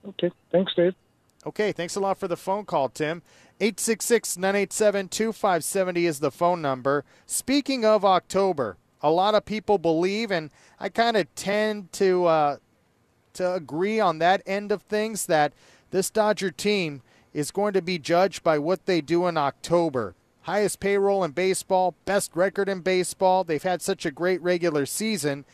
Okay. 0.06 0.34
Thanks, 0.52 0.74
Dave. 0.76 0.96
Okay. 1.46 1.72
Thanks 1.72 1.96
a 1.96 2.02
lot 2.02 2.18
for 2.18 2.28
the 2.28 2.36
phone 2.36 2.66
call, 2.66 2.90
Tim. 2.90 3.22
866 3.62 4.36
987 4.36 5.08
2570 5.08 6.06
is 6.06 6.20
the 6.20 6.32
phone 6.32 6.62
number. 6.62 7.06
Speaking 7.26 7.86
of 7.86 8.04
October, 8.04 8.76
a 9.02 9.12
lot 9.12 9.34
of 9.34 9.46
people 9.46 9.78
believe, 9.78 10.30
and 10.30 10.50
I 10.78 10.90
kind 10.90 11.16
of 11.16 11.34
tend 11.36 11.94
to, 11.94 12.26
uh, 12.26 12.58
to 13.36 13.54
agree 13.54 14.02
on 14.02 14.20
that 14.20 14.42
end 14.46 14.74
of 14.74 14.82
things, 14.82 15.28
that 15.28 15.54
this 15.92 16.10
Dodger 16.10 16.52
team 16.52 17.02
is 17.34 17.52
going 17.52 17.74
to 17.74 17.82
be 17.82 18.00
judged 18.00 18.44
by 18.44 18.58
what 18.58 18.86
they 18.86 19.02
do 19.02 19.28
in 19.28 19.38
October. 19.38 20.16
Highest 20.42 20.80
payroll 20.80 21.24
in 21.24 21.32
baseball, 21.32 21.96
best 22.06 22.36
record 22.36 22.70
in 22.70 22.82
baseball. 22.82 23.44
They've 23.44 23.62
had 23.62 23.82
such 23.82 24.06
a 24.06 24.12
great 24.12 24.42
regular 24.42 24.86
season. 24.86 25.46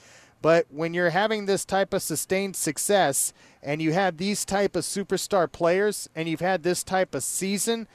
But 0.42 0.68
when 0.70 0.94
you're 0.94 1.10
having 1.10 1.46
this 1.46 1.66
type 1.66 1.94
of 1.94 2.04
sustained 2.04 2.56
success 2.56 3.34
and 3.64 3.82
you 3.82 3.94
have 3.94 4.18
these 4.18 4.46
type 4.46 4.76
of 4.76 4.84
superstar 4.84 5.52
players 5.52 6.08
and 6.16 6.30
you've 6.30 6.40
had 6.40 6.64
this 6.64 6.84
type 6.84 7.16
of 7.16 7.24
season, 7.24 7.88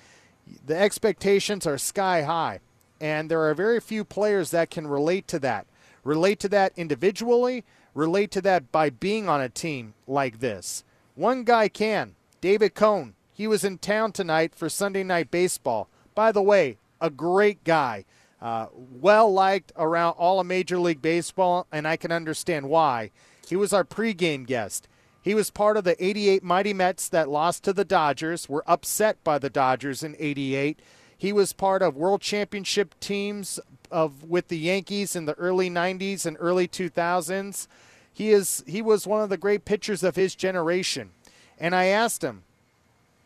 the 0.66 0.76
expectations 0.76 1.66
are 1.66 1.78
sky 1.78 2.22
high. 2.22 2.60
And 3.00 3.30
there 3.30 3.48
are 3.48 3.54
very 3.54 3.80
few 3.80 4.04
players 4.04 4.50
that 4.50 4.70
can 4.70 4.86
relate 4.86 5.28
to 5.28 5.38
that. 5.38 5.66
Relate 6.02 6.40
to 6.40 6.48
that 6.48 6.72
individually, 6.76 7.64
relate 7.94 8.30
to 8.32 8.42
that 8.42 8.72
by 8.72 8.90
being 8.90 9.28
on 9.28 9.40
a 9.40 9.48
team 9.48 9.94
like 10.06 10.40
this. 10.40 10.84
One 11.14 11.44
guy 11.44 11.68
can. 11.68 12.14
David 12.40 12.74
Cone, 12.74 13.14
he 13.40 13.46
was 13.46 13.64
in 13.64 13.78
town 13.78 14.12
tonight 14.12 14.54
for 14.54 14.68
Sunday 14.68 15.02
Night 15.02 15.30
Baseball. 15.30 15.88
By 16.14 16.30
the 16.30 16.42
way, 16.42 16.76
a 17.00 17.08
great 17.08 17.64
guy. 17.64 18.04
Uh, 18.38 18.66
well 18.74 19.32
liked 19.32 19.72
around 19.78 20.12
all 20.18 20.40
of 20.40 20.46
Major 20.46 20.78
League 20.78 21.00
Baseball, 21.00 21.66
and 21.72 21.88
I 21.88 21.96
can 21.96 22.12
understand 22.12 22.68
why. 22.68 23.10
He 23.48 23.56
was 23.56 23.72
our 23.72 23.82
pregame 23.82 24.46
guest. 24.46 24.88
He 25.22 25.34
was 25.34 25.48
part 25.48 25.78
of 25.78 25.84
the 25.84 25.96
88 26.04 26.42
Mighty 26.42 26.74
Mets 26.74 27.08
that 27.08 27.30
lost 27.30 27.64
to 27.64 27.72
the 27.72 27.82
Dodgers, 27.82 28.46
were 28.46 28.62
upset 28.66 29.24
by 29.24 29.38
the 29.38 29.48
Dodgers 29.48 30.02
in 30.02 30.16
88. 30.18 30.78
He 31.16 31.32
was 31.32 31.54
part 31.54 31.80
of 31.80 31.96
World 31.96 32.20
Championship 32.20 32.94
teams 33.00 33.58
of 33.90 34.22
with 34.24 34.48
the 34.48 34.58
Yankees 34.58 35.16
in 35.16 35.24
the 35.24 35.32
early 35.38 35.70
90s 35.70 36.26
and 36.26 36.36
early 36.40 36.68
2000s. 36.68 37.68
He 38.12 38.32
is 38.32 38.62
he 38.66 38.82
was 38.82 39.06
one 39.06 39.22
of 39.22 39.30
the 39.30 39.38
great 39.38 39.64
pitchers 39.64 40.02
of 40.02 40.16
his 40.16 40.34
generation. 40.34 41.12
And 41.58 41.74
I 41.74 41.86
asked 41.86 42.22
him 42.22 42.42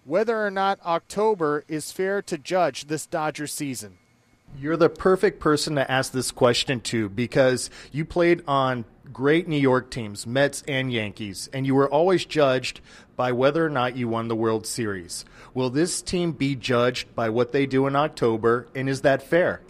whether 0.04 0.44
or 0.44 0.50
not 0.50 0.78
October 0.84 1.64
is 1.66 1.90
fair 1.90 2.20
to 2.22 2.38
judge 2.38 2.86
this 2.86 3.06
Dodger 3.06 3.46
season. 3.46 3.98
You're 4.58 4.76
the 4.76 4.88
perfect 4.88 5.40
person 5.40 5.74
to 5.76 5.90
ask 5.90 6.12
this 6.12 6.30
question 6.30 6.80
to 6.82 7.08
because 7.08 7.70
you 7.90 8.04
played 8.04 8.42
on 8.46 8.84
great 9.12 9.48
New 9.48 9.58
York 9.58 9.90
teams, 9.90 10.26
Mets 10.26 10.62
and 10.68 10.92
Yankees, 10.92 11.48
and 11.52 11.66
you 11.66 11.74
were 11.74 11.88
always 11.88 12.24
judged 12.24 12.80
by 13.16 13.32
whether 13.32 13.64
or 13.64 13.70
not 13.70 13.96
you 13.96 14.08
won 14.08 14.28
the 14.28 14.36
World 14.36 14.66
Series. 14.66 15.24
Will 15.54 15.70
this 15.70 16.02
team 16.02 16.32
be 16.32 16.54
judged 16.54 17.14
by 17.14 17.30
what 17.30 17.52
they 17.52 17.66
do 17.66 17.86
in 17.86 17.96
October, 17.96 18.68
and 18.74 18.88
is 18.88 19.00
that 19.00 19.22
fair? 19.22 19.60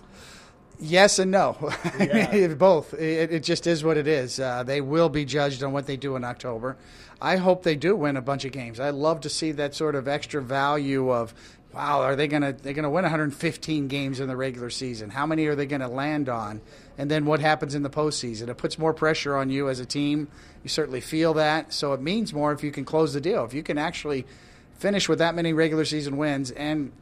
Yes 0.85 1.19
and 1.19 1.31
no. 1.31 1.57
Yeah. 1.99 2.49
Both. 2.49 2.95
It, 2.95 3.33
it, 3.33 3.43
just 3.43 3.67
is 3.67 3.83
what 3.83 3.97
it 3.97 4.07
is. 4.07 4.39
Uh, 4.39 4.63
they 4.65 4.81
will 4.81 5.09
be 5.09 5.25
judged 5.25 5.63
on 5.63 5.73
what 5.73 5.87
they 5.87 5.97
do 5.97 6.17
in 6.17 6.25
October. 6.25 6.77
I 7.21 7.37
hope 7.37 7.63
they 7.63 7.77
do 7.77 7.97
win 7.97 8.17
a 8.17 8.23
bunch 8.23 8.45
of 8.45 8.53
games. 8.53 8.81
I 8.81 8.91
love 8.91 9.21
to 9.23 9.31
see 9.31 9.53
that 9.53 9.75
sort 9.75 9.95
of 9.95 10.09
extra 10.09 10.43
value 10.43 11.11
of, 11.11 11.33
wow, 11.73 12.03
are 12.03 12.17
they 12.17 12.29
gonna 12.29 12.53
they're 12.53 12.75
gonna 12.75 12.91
win 12.91 13.05
115 13.05 13.89
games 13.89 14.21
in 14.21 14.29
the 14.29 14.37
regular 14.37 14.69
season? 14.69 15.11
How 15.11 15.25
many 15.25 15.47
are 15.47 15.55
they 15.55 15.67
gonna 15.67 15.89
land 15.89 16.29
on? 16.29 16.61
And 16.99 17.11
then 17.11 17.25
what 17.25 17.41
happens 17.41 17.75
in 17.75 17.83
the 17.83 17.91
postseason? 17.91 18.49
It 18.49 18.59
puts 18.59 18.79
more 18.79 18.93
pressure 18.93 19.37
on 19.37 19.49
you 19.49 19.69
as 19.69 19.81
a 19.81 19.87
team. 19.87 20.29
You 20.63 20.69
certainly 20.69 21.01
feel 21.01 21.35
that, 21.35 21.73
so 21.73 21.95
it 21.95 22.01
means 22.03 22.35
more 22.35 22.53
if 22.53 22.63
you 22.63 22.71
can 22.71 22.85
close 22.85 23.15
the 23.15 23.21
deal. 23.21 23.45
If 23.45 23.55
you 23.55 23.63
can 23.63 23.79
actually 23.79 24.27
finish 24.75 25.09
with 25.09 25.21
that 25.21 25.35
many 25.35 25.53
regular 25.53 25.85
season 25.87 26.17
wins 26.19 26.51
and 26.51 26.93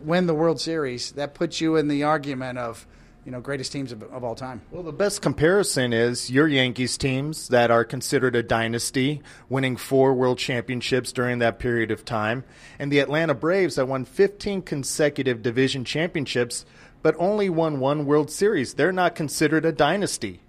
win 0.00 0.26
the 0.26 0.34
World 0.34 0.60
Series, 0.60 1.12
that 1.12 1.34
puts 1.34 1.60
you 1.60 1.76
in 1.76 1.88
the 1.88 2.02
argument 2.02 2.58
of 2.58 2.86
you 3.28 3.32
know 3.32 3.42
greatest 3.42 3.72
teams 3.72 3.92
of, 3.92 4.02
of, 4.04 4.24
all 4.24 4.34
time. 4.34 4.62
Well, 4.70 4.82
the 4.82 4.90
best 4.90 5.20
comparison 5.20 5.92
is 5.92 6.30
your 6.30 6.48
Yankees 6.48 6.96
teams 6.96 7.48
that 7.48 7.70
are 7.70 7.84
considered 7.84 8.34
a 8.34 8.42
dynasty, 8.42 9.20
winning 9.50 9.76
four 9.76 10.14
World 10.14 10.38
Championships 10.38 11.12
during 11.12 11.38
that 11.40 11.58
period 11.58 11.90
of 11.90 12.06
time, 12.06 12.44
and 12.78 12.90
the 12.90 13.00
Atlanta 13.00 13.34
Braves 13.34 13.74
that 13.74 13.86
won 13.86 14.06
15 14.06 14.62
consecutive 14.62 15.42
division 15.42 15.84
championships, 15.84 16.64
but 17.02 17.14
only 17.18 17.50
won 17.50 17.80
one 17.80 18.06
World 18.06 18.30
Series. 18.30 18.72
They're 18.72 18.92
not 18.92 19.14
considered 19.14 19.66
a 19.66 19.72
dynasty. 19.72 20.40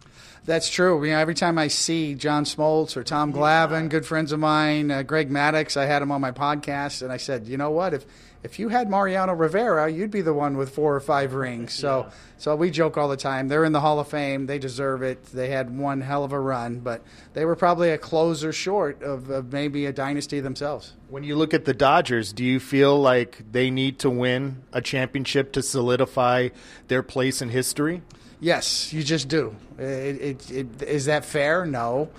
That's 0.45 0.69
true. 0.69 1.03
You 1.03 1.11
know, 1.11 1.19
every 1.19 1.35
time 1.35 1.57
I 1.57 1.67
see 1.67 2.15
John 2.15 2.45
Smoltz 2.45 2.95
or 2.95 3.03
Tom 3.03 3.33
Glavine, 3.33 3.89
good 3.89 4.05
friends 4.05 4.31
of 4.31 4.39
mine, 4.39 4.89
uh, 4.89 5.03
Greg 5.03 5.29
Maddux, 5.29 5.75
I 5.75 5.85
had 5.85 6.01
him 6.01 6.13
on 6.13 6.21
my 6.21 6.31
podcast, 6.31 7.01
and 7.01 7.11
I 7.11 7.17
said, 7.17 7.45
you 7.45 7.57
know 7.57 7.71
what, 7.71 7.93
if 7.93 8.05
if 8.41 8.57
you 8.57 8.69
had 8.69 8.89
Mariano 8.89 9.33
Rivera, 9.33 9.89
you'd 9.89 10.11
be 10.11 10.21
the 10.21 10.33
one 10.33 10.55
with 10.55 10.69
four 10.69 10.95
or 10.95 10.99
five 11.01 11.33
rings. 11.33 11.73
So, 11.73 12.05
yeah. 12.07 12.15
so 12.37 12.55
we 12.55 12.71
joke 12.71 12.97
all 12.97 13.09
the 13.09 13.17
time. 13.17 13.49
They're 13.49 13.65
in 13.65 13.73
the 13.73 13.81
Hall 13.81 13.99
of 13.99 14.07
Fame. 14.07 14.45
They 14.45 14.59
deserve 14.59 15.01
it. 15.03 15.23
They 15.25 15.49
had 15.49 15.77
one 15.77 15.99
hell 15.99 16.23
of 16.23 16.31
a 16.31 16.39
run, 16.39 16.79
but 16.79 17.03
they 17.33 17.43
were 17.43 17.57
probably 17.57 17.89
a 17.89 17.97
closer 17.97 18.53
short 18.53 19.03
of, 19.03 19.29
of 19.29 19.51
maybe 19.51 19.85
a 19.85 19.91
dynasty 19.91 20.39
themselves. 20.39 20.93
When 21.09 21.23
you 21.23 21.35
look 21.35 21.53
at 21.53 21.65
the 21.65 21.73
Dodgers, 21.73 22.31
do 22.31 22.45
you 22.45 22.59
feel 22.61 22.99
like 22.99 23.43
they 23.51 23.69
need 23.69 23.99
to 23.99 24.09
win 24.09 24.63
a 24.71 24.81
championship 24.81 25.51
to 25.53 25.61
solidify 25.61 26.49
their 26.87 27.03
place 27.03 27.41
in 27.41 27.49
history? 27.49 28.01
Yes, 28.39 28.93
you 28.93 29.03
just 29.03 29.27
do. 29.27 29.53
It, 29.77 29.83
it, 29.83 30.51
it, 30.51 30.81
is 30.83 31.05
that 31.05 31.25
fair? 31.25 31.65
No. 31.65 32.09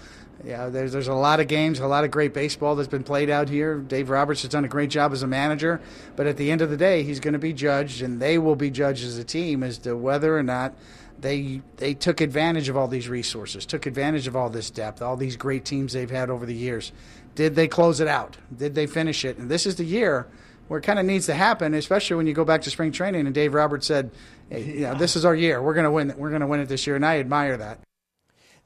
Yeah, 0.45 0.69
there's 0.69 0.93
there's 0.93 1.09
a 1.09 1.15
lot 1.15 1.41
of 1.41 1.49
games, 1.49 1.81
a 1.81 1.87
lot 1.87 2.05
of 2.05 2.11
great 2.11 2.33
baseball 2.33 2.75
that's 2.75 2.89
been 2.89 3.05
played 3.05 3.29
out 3.29 3.49
here. 3.49 3.77
Dave 3.77 4.09
Roberts 4.09 4.43
has 4.43 4.51
done 4.51 4.65
a 4.65 4.69
great 4.69 4.89
job 4.89 5.13
as 5.13 5.23
a 5.23 5.27
manager, 5.27 5.81
but 6.17 6.27
at 6.27 6.39
the 6.39 6.51
end 6.51 6.63
of 6.63 6.71
the 6.71 6.77
day, 6.79 7.03
he's 7.03 7.21
going 7.21 7.35
to 7.35 7.39
be 7.39 7.53
judged, 7.53 8.01
and 8.01 8.21
they 8.21 8.39
will 8.39 8.57
be 8.57 8.71
judged 8.71 9.05
as 9.05 9.19
a 9.19 9.25
team 9.25 9.63
as 9.63 9.77
to 9.79 9.95
whether 9.95 10.37
or 10.37 10.43
not 10.43 10.75
they 11.21 11.61
they 11.77 11.93
took 11.93 12.23
advantage 12.23 12.71
of 12.71 12.77
all 12.77 12.89
these 12.89 13.09
resources, 13.09 13.67
took 13.67 13.85
advantage 13.85 14.27
of 14.27 14.35
all 14.35 14.49
this 14.49 14.71
depth, 14.71 15.03
all 15.03 15.17
these 15.17 15.37
great 15.37 15.65
teams 15.67 15.93
they've 15.93 16.11
had 16.11 16.31
over 16.31 16.47
the 16.47 16.55
years. 16.55 16.93
Did 17.35 17.55
they 17.55 17.69
close 17.69 18.01
it 18.01 18.09
out? 18.09 18.39
Did 18.55 18.75
they 18.75 18.87
finish 18.87 19.25
it? 19.25 19.37
And 19.37 19.51
this 19.51 19.67
is 19.67 19.77
the 19.77 19.85
year 19.85 20.27
where 20.69 20.79
it 20.79 20.83
kind 20.83 20.99
of 20.99 21.05
needs 21.05 21.27
to 21.27 21.35
happen, 21.35 21.75
especially 21.75 22.17
when 22.17 22.27
you 22.27 22.33
go 22.33 22.45
back 22.45 22.63
to 22.63 22.71
spring 22.71 22.93
training. 22.93 23.27
And 23.27 23.35
Dave 23.35 23.55
Roberts 23.55 23.87
said, 23.87 24.11
hey, 24.49 24.63
you 24.63 24.81
know, 24.81 24.95
"This 24.95 25.17
is 25.17 25.25
our 25.25 25.35
year. 25.35 25.61
We're 25.63 25.75
going 25.75 25.85
to 25.85 25.91
win. 25.91 26.15
We're 26.17 26.31
going 26.31 26.41
to 26.41 26.47
win 26.47 26.61
it 26.61 26.69
this 26.69 26.87
year." 26.87 26.97
And 26.97 27.05
I 27.05 27.19
admire 27.19 27.59
that. 27.59 27.81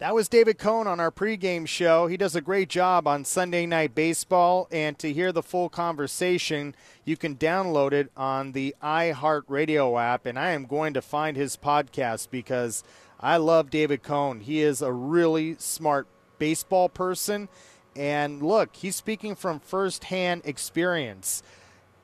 That 0.05 0.15
was 0.15 0.29
David 0.29 0.59
Cone 0.59 0.87
on 0.87 1.01
our 1.01 1.11
pregame 1.11 1.67
show. 1.67 2.09
He 2.09 2.19
does 2.19 2.37
a 2.37 2.43
great 2.43 2.69
job 2.69 3.09
on 3.09 3.25
Sunday 3.25 3.65
Night 3.65 3.95
Baseball. 3.95 4.69
And 4.71 4.99
to 4.99 5.11
hear 5.11 5.33
the 5.33 5.43
full 5.43 5.71
conversation, 5.71 6.75
you 7.07 7.17
can 7.17 7.37
download 7.37 7.93
it 7.93 8.11
on 8.15 8.53
the 8.53 8.77
iHeartRadio 8.83 9.99
app. 9.99 10.27
And 10.27 10.39
I 10.39 10.51
am 10.51 10.67
going 10.67 10.93
to 10.93 11.01
find 11.01 11.39
his 11.39 11.57
podcast 11.57 12.29
because 12.31 12.85
I 13.19 13.39
love 13.39 13.71
David 13.71 14.03
Cone. 14.03 14.41
He 14.41 14.61
is 14.61 14.83
a 14.83 14.93
really 14.93 15.57
smart 15.59 16.07
baseball 16.39 16.91
person. 16.91 17.49
And 17.97 18.43
look, 18.43 18.77
he's 18.77 18.97
speaking 18.97 19.35
from 19.35 19.59
firsthand 19.59 20.43
experience. 20.45 21.43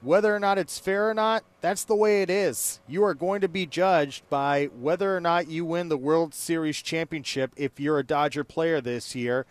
Whether 0.03 0.34
or 0.34 0.40
not 0.40 0.57
it's 0.57 0.78
fair 0.78 1.11
or 1.11 1.14
not, 1.14 1.44
that's 1.61 1.84
the 1.84 1.94
way 1.94 2.22
it 2.22 2.30
is. 2.30 2.80
You 2.88 3.05
are 3.05 3.12
going 3.12 3.42
to 3.42 3.48
be 3.48 3.66
judged 3.66 4.28
by 4.30 4.66
whether 4.66 5.14
or 5.14 5.20
not 5.20 5.48
you 5.48 5.66
win 5.66 5.90
the 5.90 5.98
World 5.98 6.32
Series 6.32 6.78
championship 6.78 7.53
if 7.57 7.78
you're 7.78 7.98
a 7.98 8.05
Dodger 8.05 8.42
player 8.42 8.80
this 8.80 9.14
year. 9.14 9.44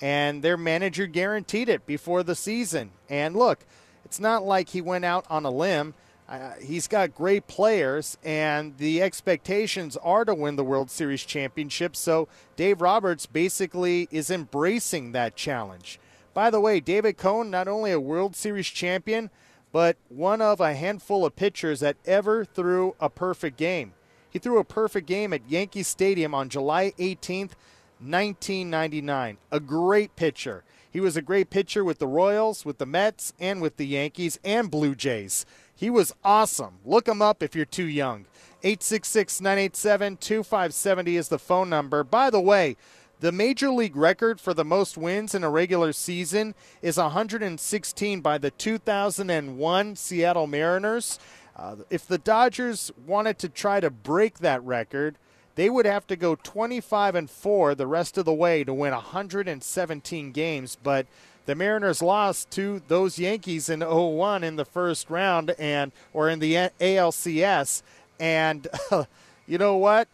And 0.00 0.42
their 0.42 0.56
manager 0.56 1.06
guaranteed 1.06 1.68
it 1.68 1.86
before 1.86 2.22
the 2.22 2.36
season. 2.36 2.92
And 3.08 3.34
look, 3.34 3.64
it's 4.04 4.20
not 4.20 4.44
like 4.44 4.68
he 4.68 4.80
went 4.80 5.04
out 5.04 5.26
on 5.28 5.44
a 5.44 5.50
limb. 5.50 5.94
Uh, 6.28 6.52
he's 6.62 6.86
got 6.86 7.14
great 7.14 7.46
players, 7.46 8.18
and 8.24 8.76
the 8.78 9.00
expectations 9.00 9.96
are 9.98 10.24
to 10.24 10.34
win 10.34 10.56
the 10.56 10.64
World 10.64 10.90
Series 10.90 11.24
championship. 11.24 11.96
So 11.96 12.28
Dave 12.56 12.80
Roberts 12.80 13.26
basically 13.26 14.08
is 14.10 14.30
embracing 14.30 15.12
that 15.12 15.34
challenge. 15.34 15.98
By 16.34 16.50
the 16.50 16.60
way, 16.60 16.78
David 16.80 17.16
Cone, 17.16 17.50
not 17.50 17.66
only 17.66 17.90
a 17.90 17.98
World 18.00 18.36
Series 18.36 18.66
champion, 18.66 19.30
but 19.76 19.98
one 20.08 20.40
of 20.40 20.58
a 20.58 20.72
handful 20.72 21.26
of 21.26 21.36
pitchers 21.36 21.80
that 21.80 21.98
ever 22.06 22.46
threw 22.46 22.94
a 22.98 23.10
perfect 23.10 23.58
game. 23.58 23.92
He 24.30 24.38
threw 24.38 24.58
a 24.58 24.64
perfect 24.64 25.06
game 25.06 25.34
at 25.34 25.50
Yankee 25.50 25.82
Stadium 25.82 26.34
on 26.34 26.48
July 26.48 26.94
18th, 26.98 27.52
1999. 28.00 29.36
A 29.52 29.60
great 29.60 30.16
pitcher. 30.16 30.64
He 30.90 30.98
was 30.98 31.14
a 31.14 31.20
great 31.20 31.50
pitcher 31.50 31.84
with 31.84 31.98
the 31.98 32.06
Royals, 32.06 32.64
with 32.64 32.78
the 32.78 32.86
Mets, 32.86 33.34
and 33.38 33.60
with 33.60 33.76
the 33.76 33.86
Yankees 33.86 34.40
and 34.42 34.70
Blue 34.70 34.94
Jays. 34.94 35.44
He 35.74 35.90
was 35.90 36.14
awesome. 36.24 36.78
Look 36.82 37.06
him 37.06 37.20
up 37.20 37.42
if 37.42 37.54
you're 37.54 37.66
too 37.66 37.84
young. 37.84 38.24
866 38.62 39.42
987 39.42 40.16
2570 40.16 41.16
is 41.18 41.28
the 41.28 41.38
phone 41.38 41.68
number. 41.68 42.02
By 42.02 42.30
the 42.30 42.40
way, 42.40 42.78
the 43.20 43.32
major 43.32 43.70
league 43.70 43.96
record 43.96 44.40
for 44.40 44.52
the 44.52 44.64
most 44.64 44.98
wins 44.98 45.34
in 45.34 45.42
a 45.42 45.50
regular 45.50 45.92
season 45.92 46.54
is 46.82 46.98
116 46.98 48.20
by 48.20 48.38
the 48.38 48.50
2001 48.50 49.96
Seattle 49.96 50.46
Mariners. 50.46 51.18
Uh, 51.56 51.76
if 51.88 52.06
the 52.06 52.18
Dodgers 52.18 52.92
wanted 53.06 53.38
to 53.38 53.48
try 53.48 53.80
to 53.80 53.88
break 53.88 54.40
that 54.40 54.62
record, 54.62 55.16
they 55.54 55.70
would 55.70 55.86
have 55.86 56.06
to 56.08 56.16
go 56.16 56.34
25 56.34 57.14
and 57.14 57.30
4 57.30 57.74
the 57.74 57.86
rest 57.86 58.18
of 58.18 58.26
the 58.26 58.34
way 58.34 58.62
to 58.62 58.74
win 58.74 58.92
117 58.92 60.32
games, 60.32 60.76
but 60.82 61.06
the 61.46 61.54
Mariners 61.54 62.02
lost 62.02 62.50
to 62.50 62.82
those 62.88 63.18
Yankees 63.18 63.70
in 63.70 63.80
01 63.80 64.44
in 64.44 64.56
the 64.56 64.64
first 64.66 65.08
round 65.08 65.54
and 65.58 65.92
or 66.12 66.28
in 66.28 66.40
the 66.40 66.54
ALCS 66.80 67.82
and 68.20 68.66
you 69.46 69.56
know 69.56 69.76
what? 69.76 70.08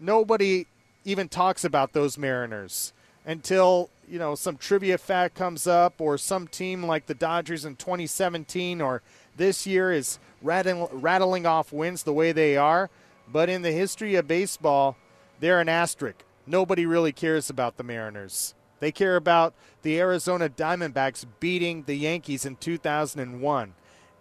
Nobody 0.00 0.66
even 1.04 1.28
talks 1.28 1.64
about 1.64 1.92
those 1.92 2.18
Mariners 2.18 2.92
until 3.24 3.90
you 4.08 4.18
know 4.18 4.34
some 4.34 4.56
trivia 4.56 4.98
fact 4.98 5.34
comes 5.34 5.66
up 5.66 6.00
or 6.00 6.18
some 6.18 6.48
team 6.48 6.84
like 6.84 7.06
the 7.06 7.14
Dodgers 7.14 7.64
in 7.64 7.76
2017 7.76 8.80
or 8.80 9.02
this 9.36 9.66
year 9.66 9.92
is 9.92 10.18
rattling, 10.42 10.88
rattling 10.92 11.46
off 11.46 11.72
wins 11.72 12.02
the 12.02 12.12
way 12.12 12.32
they 12.32 12.56
are. 12.56 12.90
But 13.30 13.48
in 13.48 13.62
the 13.62 13.72
history 13.72 14.14
of 14.16 14.28
baseball, 14.28 14.96
they're 15.40 15.60
an 15.60 15.68
asterisk. 15.68 16.24
Nobody 16.46 16.84
really 16.84 17.12
cares 17.12 17.48
about 17.48 17.76
the 17.76 17.84
Mariners. 17.84 18.54
They 18.80 18.92
care 18.92 19.16
about 19.16 19.54
the 19.82 19.98
Arizona 20.00 20.48
Diamondbacks 20.48 21.24
beating 21.38 21.84
the 21.84 21.94
Yankees 21.94 22.44
in 22.44 22.56
2001. 22.56 23.74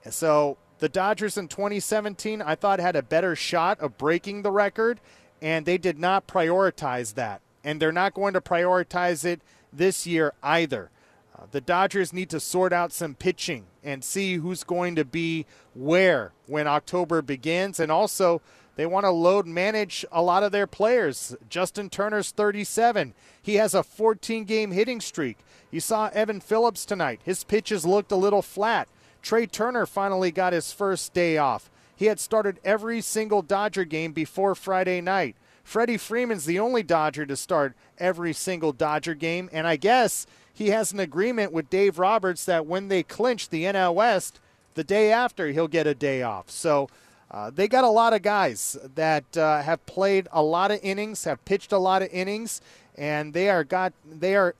So 0.09 0.57
the 0.77 0.89
Dodgers 0.89 1.37
in 1.37 1.47
2017, 1.47 2.41
I 2.41 2.55
thought 2.55 2.79
had 2.79 2.95
a 2.95 3.01
better 3.01 3.35
shot 3.35 3.79
of 3.79 3.97
breaking 3.97 4.43
the 4.43 4.51
record 4.51 4.99
and 5.41 5.65
they 5.65 5.77
did 5.77 5.97
not 5.97 6.27
prioritize 6.27 7.15
that. 7.15 7.41
And 7.63 7.81
they're 7.81 7.91
not 7.91 8.13
going 8.13 8.33
to 8.33 8.41
prioritize 8.41 9.25
it 9.25 9.41
this 9.73 10.05
year 10.05 10.33
either. 10.43 10.89
Uh, 11.35 11.45
the 11.51 11.61
Dodgers 11.61 12.13
need 12.13 12.29
to 12.29 12.39
sort 12.39 12.73
out 12.73 12.91
some 12.91 13.15
pitching 13.15 13.65
and 13.83 14.03
see 14.03 14.35
who's 14.35 14.63
going 14.63 14.95
to 14.95 15.05
be 15.05 15.45
where 15.73 16.31
when 16.47 16.67
October 16.67 17.21
begins. 17.21 17.79
And 17.79 17.91
also, 17.91 18.41
they 18.75 18.85
want 18.85 19.05
to 19.05 19.11
load 19.11 19.45
manage 19.45 20.05
a 20.11 20.21
lot 20.21 20.43
of 20.43 20.51
their 20.51 20.67
players. 20.67 21.35
Justin 21.49 21.89
Turner's 21.89 22.31
37. 22.31 23.13
He 23.41 23.55
has 23.55 23.73
a 23.73 23.83
14 23.83 24.45
game 24.45 24.71
hitting 24.71 25.01
streak. 25.01 25.37
You 25.71 25.79
saw 25.79 26.09
Evan 26.13 26.39
Phillips 26.39 26.85
tonight. 26.85 27.21
His 27.23 27.43
pitches 27.43 27.85
looked 27.85 28.11
a 28.11 28.17
little 28.17 28.41
flat. 28.41 28.87
Trea 29.21 29.47
Turner 29.47 29.85
finally 29.85 30.31
got 30.31 30.53
his 30.53 30.71
first 30.71 31.13
day 31.13 31.37
off. 31.37 31.69
He 32.01 32.07
had 32.07 32.19
started 32.19 32.59
every 32.63 32.99
single 32.99 33.43
Dodger 33.43 33.85
game 33.85 34.11
before 34.11 34.55
Friday 34.55 35.01
night. 35.01 35.35
Freddie 35.63 35.99
Freeman's 35.99 36.45
the 36.45 36.57
only 36.57 36.81
Dodger 36.81 37.27
to 37.27 37.35
start 37.35 37.75
every 37.99 38.33
single 38.33 38.71
Dodger 38.71 39.13
game, 39.13 39.51
and 39.53 39.67
I 39.67 39.75
guess 39.75 40.25
he 40.51 40.69
has 40.69 40.91
an 40.91 40.99
agreement 40.99 41.51
with 41.51 41.69
Dave 41.69 41.99
Roberts 41.99 42.43
that 42.45 42.65
when 42.65 42.87
they 42.87 43.03
clinch 43.03 43.49
the 43.49 43.65
NL 43.65 43.93
West, 43.93 44.39
the 44.73 44.83
day 44.83 45.11
after 45.11 45.49
he'll 45.49 45.67
get 45.67 45.85
a 45.85 45.93
day 45.93 46.23
off. 46.23 46.49
So 46.49 46.89
uh, 47.29 47.51
they 47.51 47.67
got 47.67 47.83
a 47.83 47.89
lot 47.89 48.13
of 48.13 48.23
guys 48.23 48.79
that 48.95 49.37
uh, 49.37 49.61
have 49.61 49.85
played 49.85 50.27
a 50.31 50.41
lot 50.41 50.71
of 50.71 50.79
innings, 50.81 51.25
have 51.25 51.45
pitched 51.45 51.71
a 51.71 51.77
lot 51.77 52.01
of 52.01 52.09
innings, 52.11 52.61
and 52.97 53.31
they 53.31 53.47
are 53.47 53.63
got 53.63 53.93
they 54.09 54.35
are 54.35 54.55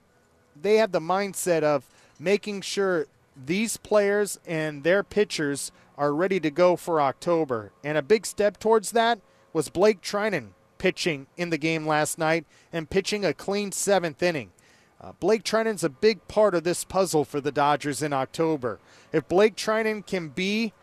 they 0.61 0.77
have 0.77 0.91
the 0.91 0.99
mindset 0.99 1.63
of 1.63 1.89
making 2.19 2.61
sure 2.61 3.07
these 3.35 3.77
players 3.77 4.39
and 4.45 4.83
their 4.83 5.01
pitchers 5.01 5.71
are 6.01 6.15
ready 6.15 6.39
to 6.39 6.49
go 6.49 6.75
for 6.75 6.99
October. 6.99 7.71
And 7.83 7.95
a 7.95 8.01
big 8.01 8.25
step 8.25 8.59
towards 8.59 8.89
that 8.91 9.19
was 9.53 9.69
Blake 9.69 10.01
Treinen 10.01 10.47
pitching 10.79 11.27
in 11.37 11.51
the 11.51 11.59
game 11.59 11.85
last 11.85 12.17
night 12.17 12.43
and 12.73 12.89
pitching 12.89 13.23
a 13.23 13.35
clean 13.35 13.71
seventh 13.71 14.23
inning. 14.23 14.51
Uh, 14.99 15.11
Blake 15.19 15.43
Treinen's 15.43 15.83
a 15.83 15.89
big 15.89 16.27
part 16.27 16.55
of 16.55 16.63
this 16.63 16.83
puzzle 16.83 17.23
for 17.23 17.39
the 17.39 17.51
Dodgers 17.51 18.01
in 18.01 18.13
October. 18.13 18.79
If 19.13 19.27
Blake 19.27 19.55
Treinen 19.55 20.03
can 20.03 20.29
be 20.29 20.73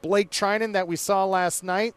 Blake 0.00 0.30
Treinen 0.30 0.72
that 0.72 0.88
we 0.88 0.96
saw 0.96 1.26
last 1.26 1.62
night, 1.62 1.94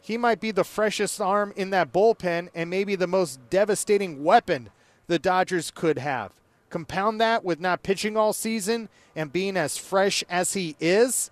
he 0.00 0.16
might 0.16 0.40
be 0.40 0.52
the 0.52 0.64
freshest 0.64 1.20
arm 1.20 1.52
in 1.54 1.68
that 1.68 1.92
bullpen 1.92 2.48
and 2.54 2.70
maybe 2.70 2.96
the 2.96 3.06
most 3.06 3.50
devastating 3.50 4.24
weapon 4.24 4.70
the 5.06 5.18
Dodgers 5.18 5.70
could 5.70 5.98
have. 5.98 6.32
Compound 6.70 7.20
that 7.20 7.44
with 7.44 7.60
not 7.60 7.82
pitching 7.82 8.16
all 8.16 8.32
season 8.32 8.88
and 9.14 9.30
being 9.30 9.58
as 9.58 9.76
fresh 9.76 10.24
as 10.30 10.54
he 10.54 10.76
is, 10.80 11.30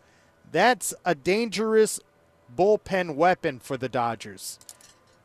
that's 0.51 0.94
a 1.05 1.14
dangerous 1.14 2.01
bullpen 2.57 3.14
weapon 3.14 3.59
for 3.59 3.76
the 3.76 3.88
Dodgers. 3.88 4.59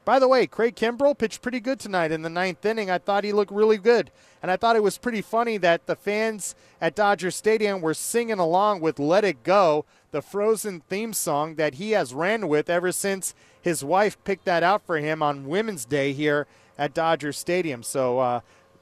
By 0.05 0.19
the 0.19 0.27
way, 0.27 0.47
Craig 0.47 0.75
Kimbrel 0.75 1.17
pitched 1.17 1.41
pretty 1.41 1.61
good 1.61 1.79
tonight 1.79 2.11
in 2.11 2.23
the 2.23 2.29
ninth 2.29 2.65
inning. 2.65 2.91
I 2.91 2.97
thought 2.97 3.23
he 3.23 3.31
looked 3.31 3.51
really 3.51 3.77
good. 3.77 4.11
And 4.41 4.51
I 4.51 4.57
thought 4.57 4.75
it 4.75 4.83
was 4.83 4.97
pretty 4.97 5.21
funny 5.21 5.57
that 5.57 5.85
the 5.87 5.95
fans 5.95 6.55
at 6.81 6.95
Dodger 6.95 7.31
Stadium 7.31 7.79
were 7.79 7.93
singing 7.93 8.39
along 8.39 8.81
with 8.81 8.99
Let 8.99 9.23
It 9.23 9.43
Go, 9.43 9.85
the 10.11 10.21
Frozen 10.21 10.81
theme 10.89 11.13
song 11.13 11.55
that 11.55 11.75
he 11.75 11.91
has 11.91 12.13
ran 12.13 12.49
with 12.49 12.69
ever 12.69 12.91
since 12.91 13.33
his 13.61 13.81
wife 13.81 14.21
picked 14.25 14.43
that 14.43 14.61
out 14.61 14.85
for 14.85 14.97
him 14.97 15.23
on 15.23 15.47
Women's 15.47 15.85
Day 15.85 16.11
here 16.11 16.47
at 16.77 16.93
Dodger 16.93 17.31
Stadium. 17.31 17.81
So, 17.81 18.19
uh, 18.19 18.41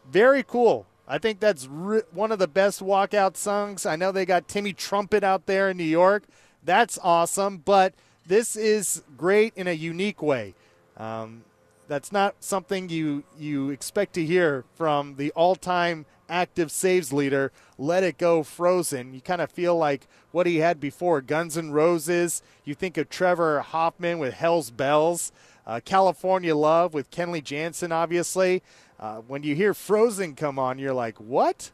very 0.10 0.42
cool. 0.42 0.88
I 1.12 1.18
think 1.18 1.42
that's 1.42 1.68
re- 1.68 2.04
one 2.14 2.32
of 2.32 2.40
the 2.40 2.48
best 2.48 2.82
walkout 2.82 3.36
songs. 3.36 3.86
I 3.86 3.98
know 3.98 4.14
they 4.14 4.26
got 4.26 4.48
Timmy 4.48 4.72
Trumpet 4.72 5.26
out 5.26 5.46
there 5.46 5.70
in 5.70 5.76
New 5.76 5.84
York. 5.84 6.24
That's 6.64 6.98
awesome. 7.04 7.58
But 7.58 7.94
this 8.26 8.56
is 8.56 9.04
great 9.18 9.52
in 9.58 9.68
a 9.68 9.74
unique 9.74 10.22
way. 10.22 10.54
Um, 10.96 11.44
that's 11.90 12.14
not 12.14 12.36
something 12.40 12.88
you 12.88 13.26
you 13.38 13.72
expect 13.72 14.14
to 14.14 14.26
hear 14.26 14.64
from 14.76 15.16
the 15.18 15.32
all-time 15.32 16.06
active 16.30 16.72
saves 16.72 17.12
leader. 17.12 17.52
Let 17.78 18.06
it 18.06 18.18
go, 18.18 18.42
Frozen. 18.42 19.14
You 19.14 19.20
kind 19.20 19.42
of 19.42 19.52
feel 19.52 19.76
like 19.76 20.08
what 20.32 20.48
he 20.48 20.58
had 20.58 20.80
before, 20.80 21.20
Guns 21.20 21.58
N' 21.58 21.72
Roses. 21.72 22.42
You 22.64 22.74
think 22.74 22.98
of 22.98 23.10
Trevor 23.10 23.60
Hoffman 23.60 24.18
with 24.18 24.36
Hell's 24.36 24.72
Bells, 24.72 25.34
uh, 25.68 25.82
California 25.84 26.56
Love 26.56 26.94
with 26.94 27.12
Kenley 27.12 27.44
Jansen, 27.44 27.92
obviously. 27.92 28.64
Uh, 29.02 29.18
when 29.28 29.44
you 29.44 29.56
hear 29.56 29.74
Frozen 29.74 30.36
come 30.36 30.60
on, 30.60 30.78
you're 30.78 30.94
like, 30.94 31.18
what? 31.18 31.72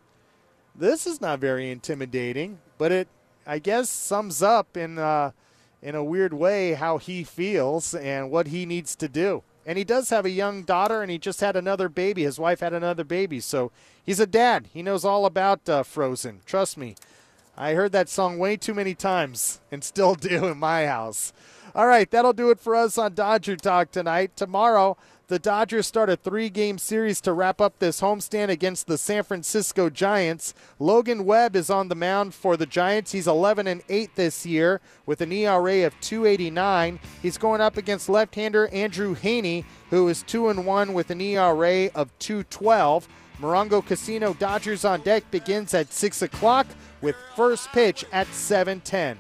This 0.74 1.06
is 1.06 1.20
not 1.20 1.40
very 1.40 1.70
intimidating, 1.70 2.60
but 2.78 2.92
it, 2.92 3.08
I 3.46 3.60
guess, 3.60 3.90
sums 3.90 4.42
up 4.42 4.78
in. 4.78 4.98
Uh, 4.98 5.32
in 5.82 5.96
a 5.96 6.04
weird 6.04 6.34
way 6.34 6.74
how 6.74 6.98
he 6.98 7.24
feels 7.24 7.94
and 7.94 8.32
what 8.32 8.48
he 8.48 8.66
needs 8.66 8.96
to 8.96 9.08
do. 9.08 9.44
And 9.66 9.78
he 9.78 9.84
does 9.84 10.10
have 10.10 10.26
a 10.26 10.30
young 10.30 10.64
daughter, 10.64 11.02
and 11.02 11.12
he 11.12 11.18
just 11.18 11.42
had 11.42 11.58
another 11.58 11.90
baby. 11.90 12.24
His 12.24 12.40
wife 12.40 12.62
had 12.62 12.74
another 12.74 13.04
baby, 13.04 13.42
so 13.42 13.72
he's 14.06 14.20
a 14.20 14.26
dad. 14.26 14.70
He 14.74 14.82
knows 14.82 15.04
all 15.04 15.26
about 15.26 15.68
uh, 15.68 15.84
Frozen. 15.84 16.42
Trust 16.46 16.78
me. 16.78 16.96
I 17.58 17.74
heard 17.74 17.92
that 17.92 18.08
song 18.08 18.38
way 18.38 18.56
too 18.56 18.74
many 18.74 18.94
times 18.94 19.60
and 19.72 19.84
still 19.84 20.16
do 20.16 20.46
in 20.46 20.58
my 20.58 20.86
house. 20.86 21.34
All 21.76 21.88
right, 21.88 22.10
that'll 22.10 22.34
do 22.34 22.50
it 22.50 22.60
for 22.60 22.76
us 22.76 22.98
on 22.98 23.14
Dodger 23.14 23.58
Talk 23.58 23.92
tonight. 23.92 24.38
Tomorrow, 24.38 24.98
the 25.28 25.40
Dodgers 25.40 25.86
start 25.86 26.10
a 26.10 26.16
three 26.16 26.50
game 26.50 26.78
series 26.78 27.20
to 27.22 27.34
wrap 27.34 27.60
up 27.60 27.80
this 27.80 28.00
homestand 28.00 28.48
against 28.48 28.88
the 28.88 28.98
San 28.98 29.24
Francisco 29.24 29.90
Giants. 29.90 30.54
Logan 30.80 31.26
Webb 31.26 31.56
is 31.56 31.70
on 31.70 31.90
the 31.90 31.96
mound 31.96 32.34
for 32.34 32.56
the 32.56 32.66
Giants. 32.66 33.12
He's 33.12 33.28
11 33.28 33.68
and 33.68 33.84
8 33.90 34.16
this 34.16 34.46
year 34.46 34.80
with 35.06 35.20
an 35.20 35.34
ERA 35.34 35.86
of 35.86 36.00
289. 36.00 37.00
He's 37.22 37.38
going 37.38 37.60
up 37.60 37.76
against 37.76 38.08
left 38.08 38.36
hander 38.36 38.70
Andrew 38.70 39.16
Heaney, 39.16 39.66
who 39.90 40.08
is 40.08 40.24
2 40.24 40.48
and 40.48 40.66
1 40.66 40.94
with 40.94 41.12
an 41.12 41.20
ERA 41.20 41.88
of 41.94 42.18
212. 42.20 43.08
Morongo 43.42 43.86
Casino 43.86 44.34
Dodgers 44.34 44.86
on 44.86 45.02
deck 45.02 45.30
begins 45.30 45.74
at 45.74 45.92
6 45.92 46.22
o'clock 46.22 46.68
with 47.02 47.16
first 47.36 47.70
pitch 47.74 48.06
at 48.14 48.28
710. 48.28 49.18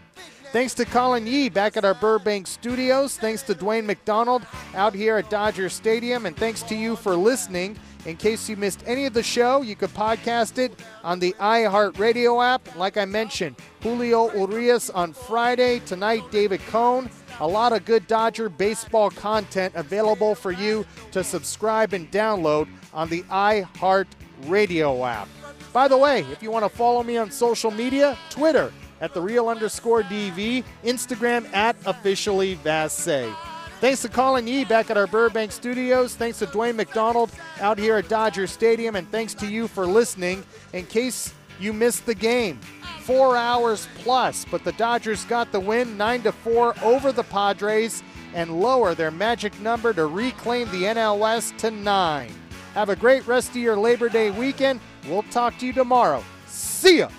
Thanks 0.54 0.74
to 0.76 0.86
Colin 0.86 1.28
Yee 1.28 1.50
back 1.50 1.76
at 1.76 1.84
our 1.84 1.94
Burbank 1.94 2.48
studios. 2.48 3.18
Thanks 3.18 3.44
to 3.44 3.54
Dwayne 3.54 3.86
McDonald 3.86 4.46
out 4.76 4.96
here 4.96 5.18
at 5.18 5.30
Dodger 5.30 5.68
Stadium. 5.68 6.26
And 6.26 6.38
thanks 6.38 6.64
to 6.64 6.76
you 6.76 6.96
for 6.96 7.16
listening. 7.16 7.78
In 8.06 8.16
case 8.16 8.48
you 8.48 8.56
missed 8.56 8.82
any 8.88 9.06
of 9.06 9.14
the 9.14 9.22
show, 9.22 9.62
you 9.62 9.76
could 9.76 9.90
podcast 9.90 10.58
it 10.58 10.72
on 11.04 11.20
the 11.20 11.36
iHeartRadio 11.40 12.44
app. 12.44 12.76
Like 12.78 12.96
I 12.96 13.04
mentioned, 13.04 13.58
Julio 13.82 14.34
Urias 14.34 14.90
on 14.90 15.12
Friday. 15.12 15.80
Tonight, 15.80 16.24
David 16.32 16.62
Cone. 16.68 17.10
A 17.42 17.48
lot 17.48 17.74
of 17.74 17.84
good 17.84 18.08
Dodger 18.08 18.48
baseball 18.48 19.10
content 19.12 19.74
available 19.76 20.34
for 20.34 20.52
you 20.54 20.86
to 21.12 21.26
subscribe 21.26 21.92
and 21.94 22.10
download 22.10 22.70
on 22.94 23.10
the 23.10 23.24
iHeartRadio 23.24 25.08
app. 25.08 25.28
By 25.74 25.90
the 25.90 25.98
way, 25.98 26.22
if 26.32 26.42
you 26.42 26.50
want 26.50 26.64
to 26.64 26.70
follow 26.70 27.04
me 27.04 27.18
on 27.18 27.30
social 27.30 27.70
media, 27.70 28.18
Twitter 28.30 28.72
at 29.02 29.14
the 29.14 29.22
real 29.22 29.50
underscore 29.50 30.04
DV, 30.04 30.64
Instagram 30.84 31.52
at 31.54 31.76
officially 31.86 32.56
Vassegh. 32.58 33.36
Thanks 33.80 34.02
to 34.02 34.10
Colin 34.10 34.48
Yee 34.48 34.66
back 34.66 34.90
at 34.90 34.98
our 34.98 35.06
Burbank 35.06 35.52
studios. 35.52 36.16
Thanks 36.16 36.40
to 36.40 36.48
Dwayne 36.48 36.76
McDonald 36.76 37.30
out 37.62 37.78
here 37.78 37.98
at 37.98 38.10
Dodger 38.10 38.48
Stadium. 38.48 38.96
And 38.96 39.10
thanks 39.12 39.36
to 39.36 39.46
you 39.46 39.68
for 39.68 39.86
listening. 39.86 40.44
In 40.74 40.88
case 40.88 41.32
you 41.60 41.74
missed 41.74 42.08
the 42.08 42.16
game, 42.16 42.60
four 43.02 43.38
hours 43.38 43.88
plus, 44.00 44.46
but 44.46 44.64
the 44.64 44.72
Dodgers 44.74 45.26
got 45.26 45.52
the 45.52 45.60
win 45.60 45.96
9 45.96 46.24
to 46.24 46.32
4 46.32 46.76
over 46.84 47.12
the 47.12 47.24
Padres 47.24 48.02
and 48.34 48.60
lower 48.60 48.96
their 48.96 49.12
magic 49.12 49.60
number 49.60 49.94
to 49.94 50.08
reclaim 50.08 50.70
the 50.72 50.84
NL 50.84 51.20
West 51.20 51.58
to 51.60 51.70
9. 51.70 52.32
Have 52.74 52.90
a 52.90 52.96
great 52.96 53.26
rest 53.28 53.52
of 53.52 53.58
your 53.58 53.78
Labor 53.78 54.10
Day 54.10 54.32
weekend. 54.32 54.80
We'll 55.08 55.24
talk 55.24 55.58
to 55.60 55.68
you 55.68 55.74
tomorrow. 55.74 56.24
See 56.48 57.00
ya. 57.00 57.10